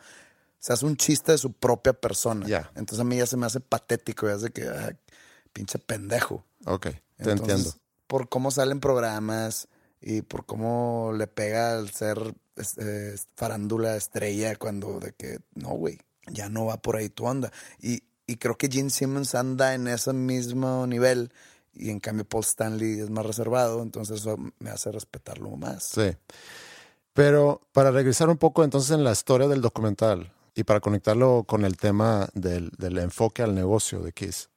se 0.59 0.73
hace 0.73 0.87
un 0.87 0.97
chiste 0.97 1.33
de 1.33 1.39
su 1.39 1.53
propia 1.53 1.93
persona. 1.93 2.47
Entonces 2.75 3.01
a 3.01 3.05
mí 3.05 3.17
ya 3.17 3.27
se 3.27 3.37
me 3.37 3.47
hace 3.47 3.61
patético, 3.61 4.27
ya 4.27 4.35
hace 4.35 4.51
que, 4.51 4.71
pinche 5.53 5.79
pendejo. 5.79 6.45
Ok, 6.65 6.89
te 7.17 7.31
entiendo. 7.31 7.73
Por 8.07 8.29
cómo 8.29 8.51
salen 8.51 8.81
programas 8.81 9.69
y 10.01 10.23
por 10.23 10.47
cómo 10.47 11.13
le 11.17 11.27
pega 11.27 11.77
al 11.77 11.91
ser 11.91 12.35
este, 12.55 13.17
farándula 13.35 13.97
estrella 13.97 14.55
cuando 14.57 15.01
de 15.01 15.13
que, 15.13 15.41
no, 15.55 15.71
güey 15.71 15.99
ya 16.31 16.49
no 16.49 16.67
va 16.67 16.77
por 16.77 16.97
ahí 16.97 17.09
tu 17.09 17.25
onda. 17.27 17.53
Y, 17.81 18.03
y 18.27 18.37
creo 18.37 18.57
que 18.57 18.69
Gene 18.69 18.91
Simmons 18.91 19.35
anda 19.35 19.75
en 19.75 19.89
ese 19.89 20.13
mismo 20.13 20.87
nivel 20.87 21.33
y 21.73 21.91
en 21.91 22.01
cambio 22.01 22.25
Paul 22.25 22.45
Stanley 22.45 23.01
es 23.01 23.11
más 23.11 23.27
reservado, 23.27 23.83
entonces 23.83 24.21
eso 24.21 24.37
me 24.59 24.71
hace 24.71 24.91
respetarlo 24.91 25.51
más. 25.57 25.85
Sí. 25.85 26.17
Pero 27.13 27.63
para 27.73 27.91
regresar 27.91 28.29
un 28.29 28.39
poco 28.39 28.65
entonces 28.65 28.91
en 28.91 29.05
la 29.05 29.13
historia 29.13 29.49
del 29.49 29.61
documental 29.61 30.33
y 30.55 30.65
para 30.65 30.81
conectarlo 30.81 31.45
con 31.47 31.65
el 31.65 31.77
tema 31.77 32.29
del, 32.35 32.71
del 32.79 32.99
enfoque 32.99 33.43
al 33.43 33.55
negocio 33.55 34.01
de 34.01 34.13
Kiss. 34.13 34.49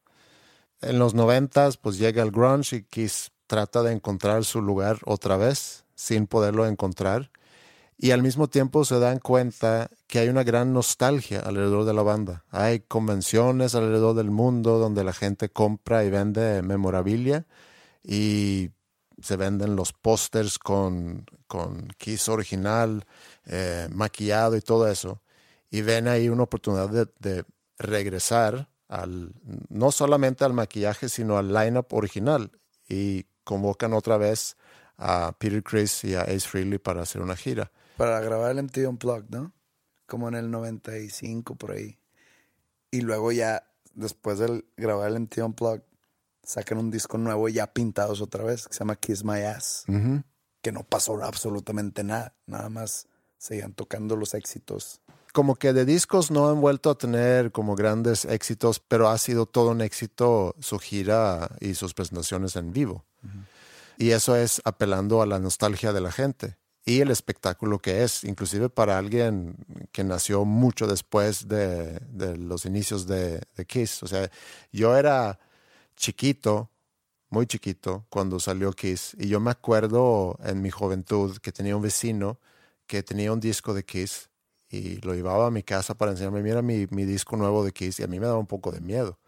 En 0.82 0.98
los 0.98 1.14
noventas 1.14 1.78
pues 1.78 1.98
llega 1.98 2.24
el 2.24 2.32
grunge 2.32 2.78
y 2.78 2.84
Kiss 2.84 3.32
trata 3.48 3.84
de 3.84 3.92
encontrar 3.92 4.46
su 4.46 4.62
lugar 4.62 5.00
otra 5.06 5.36
vez 5.36 5.84
sin 5.96 6.28
poderlo 6.28 6.66
encontrar 6.66 7.32
y 8.02 8.12
al 8.12 8.24
mismo 8.24 8.48
tiempo 8.48 8.86
se 8.86 8.98
dan 8.98 9.20
cuenta 9.20 9.90
que 10.08 10.20
hay 10.20 10.30
una 10.30 10.46
gran 10.46 10.72
nostalgia 10.72 11.42
alrededor 11.42 11.84
de 11.84 11.94
la 11.94 12.02
banda. 12.02 12.46
Hay 12.50 12.80
convenciones 12.80 13.76
alrededor 13.76 14.16
del 14.16 14.32
mundo 14.32 14.80
donde 14.80 15.04
la 15.04 15.12
gente 15.12 15.50
compra 15.50 16.06
y 16.06 16.10
vende 16.10 16.62
memorabilia 16.62 17.46
y 18.02 18.70
se 19.22 19.36
venden 19.36 19.76
los 19.76 19.92
pósters 19.92 20.58
con, 20.60 21.26
con 21.46 21.90
Kiss 21.98 22.30
original, 22.30 23.06
eh, 23.46 23.90
maquillado 23.92 24.56
y 24.56 24.62
todo 24.62 24.88
eso. 24.88 25.22
Y 25.70 25.82
ven 25.82 26.08
ahí 26.08 26.30
una 26.30 26.44
oportunidad 26.44 27.10
de, 27.20 27.44
regresar 27.78 28.70
al, 28.88 29.34
no 29.68 29.92
solamente 29.92 30.46
al 30.46 30.54
maquillaje, 30.54 31.10
sino 31.10 31.38
al 31.38 31.54
lineup 31.54 31.92
original. 31.92 32.50
Y 32.88 33.26
convocan 33.44 33.92
otra 33.92 34.16
vez 34.16 34.56
a 34.98 35.34
Peter 35.38 35.62
Chris 35.62 36.06
y 36.06 36.16
a 36.16 36.22
Ace 36.22 36.48
Frehley 36.48 36.78
para 36.80 37.02
hacer 37.02 37.22
una 37.22 37.36
gira 37.36 37.74
para 38.00 38.22
grabar 38.22 38.52
el 38.52 38.64
MTV 38.64 38.88
Unplugged, 38.88 39.30
¿no? 39.30 39.52
Como 40.08 40.30
en 40.30 40.36
el 40.36 40.50
95 40.50 41.56
por 41.56 41.72
ahí. 41.72 42.00
Y 42.92 43.02
luego 43.02 43.34
ya, 43.34 43.68
después 43.94 44.40
de 44.40 44.64
grabar 44.78 45.10
el 45.10 45.20
MTV 45.20 45.46
Unplugged, 45.48 45.84
sacan 46.42 46.78
un 46.78 46.92
disco 46.92 47.18
nuevo 47.18 47.50
ya 47.50 47.74
pintados 47.74 48.22
otra 48.22 48.46
vez, 48.46 48.70
que 48.70 48.74
se 48.74 48.80
llama 48.80 48.96
Kiss 48.96 49.26
My 49.26 49.42
Ass. 49.42 49.84
Que 50.62 50.72
no 50.72 50.86
pasó 50.86 51.22
absolutamente 51.22 52.06
nada. 52.06 52.34
Nada 52.46 52.70
más 52.70 53.08
seguían 53.38 53.74
tocando 53.74 54.16
los 54.16 54.34
éxitos. 54.34 55.02
Como 55.34 55.56
que 55.56 55.74
de 55.74 55.84
discos 55.84 56.32
no 56.32 56.50
han 56.50 56.62
vuelto 56.62 56.92
a 56.92 56.98
tener 56.98 57.52
como 57.52 57.76
grandes 57.76 58.24
éxitos, 58.24 58.80
pero 58.80 59.10
ha 59.10 59.18
sido 59.18 59.46
todo 59.46 59.72
un 59.72 59.82
éxito 59.82 60.56
su 60.60 60.80
gira 60.80 61.52
y 61.60 61.76
sus 61.76 61.94
presentaciones 61.94 62.56
en 62.56 62.72
vivo. 62.72 63.04
Y 63.98 64.12
eso 64.12 64.38
es 64.38 64.62
apelando 64.64 65.22
a 65.22 65.26
la 65.26 65.40
nostalgia 65.40 65.92
de 65.92 66.00
la 66.00 66.14
gente 66.14 66.58
y 66.86 67.02
el 67.02 67.12
espectáculo 67.12 67.80
que 67.80 68.04
es, 68.04 68.24
inclusive 68.24 68.70
para 68.70 68.98
alguien 68.98 69.56
que 69.92 70.04
nació 70.04 70.46
mucho 70.46 70.88
después 70.88 71.48
de, 71.48 72.00
los 72.38 72.66
inicios 72.66 73.08
de, 73.08 73.42
Kiss. 73.68 74.04
O 74.04 74.08
sea, 74.08 74.32
yo 74.72 74.98
era 74.98 75.40
chiquito, 75.96 76.70
muy 77.30 77.46
chiquito, 77.46 78.06
cuando 78.10 78.40
salió 78.40 78.72
Kiss, 78.74 79.16
y 79.20 79.28
yo 79.28 79.40
me 79.40 79.52
acuerdo 79.52 80.38
en 80.44 80.62
mi 80.62 80.72
juventud 80.72 81.38
que 81.38 81.52
tenía 81.52 81.76
un 81.76 81.84
vecino 81.84 82.40
que 82.88 83.04
tenía 83.04 83.32
un 83.32 83.40
disco 83.40 83.74
de 83.76 83.86
Kiss 83.86 84.30
y 84.70 84.98
lo 85.02 85.14
llevaba 85.14 85.48
a 85.48 85.52
mi 85.52 85.64
casa 85.64 85.96
para 85.96 86.12
enseñarme, 86.12 86.42
mira 86.42 86.62
mi, 86.64 86.88
mi 86.90 87.06
disco 87.06 87.38
nuevo 87.38 87.64
de 87.64 87.72
Kiss, 87.72 88.00
y 88.00 88.04
a 88.04 88.08
mí 88.08 88.20
me 88.20 88.26
daba 88.26 88.40
un 88.40 88.48
poco 88.48 88.72
de 88.72 88.82
miedo 88.82 89.19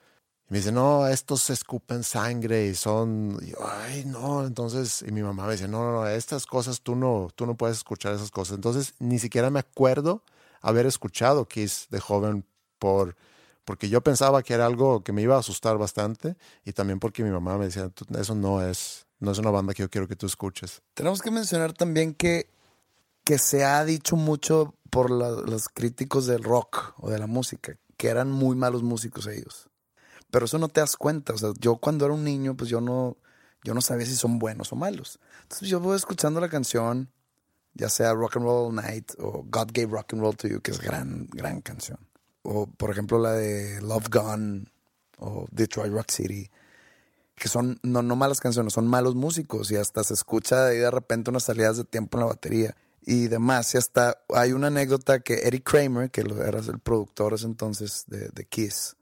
me 0.52 0.58
dice, 0.58 0.74
no, 0.74 1.08
estos 1.08 1.50
escupen 1.50 2.04
sangre 2.04 2.66
y 2.66 2.76
son, 2.76 3.40
ay, 3.64 4.04
no, 4.04 4.46
entonces, 4.46 5.02
y 5.08 5.10
mi 5.14 5.22
mamá 5.22 5.46
me 5.46 5.54
dice, 5.54 5.70
no, 5.70 5.82
no, 5.82 5.92
no, 5.94 6.08
estas 6.10 6.46
cosas 6.46 6.82
tú 6.82 6.94
no, 6.94 7.30
tú 7.36 7.46
no 7.46 7.56
puedes 7.56 7.78
escuchar 7.78 8.14
esas 8.14 8.32
cosas. 8.32 8.56
Entonces, 8.56 8.94
ni 9.00 9.18
siquiera 9.18 9.50
me 9.50 9.62
acuerdo 9.62 10.26
haber 10.60 10.86
escuchado 10.88 11.48
Kiss 11.48 11.88
de 11.90 12.02
joven 12.02 12.44
por, 12.80 13.16
porque 13.64 13.88
yo 13.88 14.02
pensaba 14.02 14.44
que 14.44 14.54
era 14.54 14.66
algo 14.66 15.06
que 15.06 15.14
me 15.14 15.22
iba 15.22 15.38
a 15.38 15.40
asustar 15.40 15.78
bastante 15.78 16.36
y 16.66 16.74
también 16.74 17.00
porque 17.00 17.24
mi 17.24 17.30
mamá 17.30 17.58
me 17.58 17.68
decía, 17.68 17.90
eso 18.20 18.36
no 18.36 18.62
es, 18.62 19.06
no 19.22 19.32
es 19.32 19.38
una 19.38 19.52
banda 19.52 19.74
que 19.74 19.84
yo 19.84 19.90
quiero 19.90 20.10
que 20.10 20.18
tú 20.18 20.26
escuches. 20.26 20.82
Tenemos 20.96 21.22
que 21.22 21.32
mencionar 21.32 21.72
también 21.72 22.14
que, 22.14 22.50
que 23.24 23.38
se 23.38 23.64
ha 23.64 23.86
dicho 23.86 24.18
mucho 24.18 24.76
por 24.90 25.12
los 25.12 25.70
críticos 25.70 26.26
del 26.26 26.44
rock 26.44 26.94
o 26.98 27.10
de 27.10 27.20
la 27.20 27.28
música, 27.28 27.78
que 27.96 28.10
eran 28.10 28.30
muy 28.30 28.58
malos 28.58 28.84
músicos 28.84 29.28
ellos. 29.28 29.71
Pero 30.32 30.46
eso 30.46 30.58
no 30.58 30.70
te 30.70 30.80
das 30.80 30.96
cuenta. 30.98 31.34
O 31.34 31.38
sea, 31.38 31.52
yo 31.60 31.76
cuando 31.78 32.06
era 32.06 32.14
un 32.14 32.24
niño, 32.24 32.56
pues 32.56 32.70
yo 32.70 32.82
no, 32.82 33.18
yo 33.64 33.74
no 33.74 33.82
sabía 33.82 34.06
si 34.06 34.16
son 34.16 34.40
buenos 34.40 34.72
o 34.72 34.76
malos. 34.76 35.20
Entonces 35.44 35.70
yo 35.70 35.80
voy 35.80 35.96
escuchando 35.96 36.40
la 36.40 36.50
canción, 36.50 37.10
ya 37.74 37.90
sea 37.90 38.14
Rock 38.14 38.38
and 38.38 38.46
Roll 38.46 38.68
All 38.70 38.76
Night 38.76 39.12
o 39.20 39.44
God 39.44 39.70
Gave 39.74 39.92
Rock 39.92 40.14
and 40.14 40.22
Roll 40.22 40.36
to 40.38 40.48
You, 40.48 40.62
que 40.62 40.72
es 40.72 40.80
gran, 40.80 41.28
gran 41.32 41.62
canción. 41.62 42.00
O 42.44 42.66
por 42.66 42.90
ejemplo 42.90 43.20
la 43.20 43.34
de 43.34 43.82
Love 43.82 44.08
Gone 44.10 44.66
o 45.20 45.46
Detroit 45.52 45.94
Rock 45.94 46.10
City, 46.10 46.50
que 47.36 47.48
son 47.48 47.80
no, 47.84 48.02
no 48.02 48.16
malas 48.16 48.40
canciones, 48.40 48.74
son 48.74 48.88
malos 48.88 49.16
músicos 49.16 49.70
y 49.72 49.76
hasta 49.76 50.04
se 50.04 50.14
escucha 50.14 50.68
ahí 50.68 50.78
de 50.78 50.92
repente 50.92 51.30
unas 51.30 51.44
salidas 51.44 51.78
de 51.78 51.84
tiempo 51.84 52.18
en 52.18 52.22
la 52.22 52.28
batería 52.28 52.76
y 53.04 53.28
demás. 53.28 53.74
Y 53.76 53.78
hasta 53.78 54.18
hay 54.34 54.54
una 54.54 54.68
anécdota 54.68 55.20
que 55.20 55.48
Eddie 55.48 55.62
Kramer, 55.64 56.10
que 56.10 56.22
era 56.22 56.60
el 56.60 56.80
productor 56.80 57.34
ese 57.34 57.46
entonces 57.46 58.06
de, 58.08 58.30
de 58.30 58.46
Kiss, 58.46 58.96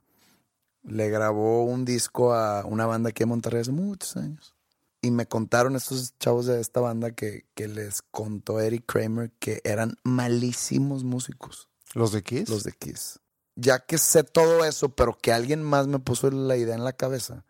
le 0.90 1.10
grabó 1.10 1.64
un 1.64 1.86
disco 1.86 2.34
a 2.34 2.66
una 2.66 2.86
banda 2.86 3.10
aquí 3.10 3.24
en 3.24 3.30
Monterrey 3.30 3.62
hace 3.62 3.72
muchos 3.72 4.18
años. 4.18 4.56
Y 5.02 5.12
me 5.12 5.28
contaron 5.28 5.76
estos 5.78 6.18
chavos 6.20 6.46
de 6.46 6.60
esta 6.60 6.82
banda 6.82 7.12
que, 7.12 7.46
que 7.56 7.68
les 7.70 8.02
contó 8.02 8.60
Eric 8.60 8.86
Kramer 8.86 9.32
que 9.40 9.62
eran 9.64 9.96
malísimos 10.04 11.04
músicos. 11.06 11.70
¿Los 11.94 12.12
de 12.12 12.22
Kiss? 12.22 12.50
Los 12.50 12.64
de 12.64 12.74
Kiss. 12.74 13.20
Ya 13.56 13.80
que 13.80 13.98
sé 13.98 14.24
todo 14.24 14.66
eso, 14.66 14.90
pero 14.90 15.18
que 15.18 15.32
alguien 15.32 15.64
más 15.64 15.88
me 15.88 16.00
puso 16.00 16.30
la 16.32 16.58
idea 16.58 16.76
en 16.76 16.84
la 16.84 16.94
cabeza, 16.94 17.46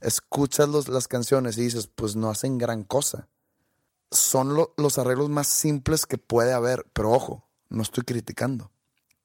escuchas 0.00 0.68
los, 0.68 0.88
las 0.88 1.08
canciones 1.08 1.58
y 1.58 1.62
dices, 1.62 1.86
pues 1.86 2.16
no 2.16 2.30
hacen 2.30 2.58
gran 2.58 2.84
cosa. 2.84 3.28
Son 4.10 4.54
lo- 4.54 4.74
los 4.76 4.98
arreglos 4.98 5.28
más 5.28 5.46
simples 5.46 6.06
que 6.06 6.18
puede 6.18 6.52
haber, 6.52 6.86
pero 6.92 7.12
ojo, 7.12 7.48
no 7.68 7.82
estoy 7.82 8.04
criticando. 8.04 8.72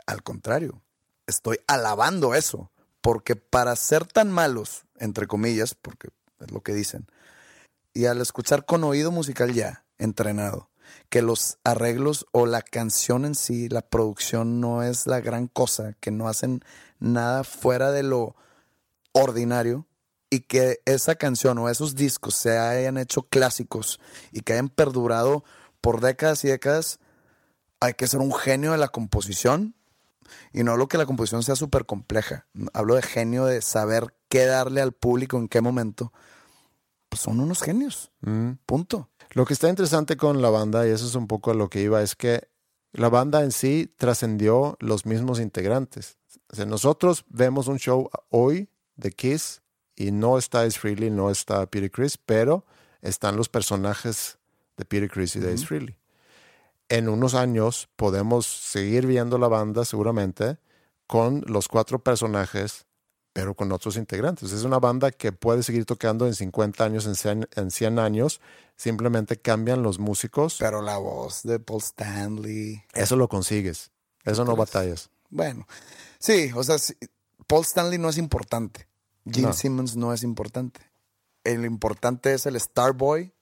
Al 0.05 0.21
contrario, 0.21 0.83
estoy 1.25 1.59
alabando 1.67 2.35
eso, 2.35 2.71
porque 3.05 3.35
para 3.35 3.75
ser 3.75 4.07
tan 4.07 4.31
malos, 4.31 4.87
entre 4.97 5.27
comillas, 5.27 5.75
porque 5.75 6.07
es 6.39 6.49
lo 6.49 6.63
que 6.63 6.73
dicen, 6.73 7.05
y 7.93 8.07
al 8.07 8.19
escuchar 8.19 8.65
con 8.65 8.83
oído 8.83 9.11
musical 9.11 9.53
ya, 9.53 9.85
entrenado, 9.99 10.71
que 11.09 11.21
los 11.21 11.59
arreglos 11.63 12.25
o 12.31 12.47
la 12.47 12.63
canción 12.63 13.23
en 13.23 13.35
sí, 13.35 13.69
la 13.69 13.83
producción 13.83 14.59
no 14.59 14.81
es 14.81 15.05
la 15.05 15.21
gran 15.21 15.45
cosa, 15.45 15.93
que 15.99 16.09
no 16.09 16.27
hacen 16.27 16.63
nada 16.97 17.43
fuera 17.43 17.91
de 17.91 18.01
lo 18.01 18.35
ordinario 19.11 19.85
y 20.31 20.39
que 20.39 20.81
esa 20.85 21.13
canción 21.13 21.59
o 21.59 21.69
esos 21.69 21.93
discos 21.93 22.33
se 22.33 22.57
hayan 22.57 22.97
hecho 22.97 23.21
clásicos 23.21 23.99
y 24.31 24.41
que 24.41 24.53
hayan 24.53 24.69
perdurado 24.69 25.43
por 25.79 26.01
décadas 26.01 26.43
y 26.43 26.47
décadas, 26.47 26.97
hay 27.79 27.93
que 27.93 28.07
ser 28.07 28.19
un 28.21 28.33
genio 28.33 28.71
de 28.71 28.79
la 28.79 28.87
composición. 28.87 29.75
Y 30.53 30.63
no 30.63 30.71
hablo 30.71 30.87
que 30.87 30.97
la 30.97 31.05
composición 31.05 31.43
sea 31.43 31.55
súper 31.55 31.85
compleja. 31.85 32.47
Hablo 32.73 32.95
de 32.95 33.01
genio 33.01 33.45
de 33.45 33.61
saber 33.61 34.13
qué 34.29 34.45
darle 34.45 34.81
al 34.81 34.91
público 34.91 35.37
en 35.37 35.47
qué 35.47 35.61
momento. 35.61 36.11
Pues 37.09 37.21
son 37.21 37.39
unos 37.39 37.61
genios. 37.61 38.11
Mm. 38.21 38.51
Punto. 38.65 39.09
Lo 39.31 39.45
que 39.45 39.53
está 39.53 39.69
interesante 39.69 40.17
con 40.17 40.41
la 40.41 40.49
banda, 40.49 40.87
y 40.87 40.91
eso 40.91 41.05
es 41.05 41.15
un 41.15 41.27
poco 41.27 41.51
a 41.51 41.55
lo 41.55 41.69
que 41.69 41.81
iba, 41.81 42.01
es 42.01 42.15
que 42.15 42.47
la 42.93 43.09
banda 43.09 43.43
en 43.43 43.51
sí 43.51 43.93
trascendió 43.97 44.77
los 44.79 45.05
mismos 45.05 45.39
integrantes. 45.39 46.17
O 46.49 46.55
sea, 46.55 46.65
nosotros 46.65 47.25
vemos 47.29 47.67
un 47.67 47.77
show 47.77 48.09
hoy 48.29 48.69
de 48.95 49.11
Kiss 49.11 49.61
y 49.95 50.11
no 50.11 50.37
está 50.37 50.61
Ace 50.61 50.79
Frehley, 50.79 51.09
no 51.09 51.29
está 51.29 51.65
Peter 51.65 51.91
Chris, 51.91 52.17
pero 52.17 52.65
están 53.01 53.35
los 53.35 53.49
personajes 53.49 54.37
de 54.77 54.85
Peter 54.85 55.09
Chris 55.09 55.35
y 55.35 55.39
de 55.39 55.53
Ace 55.53 55.65
Frehley. 55.65 55.97
En 56.89 57.09
unos 57.09 57.33
años 57.33 57.89
podemos 57.95 58.45
seguir 58.45 59.07
viendo 59.07 59.37
la 59.37 59.47
banda 59.47 59.85
seguramente 59.85 60.59
con 61.07 61.43
los 61.47 61.67
cuatro 61.67 61.99
personajes, 61.99 62.85
pero 63.33 63.55
con 63.55 63.71
otros 63.71 63.97
integrantes. 63.97 64.51
Es 64.51 64.63
una 64.63 64.79
banda 64.79 65.11
que 65.11 65.31
puede 65.31 65.63
seguir 65.63 65.85
tocando 65.85 66.27
en 66.27 66.35
50 66.35 66.83
años, 66.83 67.05
en 67.07 67.15
100, 67.15 67.49
en 67.55 67.71
100 67.71 67.99
años, 67.99 68.39
simplemente 68.75 69.37
cambian 69.37 69.81
los 69.81 69.97
músicos. 69.97 70.57
Pero 70.59 70.81
la 70.81 70.97
voz 70.97 71.41
de 71.43 71.59
Paul 71.59 71.81
Stanley. 71.81 72.83
Eso 72.93 73.15
lo 73.15 73.27
consigues, 73.27 73.91
eso 74.23 74.45
no 74.45 74.55
batallas. 74.55 75.09
Bueno, 75.29 75.67
sí, 76.19 76.51
o 76.55 76.63
sea, 76.63 76.77
sí, 76.77 76.93
Paul 77.47 77.63
Stanley 77.63 77.97
no 77.97 78.09
es 78.09 78.17
importante. 78.17 78.87
Gene 79.25 79.47
No. 79.47 79.53
Simmons 79.53 79.95
no 79.95 80.13
es 80.13 80.21
importante. 80.21 80.81
El 81.43 81.65
importante 81.65 82.33
es 82.33 82.45
el 82.45 82.59
Starboy, 82.59 83.33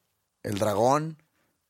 el 0.43 0.59
dragón, 0.59 1.21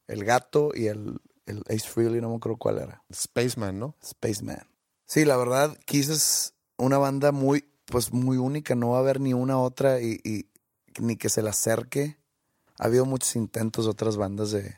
el 0.08 0.24
gato 0.24 0.72
y 0.74 0.88
el, 0.88 1.20
el 1.46 1.64
Ace 1.70 1.88
Frehley, 1.88 2.22
no 2.22 2.30
me 2.30 2.36
acuerdo 2.38 2.58
cuál 2.58 2.78
era. 2.80 3.04
Spaceman, 3.14 3.80
¿no? 3.80 3.96
Spaceman. 4.04 4.68
Sí, 5.06 5.26
la 5.26 5.38
verdad, 5.38 5.78
Kiss 5.86 6.10
es 6.10 6.54
una 6.78 6.98
banda 6.98 7.32
muy, 7.32 7.66
pues 7.86 8.14
muy 8.14 8.38
única. 8.38 8.76
No 8.76 8.92
va 8.92 8.98
a 8.98 9.02
haber 9.02 9.20
ni 9.20 9.34
una 9.34 9.60
otra 9.60 10.02
y, 10.02 10.20
y 10.24 10.50
ni 11.00 11.18
que 11.18 11.30
se 11.30 11.42
le 11.42 11.50
acerque. 11.50 12.18
Ha 12.80 12.86
habido 12.86 13.06
muchos 13.06 13.36
intentos 13.36 13.86
de 13.86 13.92
otras 13.92 14.18
bandas 14.18 14.52
de, 14.52 14.76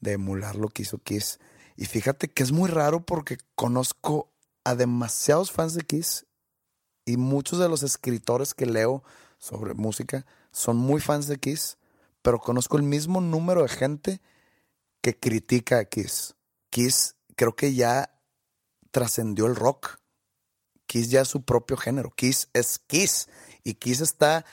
de 0.00 0.12
emular 0.12 0.56
lo 0.56 0.68
que 0.68 0.82
hizo 0.82 0.98
Kiss. 0.98 1.38
Y 1.76 1.84
fíjate 1.86 2.28
que 2.28 2.42
es 2.42 2.52
muy 2.52 2.70
raro 2.70 3.04
porque 3.04 3.38
conozco 3.54 4.32
a 4.64 4.74
demasiados 4.74 5.52
fans 5.52 5.74
de 5.74 5.82
Kiss 5.82 6.26
y 7.04 7.16
muchos 7.16 7.58
de 7.58 7.68
los 7.68 7.82
escritores 7.82 8.54
que 8.54 8.66
leo 8.66 9.04
sobre 9.38 9.74
música 9.74 10.26
son 10.50 10.76
muy 10.76 11.00
fans 11.00 11.26
de 11.26 11.36
Kiss, 11.36 11.78
pero 12.22 12.38
conozco 12.40 12.76
el 12.76 12.82
mismo 12.82 13.20
número 13.20 13.62
de 13.62 13.68
gente 13.68 14.20
que 15.06 15.16
critica 15.16 15.78
a 15.78 15.84
Kiss. 15.84 16.34
Kiss 16.68 17.14
creo 17.36 17.54
que 17.54 17.74
ya 17.74 18.10
trascendió 18.90 19.46
el 19.46 19.54
rock. 19.54 20.00
Kiss 20.88 21.10
ya 21.10 21.20
es 21.20 21.28
su 21.28 21.44
propio 21.44 21.76
género. 21.76 22.10
Kiss 22.10 22.48
es 22.54 22.80
Kiss. 22.80 23.28
Y 23.62 23.74
Kiss 23.74 24.00
está 24.00 24.44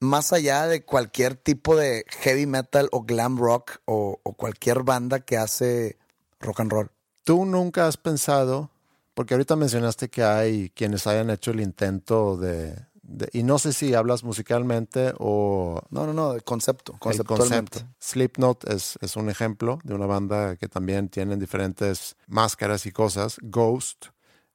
más 0.00 0.32
allá 0.32 0.66
de 0.66 0.82
cualquier 0.86 1.36
tipo 1.36 1.76
de 1.76 2.06
heavy 2.08 2.46
metal 2.46 2.88
o 2.90 3.02
glam 3.02 3.36
rock 3.38 3.82
o, 3.84 4.18
o 4.22 4.32
cualquier 4.32 4.82
banda 4.82 5.20
que 5.20 5.36
hace 5.36 5.98
rock 6.40 6.60
and 6.60 6.72
roll. 6.72 6.90
¿Tú 7.22 7.44
nunca 7.44 7.86
has 7.86 7.98
pensado, 7.98 8.70
porque 9.12 9.34
ahorita 9.34 9.56
mencionaste 9.56 10.08
que 10.08 10.24
hay 10.24 10.70
quienes 10.70 11.06
hayan 11.06 11.28
hecho 11.28 11.50
el 11.50 11.60
intento 11.60 12.38
de, 12.38 12.86
de- 13.02 13.28
y 13.32 13.42
no 13.42 13.58
sé 13.58 13.72
si 13.72 13.94
hablas 13.94 14.22
musicalmente 14.24 15.12
o 15.18 15.80
No, 15.90 16.06
no, 16.06 16.12
no, 16.12 16.40
concepto, 16.44 16.94
conceptualmente. 16.98 17.80
concepto. 17.80 17.94
Slipknot 18.00 18.68
es, 18.70 18.98
es 19.00 19.16
un 19.16 19.28
ejemplo 19.28 19.78
de 19.84 19.94
una 19.94 20.06
banda 20.06 20.56
que 20.56 20.68
también 20.68 21.08
tienen 21.08 21.38
diferentes 21.38 22.16
máscaras 22.28 22.86
y 22.86 22.92
cosas. 22.92 23.38
Ghost, 23.42 24.06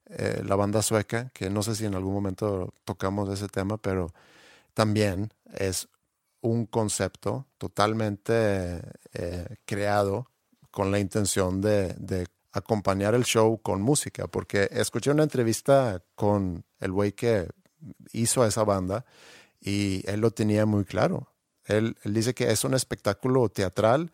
eh, 0.06 0.42
la 0.44 0.56
banda 0.56 0.80
sueca, 0.82 1.30
que 1.34 1.50
no 1.50 1.62
sé 1.62 1.74
si 1.74 1.84
en 1.84 1.94
algún 1.94 2.14
momento 2.14 2.72
tocamos 2.84 3.28
ese 3.28 3.48
tema, 3.48 3.76
pero 3.76 4.12
también 4.74 5.32
es 5.54 5.88
un 6.40 6.66
concepto 6.66 7.46
totalmente 7.58 8.80
eh, 9.12 9.56
creado 9.64 10.30
con 10.70 10.90
la 10.90 10.98
intención 10.98 11.60
de, 11.60 11.94
de 11.94 12.26
acompañar 12.52 13.14
el 13.14 13.24
show 13.24 13.60
con 13.60 13.82
música, 13.82 14.26
porque 14.28 14.68
escuché 14.70 15.10
una 15.10 15.24
entrevista 15.24 16.02
con 16.14 16.64
el 16.80 16.92
güey 16.92 17.12
que 17.12 17.48
hizo 18.12 18.42
a 18.42 18.48
esa 18.48 18.64
banda 18.64 19.04
y 19.60 20.08
él 20.10 20.20
lo 20.20 20.30
tenía 20.30 20.66
muy 20.66 20.84
claro. 20.84 21.32
Él, 21.64 21.96
él 22.02 22.14
dice 22.14 22.34
que 22.34 22.50
es 22.50 22.64
un 22.64 22.74
espectáculo 22.74 23.48
teatral 23.48 24.12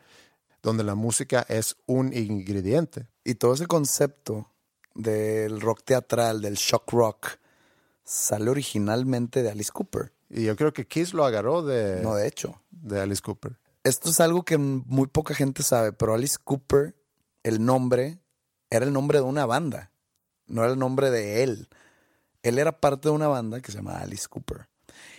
donde 0.63 0.83
la 0.83 0.95
música 0.95 1.45
es 1.49 1.77
un 1.87 2.13
ingrediente. 2.13 3.07
Y 3.23 3.35
todo 3.35 3.55
ese 3.55 3.67
concepto 3.67 4.51
del 4.95 5.61
rock 5.61 5.83
teatral, 5.85 6.41
del 6.41 6.55
shock 6.55 6.91
rock, 6.93 7.29
sale 8.05 8.51
originalmente 8.51 9.43
de 9.43 9.51
Alice 9.51 9.71
Cooper. 9.73 10.13
Y 10.31 10.45
yo 10.45 10.57
creo 10.57 10.73
que 10.73 10.87
Kiss 10.87 11.15
lo 11.15 11.25
agarró 11.25 11.63
de, 11.63 12.01
No, 12.03 12.15
de 12.15 12.27
hecho. 12.27 12.61
de 12.71 13.01
Alice 13.01 13.23
Cooper. 13.23 13.59
Esto 13.85 14.11
es 14.11 14.21
algo 14.21 14.45
que 14.45 14.57
muy 14.57 15.07
poca 15.07 15.35
gente 15.35 15.63
sabe, 15.63 15.93
pero 15.93 16.15
Alice 16.15 16.39
Cooper, 16.43 16.97
el 17.43 17.65
nombre, 17.65 18.19
era 18.71 18.87
el 18.87 18.93
nombre 18.93 19.19
de 19.19 19.25
una 19.25 19.45
banda, 19.45 19.93
no 20.47 20.63
era 20.63 20.73
el 20.73 20.79
nombre 20.79 21.11
de 21.11 21.43
él. 21.43 21.69
Él 22.45 22.59
era 22.59 22.79
parte 22.81 23.09
de 23.09 23.15
una 23.15 23.27
banda 23.27 23.61
que 23.61 23.73
se 23.73 23.79
llama 23.79 23.99
Alice 23.99 24.29
Cooper 24.29 24.69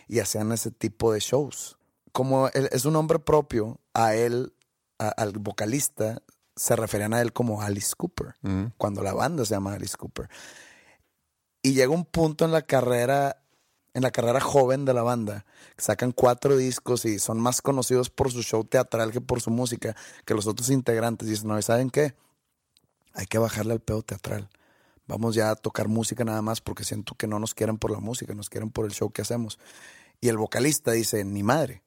y 0.08 0.20
hacían 0.20 0.52
ese 0.52 0.72
tipo 0.72 1.12
de 1.12 1.20
shows. 1.20 1.78
Como 2.12 2.48
él 2.50 2.70
es 2.72 2.86
un 2.86 2.94
nombre 2.94 3.20
propio, 3.20 3.80
a 3.94 4.16
él, 4.16 4.54
a- 5.00 5.10
al 5.10 5.34
vocalista, 5.34 6.22
se 6.56 6.76
referían 6.78 7.14
a 7.14 7.22
él 7.22 7.34
como 7.34 7.62
Alice 7.62 7.94
Cooper, 7.98 8.36
Mm. 8.42 8.68
cuando 8.78 9.02
la 9.04 9.14
banda 9.14 9.44
se 9.44 9.56
llama 9.56 9.74
Alice 9.74 9.98
Cooper. 9.98 10.30
Y 11.62 11.74
llega 11.74 11.92
un 11.92 12.06
punto 12.06 12.46
en 12.46 12.52
la 12.52 12.62
carrera, 12.62 13.42
en 13.94 14.04
la 14.04 14.12
carrera 14.12 14.40
joven 14.40 14.86
de 14.86 14.94
la 14.94 15.02
banda, 15.02 15.46
que 15.76 15.84
sacan 15.84 16.12
cuatro 16.12 16.56
discos 16.56 17.06
y 17.06 17.18
son 17.20 17.40
más 17.40 17.62
conocidos 17.62 18.10
por 18.10 18.32
su 18.32 18.44
show 18.44 18.64
teatral 18.64 19.12
que 19.12 19.20
por 19.20 19.42
su 19.42 19.50
música, 19.52 19.96
que 20.26 20.34
los 20.36 20.48
otros 20.48 20.70
integrantes. 20.70 21.28
Y 21.28 21.32
dicen, 21.32 21.48
no, 21.48 21.58
¿y 21.58 21.64
saben 21.64 21.90
qué? 21.90 22.14
Hay 23.14 23.26
que 23.26 23.38
bajarle 23.40 23.74
al 23.74 23.80
pedo 23.80 24.04
teatral. 24.04 24.50
Vamos 25.08 25.36
ya 25.36 25.52
a 25.52 25.56
tocar 25.56 25.88
música 25.88 26.24
nada 26.24 26.42
más 26.42 26.62
porque 26.62 26.84
siento 26.84 27.16
que 27.16 27.28
no 27.28 27.40
nos 27.40 27.54
quieren 27.54 27.78
por 27.78 27.92
la 27.92 28.00
música, 28.00 28.34
nos 28.34 28.50
quieren 28.50 28.72
por 28.72 28.86
el 28.86 28.92
show 28.92 29.12
que 29.12 29.22
hacemos. 29.22 29.60
Y 30.22 30.30
el 30.30 30.38
vocalista 30.38 30.92
dice, 30.92 31.24
ni 31.24 31.44
madre, 31.44 31.84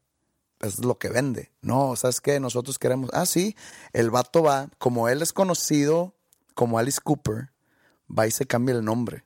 es 0.61 0.79
lo 0.85 0.99
que 0.99 1.09
vende. 1.09 1.51
No, 1.61 1.97
¿sabes 1.97 2.21
qué? 2.21 2.39
Nosotros 2.41 2.79
queremos. 2.79 3.11
Ah, 3.13 3.27
sí, 3.27 3.57
el 3.93 4.11
vato 4.11 4.43
va, 4.43 4.69
como 4.79 5.09
él 5.09 5.23
es 5.23 5.33
conocido 5.33 6.15
como 6.55 6.79
Alice 6.79 7.01
Cooper, 7.03 7.51
va 8.09 8.27
y 8.27 8.31
se 8.31 8.47
cambia 8.47 8.75
el 8.75 8.85
nombre. 8.85 9.25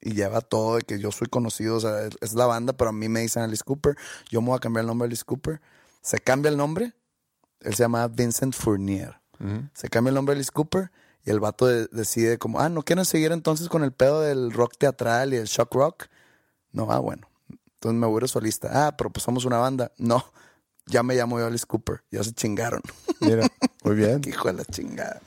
Y 0.00 0.12
lleva 0.12 0.40
todo 0.42 0.76
de 0.76 0.82
que 0.82 0.98
yo 0.98 1.10
soy 1.10 1.26
conocido, 1.28 1.76
o 1.76 1.80
sea, 1.80 2.06
es- 2.20 2.34
la 2.34 2.46
banda, 2.46 2.74
pero 2.74 2.90
a 2.90 2.92
mí 2.92 3.08
me 3.08 3.20
dicen 3.20 3.42
Alice 3.42 3.64
Cooper. 3.64 3.96
Yo 4.30 4.40
me 4.42 4.48
voy 4.48 4.56
a 4.56 4.60
cambiar 4.60 4.82
el 4.82 4.86
nombre 4.88 5.06
de 5.06 5.10
Alice 5.10 5.24
Cooper. 5.24 5.60
Se 6.02 6.18
cambia 6.18 6.50
el 6.50 6.56
nombre. 6.56 6.94
Él 7.60 7.74
se 7.74 7.82
llama 7.82 8.06
Vincent 8.08 8.54
Fournier. 8.54 9.18
Se 9.74 9.88
cambia 9.88 10.10
el 10.10 10.14
nombre 10.14 10.34
de 10.34 10.38
Alice 10.38 10.52
Cooper 10.52 10.90
y 11.26 11.30
el 11.30 11.40
vato 11.40 11.66
de- 11.66 11.88
decide 11.88 12.38
como, 12.38 12.60
ah, 12.60 12.70
¿no 12.70 12.82
quieren 12.82 13.04
seguir 13.04 13.32
entonces 13.32 13.68
con 13.68 13.84
el 13.84 13.92
pedo 13.92 14.22
del 14.22 14.52
rock 14.52 14.76
teatral 14.78 15.34
y 15.34 15.36
el 15.36 15.46
shock 15.46 15.74
rock? 15.74 16.04
No, 16.72 16.90
ah, 16.90 16.98
bueno. 17.00 17.28
Entonces 17.74 18.00
me 18.00 18.06
voy 18.06 18.22
a 18.24 18.28
solista. 18.28 18.86
Ah, 18.86 18.96
pero 18.96 19.10
pues 19.10 19.24
somos 19.24 19.44
una 19.44 19.58
banda. 19.58 19.92
No, 19.98 20.24
ya 20.86 21.02
me 21.02 21.14
llamo 21.16 21.38
yo 21.38 21.46
Alice 21.46 21.66
Cooper. 21.66 22.02
Ya 22.10 22.22
se 22.24 22.32
chingaron. 22.32 22.80
Mira, 23.20 23.48
muy 23.84 23.94
bien. 23.96 24.22
Hijo 24.26 24.48
de 24.48 24.54
la 24.54 24.64
chingada. 24.64 25.20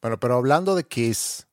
Bueno, 0.00 0.20
pero 0.20 0.36
hablando 0.36 0.74
de 0.74 0.84
Kiss, 0.84 1.46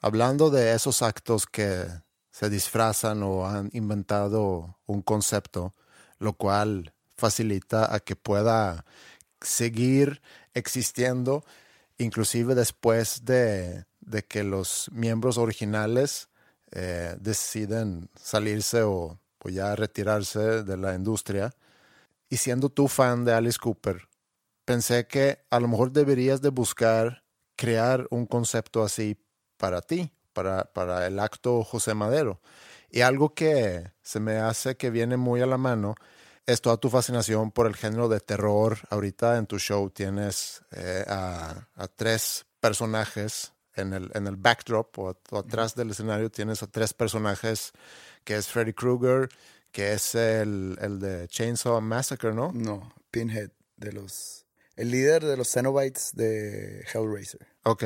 hablando 0.00 0.50
de 0.50 0.74
esos 0.74 1.02
actos 1.02 1.46
que 1.46 1.86
se 2.30 2.50
disfrazan 2.50 3.22
o 3.22 3.46
han 3.46 3.70
inventado 3.72 4.78
un 4.86 5.02
concepto, 5.02 5.74
lo 6.18 6.34
cual 6.34 6.92
facilita 7.16 7.94
a 7.94 8.00
que 8.00 8.16
pueda 8.16 8.84
seguir 9.40 10.20
existiendo, 10.54 11.44
inclusive 12.02 12.54
después 12.54 13.24
de, 13.24 13.84
de 14.00 14.22
que 14.22 14.44
los 14.44 14.90
miembros 14.92 15.38
originales 15.38 16.28
eh, 16.72 17.16
deciden 17.20 18.08
salirse 18.14 18.82
o, 18.82 19.18
o 19.38 19.48
ya 19.48 19.74
retirarse 19.76 20.62
de 20.62 20.76
la 20.76 20.94
industria. 20.94 21.54
Y 22.28 22.38
siendo 22.38 22.68
tú 22.70 22.88
fan 22.88 23.24
de 23.24 23.34
Alice 23.34 23.58
Cooper, 23.58 24.08
pensé 24.64 25.06
que 25.06 25.40
a 25.50 25.60
lo 25.60 25.68
mejor 25.68 25.92
deberías 25.92 26.40
de 26.40 26.48
buscar 26.48 27.24
crear 27.56 28.06
un 28.10 28.26
concepto 28.26 28.82
así 28.82 29.18
para 29.56 29.82
ti, 29.82 30.10
para, 30.32 30.64
para 30.72 31.06
el 31.06 31.18
acto 31.18 31.62
José 31.62 31.94
Madero. 31.94 32.40
Y 32.90 33.02
algo 33.02 33.34
que 33.34 33.90
se 34.02 34.20
me 34.20 34.38
hace 34.38 34.76
que 34.76 34.90
viene 34.90 35.16
muy 35.16 35.40
a 35.40 35.46
la 35.46 35.58
mano 35.58 35.94
es 36.46 36.60
toda 36.60 36.76
tu 36.76 36.90
fascinación 36.90 37.50
por 37.50 37.66
el 37.66 37.76
género 37.76 38.08
de 38.08 38.20
terror. 38.20 38.78
Ahorita 38.90 39.38
en 39.38 39.46
tu 39.46 39.58
show 39.58 39.90
tienes 39.90 40.62
eh, 40.72 41.04
a, 41.06 41.68
a 41.74 41.88
tres 41.88 42.46
personajes 42.60 43.52
en 43.74 43.92
el, 43.92 44.10
en 44.14 44.26
el 44.26 44.36
backdrop 44.36 44.98
o, 44.98 45.16
o 45.30 45.38
atrás 45.38 45.74
del 45.74 45.90
escenario 45.90 46.30
tienes 46.30 46.62
a 46.62 46.66
tres 46.66 46.92
personajes 46.92 47.72
que 48.24 48.36
es 48.36 48.48
Freddy 48.48 48.72
Krueger, 48.72 49.28
que 49.70 49.94
es 49.94 50.14
el, 50.14 50.78
el 50.80 51.00
de 51.00 51.26
Chainsaw 51.28 51.80
Massacre, 51.80 52.32
¿no? 52.32 52.52
No, 52.52 52.92
Pinhead, 53.10 53.50
de 53.76 53.92
los... 53.92 54.46
El 54.76 54.90
líder 54.90 55.24
de 55.24 55.36
los 55.36 55.50
Cenobites 55.50 56.12
de 56.14 56.84
Hellraiser. 56.92 57.46
Ok, 57.64 57.84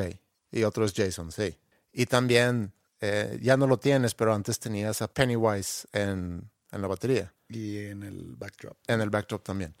y 0.51 0.63
otro 0.63 0.85
es 0.85 0.93
Jason, 0.93 1.31
sí. 1.31 1.57
Y 1.91 2.05
también, 2.05 2.73
eh, 3.01 3.39
ya 3.41 3.57
no 3.57 3.67
lo 3.67 3.77
tienes, 3.77 4.13
pero 4.13 4.33
antes 4.33 4.59
tenías 4.59 5.01
a 5.01 5.07
Pennywise 5.07 5.87
en, 5.91 6.49
en 6.71 6.81
la 6.81 6.87
batería, 6.87 7.33
Y 7.49 7.77
en 7.85 8.03
el 8.03 8.35
backdrop. 8.35 8.77
en 8.87 9.01
el 9.01 9.09
backdrop 9.09 9.43
también. 9.43 9.73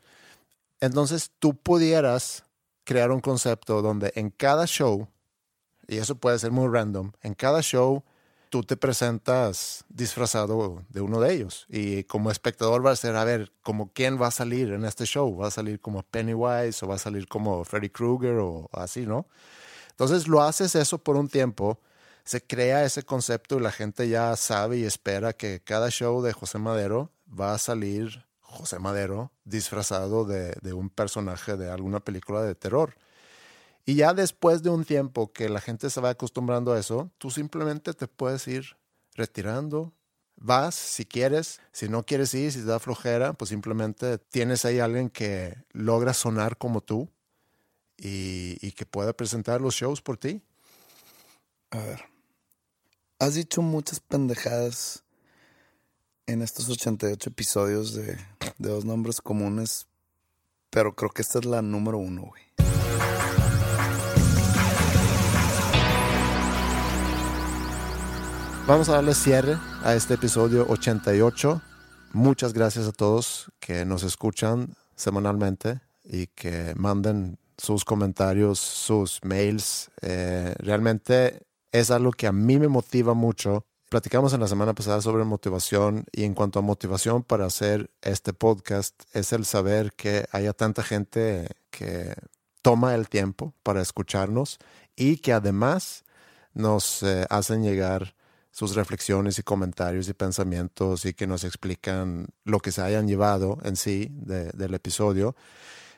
Entonces 0.79 1.31
tú 1.39 1.55
pudieras 1.55 2.43
crear 2.83 3.11
un 3.11 3.19
concepto 3.19 3.81
donde 3.81 4.13
en 4.15 4.29
cada 4.29 4.65
show, 4.65 5.07
y 5.87 5.97
eso 5.97 6.15
puede 6.15 6.39
ser 6.39 6.51
muy 6.51 6.67
random, 6.67 7.11
en 7.21 7.33
cada 7.33 7.61
show 7.61 8.03
tú 8.49 8.63
te 8.63 8.77
presentas 8.77 9.83
disfrazado 9.89 10.83
de 10.89 11.01
uno 11.01 11.19
de 11.19 11.33
ellos. 11.33 11.65
Y 11.69 12.03
como 12.05 12.31
espectador 12.31 12.85
va 12.85 12.91
a 12.91 12.95
ser, 12.95 13.15
a 13.15 13.23
ver, 13.23 13.51
como 13.61 13.91
quién 13.91 14.21
va 14.21 14.27
a 14.27 14.31
salir 14.31 14.71
en 14.71 14.85
este 14.85 15.05
show. 15.05 15.35
Va 15.35 15.47
a 15.47 15.51
salir 15.51 15.79
como 15.79 16.03
Pennywise 16.03 16.83
o 16.83 16.87
va 16.87 16.95
a 16.95 16.99
salir 16.99 17.27
como 17.27 17.63
Freddy 17.65 17.89
Krueger 17.89 18.37
o 18.39 18.69
así, 18.71 19.05
¿no? 19.05 19.27
Entonces 19.89 20.27
lo 20.27 20.41
haces 20.41 20.75
eso 20.75 20.99
por 20.99 21.15
un 21.15 21.27
tiempo, 21.27 21.79
se 22.23 22.41
crea 22.41 22.83
ese 22.85 23.03
concepto 23.03 23.57
y 23.57 23.61
la 23.61 23.71
gente 23.71 24.07
ya 24.07 24.35
sabe 24.35 24.77
y 24.77 24.83
espera 24.83 25.33
que 25.33 25.61
cada 25.61 25.89
show 25.89 26.21
de 26.21 26.33
José 26.33 26.59
Madero 26.59 27.11
va 27.27 27.53
a 27.53 27.57
salir 27.57 28.25
José 28.41 28.79
Madero 28.79 29.31
disfrazado 29.43 30.25
de, 30.25 30.55
de 30.61 30.73
un 30.73 30.89
personaje 30.89 31.57
de 31.57 31.69
alguna 31.69 31.99
película 31.99 32.41
de 32.41 32.55
terror. 32.55 32.95
Y 33.85 33.95
ya 33.95 34.13
después 34.13 34.63
de 34.63 34.69
un 34.69 34.83
tiempo 34.83 35.31
que 35.31 35.47
la 35.47 35.61
gente 35.61 35.89
se 35.89 36.01
va 36.01 36.09
acostumbrando 36.09 36.73
a 36.73 36.79
eso, 36.79 37.09
tú 37.17 37.31
simplemente 37.31 37.93
te 37.93 38.07
puedes 38.07 38.47
ir 38.47 38.77
retirando. 39.15 39.93
Vas 40.35 40.75
si 40.75 41.05
quieres, 41.05 41.61
si 41.71 41.89
no 41.89 42.05
quieres 42.05 42.33
ir, 42.33 42.51
si 42.51 42.59
te 42.59 42.65
da 42.65 42.79
flojera, 42.79 43.33
pues 43.33 43.49
simplemente 43.49 44.17
tienes 44.17 44.65
ahí 44.65 44.79
alguien 44.79 45.09
que 45.09 45.55
logra 45.71 46.13
sonar 46.13 46.57
como 46.57 46.81
tú 46.81 47.09
y, 47.97 48.57
y 48.61 48.73
que 48.73 48.85
pueda 48.85 49.13
presentar 49.13 49.61
los 49.61 49.73
shows 49.73 50.01
por 50.01 50.17
ti. 50.17 50.41
A 51.71 51.79
ver. 51.79 52.03
Has 53.19 53.33
dicho 53.33 53.61
muchas 53.61 53.99
pendejadas 53.99 55.03
en 56.27 56.41
estos 56.41 56.69
88 56.69 57.29
episodios 57.29 57.93
de, 57.93 58.17
dos 58.57 58.83
nombres 58.83 59.21
comunes, 59.21 59.87
pero 60.69 60.93
creo 60.93 61.09
que 61.09 61.21
esta 61.21 61.39
es 61.39 61.45
la 61.45 61.61
número 61.61 61.97
uno, 61.97 62.23
güey. 62.23 62.43
Vamos 68.67 68.89
a 68.89 68.95
darle 68.95 69.13
cierre 69.13 69.57
a 69.83 69.95
este 69.95 70.15
episodio 70.15 70.67
88. 70.67 71.61
Muchas 72.11 72.51
gracias 72.51 72.85
a 72.87 72.91
todos 72.91 73.49
que 73.61 73.85
nos 73.85 74.03
escuchan 74.03 74.75
semanalmente 74.97 75.79
y 76.03 76.27
que 76.27 76.73
manden 76.75 77.39
sus 77.57 77.85
comentarios, 77.85 78.59
sus 78.59 79.23
mails. 79.23 79.89
Eh, 80.01 80.53
realmente 80.57 81.47
es 81.71 81.89
algo 81.89 82.11
que 82.11 82.27
a 82.27 82.33
mí 82.33 82.59
me 82.59 82.67
motiva 82.67 83.13
mucho. 83.13 83.65
Platicamos 83.89 84.33
en 84.33 84.41
la 84.41 84.49
semana 84.49 84.73
pasada 84.73 85.01
sobre 85.01 85.23
motivación 85.23 86.05
y 86.11 86.25
en 86.25 86.33
cuanto 86.33 86.59
a 86.59 86.61
motivación 86.61 87.23
para 87.23 87.45
hacer 87.45 87.89
este 88.01 88.33
podcast 88.33 89.01
es 89.13 89.31
el 89.31 89.45
saber 89.45 89.93
que 89.93 90.27
haya 90.33 90.51
tanta 90.51 90.83
gente 90.83 91.47
que 91.71 92.13
toma 92.61 92.95
el 92.95 93.07
tiempo 93.07 93.53
para 93.63 93.81
escucharnos 93.81 94.59
y 94.97 95.17
que 95.17 95.31
además 95.31 96.03
nos 96.53 97.01
eh, 97.03 97.25
hacen 97.29 97.63
llegar 97.63 98.13
sus 98.51 98.75
reflexiones 98.75 99.39
y 99.39 99.43
comentarios 99.43 100.09
y 100.09 100.13
pensamientos 100.13 101.05
y 101.05 101.13
que 101.13 101.25
nos 101.27 101.45
explican 101.45 102.27
lo 102.43 102.59
que 102.59 102.73
se 102.73 102.81
hayan 102.81 103.07
llevado 103.07 103.57
en 103.63 103.77
sí 103.77 104.09
de- 104.11 104.49
del 104.51 104.73
episodio. 104.73 105.33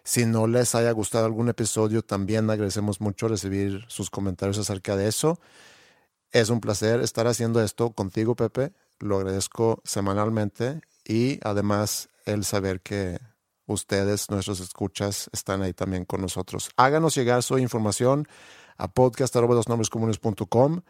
Si 0.04 0.26
no 0.28 0.46
les 0.46 0.76
haya 0.76 0.92
gustado 0.92 1.26
algún 1.26 1.50
episodio, 1.50 2.04
también 2.04 2.52
agradecemos 2.52 3.02
mucho 3.02 3.28
recibir 3.30 3.84
sus 3.88 4.12
comentarios 4.12 4.60
acerca 4.60 4.96
de 4.96 5.08
eso. 5.08 5.40
Es 6.32 6.50
un 6.50 6.62
placer 6.62 7.02
estar 7.02 7.28
haciendo 7.28 7.62
esto 7.62 7.92
contigo, 7.92 8.36
Pepe. 8.36 8.74
Lo 9.00 9.18
agradezco 9.18 9.82
semanalmente 9.84 10.82
y 11.06 11.40
además 11.44 12.10
el 12.26 12.46
saber 12.46 12.82
que 12.82 13.20
ustedes, 13.66 14.30
nuestros 14.30 14.60
escuchas, 14.60 15.30
están 15.34 15.62
ahí 15.62 15.74
también 15.74 16.06
con 16.06 16.22
nosotros. 16.22 16.70
Háganos 16.78 17.16
llegar 17.16 17.42
su 17.44 17.58
información 17.58 18.28
a 18.78 18.88
podcast.com 18.92 20.82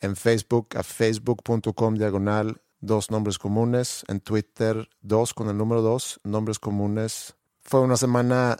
en 0.00 0.16
Facebook 0.16 0.68
a 0.76 0.82
facebook.com 0.82 1.94
diagonal 1.94 2.62
dos 2.80 3.10
nombres 3.10 3.38
comunes, 3.38 4.04
en 4.08 4.20
Twitter 4.20 4.88
dos 5.02 5.34
con 5.34 5.48
el 5.48 5.56
número 5.56 5.82
dos, 5.82 6.20
nombres 6.24 6.58
comunes. 6.58 7.36
Fue 7.60 7.80
una 7.80 7.96
semana 7.96 8.56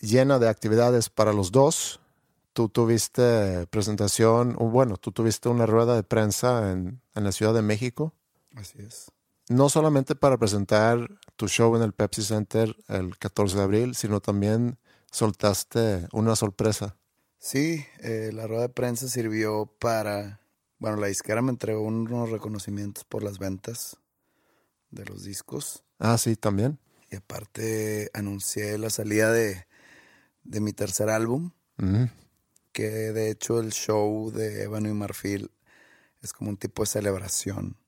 llena 0.00 0.38
de 0.38 0.48
actividades 0.48 1.10
para 1.10 1.32
los 1.32 1.50
dos. 1.50 2.00
Tú 2.54 2.68
tuviste 2.70 3.66
presentación, 3.66 4.54
o 4.58 4.70
bueno, 4.70 4.96
tú 4.96 5.10
tuviste 5.12 5.48
una 5.48 5.66
rueda 5.66 5.94
de 5.96 6.04
prensa 6.04 6.70
en, 6.72 7.02
en 7.14 7.24
la 7.24 7.32
Ciudad 7.32 7.52
de 7.52 7.62
México, 7.62 8.14
Así 8.54 8.78
es. 8.80 9.10
no 9.48 9.68
solamente 9.68 10.14
para 10.14 10.38
presentar 10.38 11.10
tu 11.36 11.48
show 11.48 11.74
en 11.76 11.82
el 11.82 11.92
Pepsi 11.92 12.22
Center 12.22 12.74
el 12.88 13.18
14 13.18 13.56
de 13.56 13.62
abril, 13.64 13.94
sino 13.96 14.20
también 14.20 14.78
soltaste 15.10 16.06
una 16.12 16.36
sorpresa. 16.36 16.96
Sí, 17.38 17.84
eh, 17.98 18.30
la 18.32 18.46
rueda 18.46 18.62
de 18.62 18.68
prensa 18.70 19.08
sirvió 19.08 19.66
para... 19.80 20.40
Bueno, 20.78 20.96
la 20.96 21.08
disquera 21.08 21.42
me 21.42 21.50
entregó 21.50 21.82
unos 21.82 22.30
reconocimientos 22.30 23.04
por 23.04 23.22
las 23.22 23.38
ventas 23.38 23.96
de 24.90 25.04
los 25.06 25.24
discos. 25.24 25.82
Ah, 25.98 26.18
sí, 26.18 26.36
también. 26.36 26.78
Y 27.10 27.16
aparte 27.16 28.10
anuncié 28.14 28.78
la 28.78 28.90
salida 28.90 29.32
de, 29.32 29.66
de 30.44 30.60
mi 30.60 30.72
tercer 30.72 31.08
álbum, 31.10 31.50
Ujú. 31.82 32.08
Que 32.74 32.88
de 33.12 33.30
hecho 33.30 33.60
el 33.60 33.72
show 33.72 34.30
de 34.30 34.64
Ébano 34.64 34.90
y 34.90 34.92
Marfil 34.92 35.50
es 36.20 36.32
como 36.34 36.50
un 36.50 36.58
tipo 36.58 36.82
de 36.82 36.88
celebración 36.88 37.78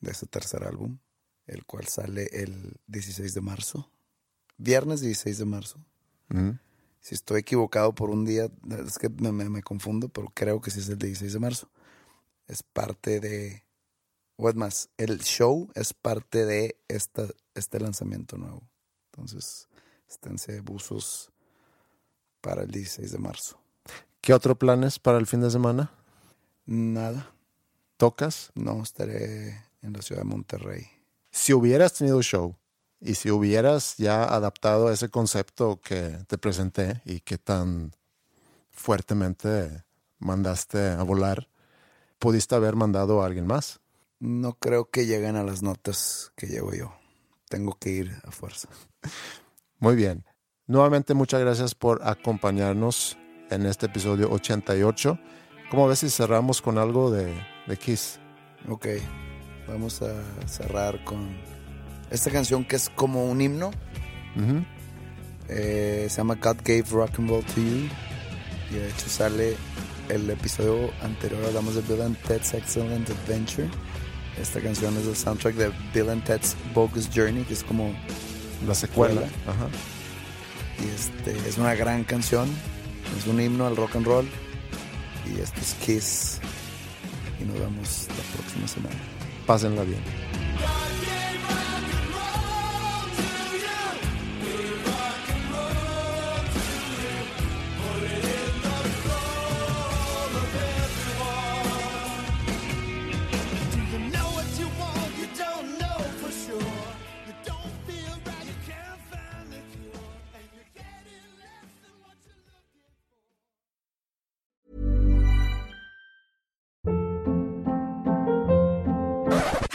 de 0.00 0.12
ese 0.12 0.26
tercer 0.26 0.62
álbum, 0.64 0.98
el 1.46 1.64
cual 1.64 1.88
sale 1.88 2.28
el 2.32 2.76
16 2.86 3.34
de 3.34 3.40
marzo, 3.40 3.90
viernes 4.56 5.00
16 5.00 5.38
de 5.38 5.44
marzo. 5.46 5.84
Si 7.00 7.14
estoy 7.14 7.40
equivocado 7.40 7.94
por 7.94 8.10
un 8.10 8.24
día, 8.24 8.48
es 8.86 8.98
que 8.98 9.08
me, 9.08 9.32
me- 9.32 9.48
me 9.48 9.62
confundo, 9.62 10.08
pero 10.08 10.30
creo 10.34 10.60
que 10.60 10.70
sí 10.70 10.80
es 10.80 10.88
el 10.88 10.98
16 10.98 11.32
de 11.32 11.38
marzo. 11.40 11.70
Es 12.46 12.62
parte 12.62 13.20
de, 13.20 13.64
o 14.36 14.48
es 14.48 14.54
más, 14.54 14.88
el 14.96 15.20
show 15.20 15.70
es 15.74 15.92
parte 15.94 16.44
de 16.46 16.78
esta, 16.88 17.26
este 17.54 17.80
lanzamiento 17.80 18.36
nuevo. 18.36 18.62
Entonces, 19.12 19.68
esténse 20.08 20.60
buzos 20.60 21.30
para 22.40 22.62
el 22.62 22.70
16 22.70 23.12
de 23.12 23.18
marzo. 23.18 23.60
¿Qué 24.24 24.32
otro 24.32 24.56
planes 24.58 24.98
para 24.98 25.18
el 25.18 25.26
fin 25.26 25.42
de 25.42 25.50
semana? 25.50 25.90
Nada, 26.64 27.30
¿Tocas? 27.98 28.52
no 28.54 28.82
estaré 28.82 29.62
en 29.82 29.92
la 29.92 30.00
ciudad 30.00 30.22
de 30.22 30.26
Monterrey. 30.26 30.86
Si 31.30 31.52
hubieras 31.52 31.92
tenido 31.92 32.22
show 32.22 32.56
Y 33.02 33.16
si 33.16 33.30
hubieras 33.30 33.98
ya 33.98 34.24
adaptado 34.24 34.90
ese 34.90 35.10
concepto 35.10 35.78
que 35.78 36.16
te 36.26 36.38
presenté 36.38 37.02
y 37.04 37.20
que 37.20 37.36
tan 37.36 37.92
fuertemente 38.70 39.84
mandaste 40.18 40.88
a 40.88 41.02
volar, 41.02 41.50
pudiste 42.18 42.54
haber 42.54 42.76
mandado 42.76 43.22
a 43.22 43.26
alguien 43.26 43.46
más. 43.46 43.80
No 44.20 44.54
creo 44.54 44.88
que 44.88 45.04
lleguen 45.04 45.36
a 45.36 45.44
las 45.44 45.62
notas 45.62 46.32
que 46.34 46.46
llevo 46.46 46.72
yo. 46.72 46.94
Tengo 47.50 47.76
que 47.78 47.90
ir 47.90 48.16
a 48.24 48.30
fuerza. 48.30 48.70
Muy 49.80 49.96
bien. 49.96 50.24
Nuevamente 50.66 51.12
muchas 51.12 51.42
gracias 51.42 51.74
por 51.74 52.00
acompañarnos 52.08 53.18
en 53.54 53.66
este 53.66 53.86
episodio 53.86 54.30
88. 54.30 55.18
¿Cómo 55.70 55.88
ves 55.88 56.00
si 56.00 56.10
cerramos 56.10 56.60
con 56.60 56.78
algo 56.78 57.10
de, 57.10 57.32
de 57.66 57.76
Kiss? 57.76 58.18
Ok, 58.68 58.86
vamos 59.68 60.02
a 60.02 60.12
cerrar 60.46 61.02
con 61.04 61.36
esta 62.10 62.30
canción 62.30 62.64
que 62.64 62.76
es 62.76 62.90
como 62.90 63.30
un 63.30 63.40
himno. 63.40 63.68
Ujú. 64.36 64.64
Eh, 65.48 66.06
se 66.08 66.16
llama 66.16 66.34
God 66.36 66.56
Gave 66.64 66.84
Rock 66.90 67.18
and 67.18 67.30
Roll 67.30 67.44
to 67.44 67.60
You. 67.60 67.88
Y 68.70 68.74
de 68.74 68.88
hecho 68.88 69.08
sale 69.08 69.56
el 70.08 70.28
episodio 70.30 70.90
anterior, 71.02 71.44
hablamos 71.46 71.74
de 71.74 71.82
Bill 71.82 72.02
and 72.02 72.16
Ted's 72.22 72.54
Excellent 72.54 73.08
Adventure. 73.10 73.68
Esta 74.40 74.60
canción 74.60 74.96
es 74.98 75.06
el 75.06 75.16
soundtrack 75.16 75.54
de 75.54 75.70
Bill 75.94 76.10
and 76.10 76.24
Ted's 76.24 76.56
Bogus 76.74 77.08
Journey, 77.14 77.44
que 77.44 77.54
es 77.54 77.62
como 77.62 77.94
La 78.66 78.74
secuela. 78.74 79.22
Secuela. 79.22 79.28
Ajá. 79.46 79.68
Y 80.82 80.88
este, 80.88 81.48
es 81.48 81.56
una 81.56 81.74
gran 81.74 82.02
canción, 82.04 82.48
es 83.18 83.26
un 83.26 83.40
himno 83.40 83.66
al 83.66 83.76
rock 83.76 83.96
and 83.96 84.06
roll. 84.06 84.28
Y 85.26 85.40
esto 85.40 85.60
es 85.60 85.74
Kiss. 85.74 86.40
Y 87.40 87.44
nos 87.44 87.58
vemos 87.58 88.08
la 88.08 88.36
próxima 88.36 88.68
semana. 88.68 88.96
Pásenla 89.46 89.82
bien. 89.84 90.23